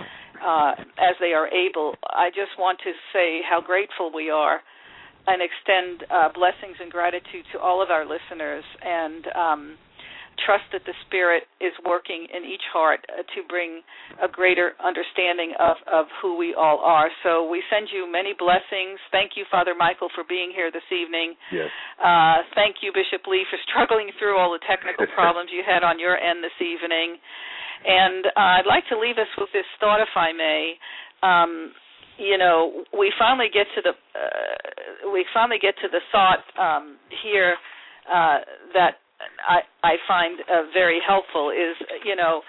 uh, 0.42 0.72
as 0.98 1.14
they 1.20 1.32
are 1.32 1.46
able, 1.48 1.94
I 2.10 2.30
just 2.30 2.58
want 2.58 2.78
to 2.82 2.92
say 3.12 3.40
how 3.48 3.60
grateful 3.60 4.10
we 4.12 4.30
are 4.30 4.60
and 5.26 5.42
extend 5.42 6.10
uh, 6.10 6.28
blessings 6.32 6.76
and 6.80 6.90
gratitude 6.90 7.44
to 7.52 7.60
all 7.60 7.82
of 7.82 7.90
our 7.90 8.04
listeners. 8.04 8.64
And 8.82 9.26
um, 9.36 9.62
trust 10.44 10.64
that 10.72 10.82
the 10.86 10.94
Spirit 11.06 11.44
is 11.60 11.72
working 11.86 12.26
in 12.30 12.44
each 12.44 12.64
heart 12.72 13.02
uh, 13.10 13.22
to 13.34 13.38
bring 13.48 13.82
a 14.22 14.28
greater 14.28 14.72
understanding 14.82 15.54
of, 15.58 15.76
of 15.90 16.06
who 16.20 16.36
we 16.36 16.54
all 16.54 16.78
are. 16.80 17.10
So 17.22 17.48
we 17.48 17.62
send 17.70 17.88
you 17.92 18.10
many 18.10 18.34
blessings. 18.36 18.98
Thank 19.10 19.34
you, 19.36 19.44
Father 19.50 19.74
Michael, 19.74 20.08
for 20.14 20.24
being 20.24 20.52
here 20.54 20.70
this 20.70 20.86
evening. 20.90 21.34
Yes. 21.50 21.70
Uh, 21.98 22.46
thank 22.54 22.80
you, 22.82 22.92
Bishop 22.92 23.26
Lee, 23.26 23.46
for 23.50 23.58
struggling 23.68 24.10
through 24.18 24.38
all 24.38 24.52
the 24.52 24.62
technical 24.66 25.06
problems 25.18 25.50
you 25.52 25.62
had 25.66 25.82
on 25.82 25.98
your 25.98 26.16
end 26.16 26.42
this 26.42 26.56
evening. 26.60 27.18
And 27.86 28.26
uh, 28.34 28.58
I'd 28.62 28.70
like 28.70 28.84
to 28.90 28.98
leave 28.98 29.18
us 29.18 29.30
with 29.38 29.50
this 29.54 29.68
thought, 29.78 30.02
if 30.02 30.12
I 30.18 30.34
may. 30.34 30.74
Um, 31.22 31.72
you 32.18 32.36
know, 32.36 32.82
we 32.98 33.12
finally 33.18 33.46
get 33.46 33.66
to 33.76 33.80
the 33.80 33.94
uh, 33.94 35.12
we 35.12 35.24
finally 35.32 35.58
get 35.62 35.74
to 35.82 35.88
the 35.88 36.02
thought 36.10 36.42
um, 36.58 36.98
here 37.22 37.54
uh, 38.10 38.38
that 38.74 38.98
I, 39.20 39.60
I 39.82 39.94
find 40.06 40.38
uh, 40.40 40.70
very 40.72 41.00
helpful 41.06 41.50
is 41.50 41.76
you 42.04 42.16
know 42.16 42.42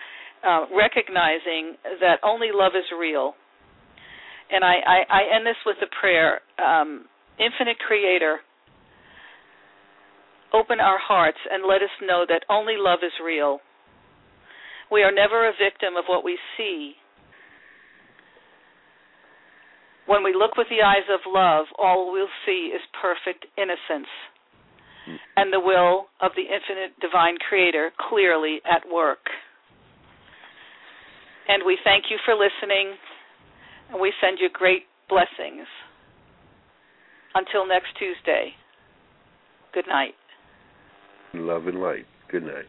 uh, 0.46 0.66
recognizing 0.76 1.76
that 2.00 2.20
only 2.24 2.50
love 2.54 2.74
is 2.76 2.86
real. 2.98 3.34
And 4.52 4.64
I, 4.64 4.76
I, 4.82 4.98
I 5.10 5.36
end 5.36 5.46
this 5.46 5.60
with 5.66 5.78
a 5.84 5.90
prayer. 6.00 6.42
Um, 6.58 7.06
Infinite 7.38 7.78
Creator, 7.80 8.40
open 10.54 10.80
our 10.80 10.98
hearts 10.98 11.38
and 11.52 11.64
let 11.68 11.84
us 11.84 11.94
know 12.02 12.26
that 12.28 12.44
only 12.50 12.76
love 12.78 13.00
is 13.04 13.14
real. 13.24 13.60
We 14.92 15.04
are 15.04 15.12
never 15.12 15.48
a 15.48 15.52
victim 15.52 15.96
of 15.98 16.06
what 16.08 16.24
we 16.24 16.38
see. 16.58 16.94
When 20.08 20.24
we 20.24 20.34
look 20.34 20.58
with 20.58 20.68
the 20.70 20.82
eyes 20.84 21.06
of 21.14 21.20
love, 21.28 21.68
all 21.78 22.12
we'll 22.12 22.34
see 22.46 22.74
is 22.74 22.82
perfect 23.00 23.46
innocence 23.56 24.10
and 25.40 25.54
the 25.54 25.60
will 25.60 26.08
of 26.20 26.32
the 26.36 26.44
infinite 26.44 27.00
divine 27.00 27.38
creator 27.48 27.92
clearly 28.10 28.60
at 28.70 28.84
work. 28.92 29.24
And 31.48 31.64
we 31.66 31.78
thank 31.84 32.06
you 32.12 32.18
for 32.26 32.34
listening, 32.34 32.94
and 33.90 34.02
we 34.02 34.12
send 34.22 34.38
you 34.42 34.50
great 34.52 34.84
blessings. 35.08 35.66
Until 37.34 37.66
next 37.66 37.88
Tuesday, 37.98 38.52
good 39.74 39.88
night. 39.88 40.14
Love 41.34 41.68
and 41.68 41.80
light. 41.80 42.06
Good 42.30 42.44
night. 42.44 42.66